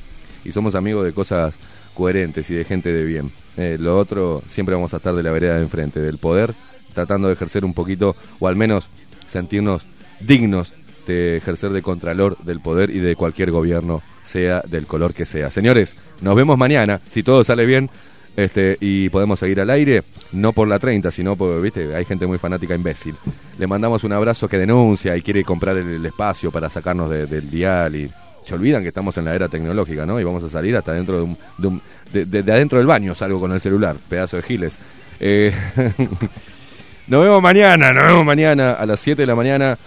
[0.44, 1.54] y somos amigos de cosas
[1.94, 3.32] coherentes y de gente de bien.
[3.58, 6.54] Eh, lo otro, siempre vamos a estar de la vereda de enfrente, del poder,
[6.94, 8.88] tratando de ejercer un poquito, o al menos
[9.28, 9.86] sentirnos
[10.22, 10.74] dignos
[11.08, 15.52] de ejercer de contralor del poder y de cualquier gobierno, sea del color que sea.
[15.52, 17.90] Señores, nos vemos mañana, si todo sale bien.
[18.36, 20.02] Este, y podemos seguir al aire,
[20.32, 23.16] no por la 30, sino por, viste, hay gente muy fanática imbécil.
[23.58, 27.50] Le mandamos un abrazo que denuncia y quiere comprar el, espacio para sacarnos de- del
[27.50, 28.10] dial y
[28.46, 30.20] se olvidan que estamos en la era tecnológica, ¿no?
[30.20, 31.18] Y vamos a salir hasta dentro
[31.58, 31.82] de un,
[32.14, 34.78] de adentro del baño, salgo con el celular, pedazo de giles.
[35.20, 35.54] Eh,
[37.08, 39.78] nos vemos mañana, nos vemos mañana a las 7 de la mañana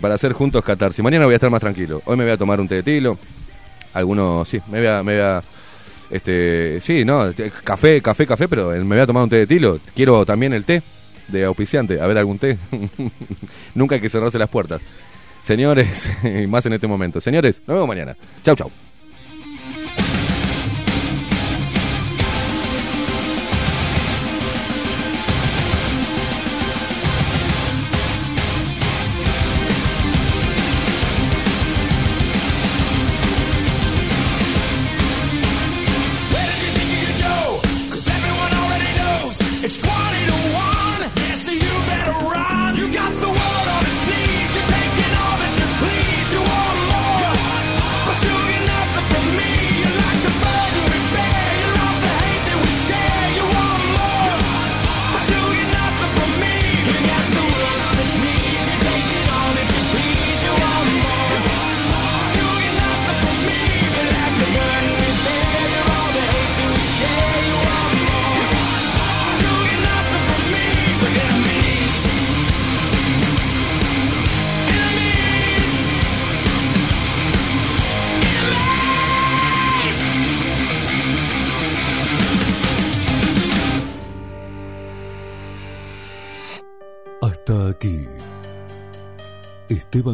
[0.00, 1.02] para hacer juntos catarsis.
[1.04, 2.00] Mañana voy a estar más tranquilo.
[2.06, 3.18] Hoy me voy a tomar un té de tilo.
[3.92, 5.42] Algunos, sí, me voy a, me voy a
[6.10, 9.46] este, sí, no, este, café, café, café, pero me voy a tomar un té de
[9.46, 9.80] tilo.
[9.94, 10.82] Quiero también el té
[11.28, 12.00] de auspiciante.
[12.00, 12.58] A ver, algún té.
[13.74, 14.82] Nunca hay que cerrarse las puertas.
[15.40, 17.20] Señores, y más en este momento.
[17.20, 18.16] Señores, nos vemos mañana.
[18.44, 18.70] Chau, chau.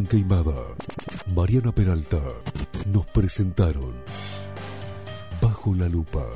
[0.02, 0.74] Queimada,
[1.36, 2.18] Mariana Peralta
[2.92, 3.94] nos presentaron
[5.40, 6.26] Bajo la Lupa.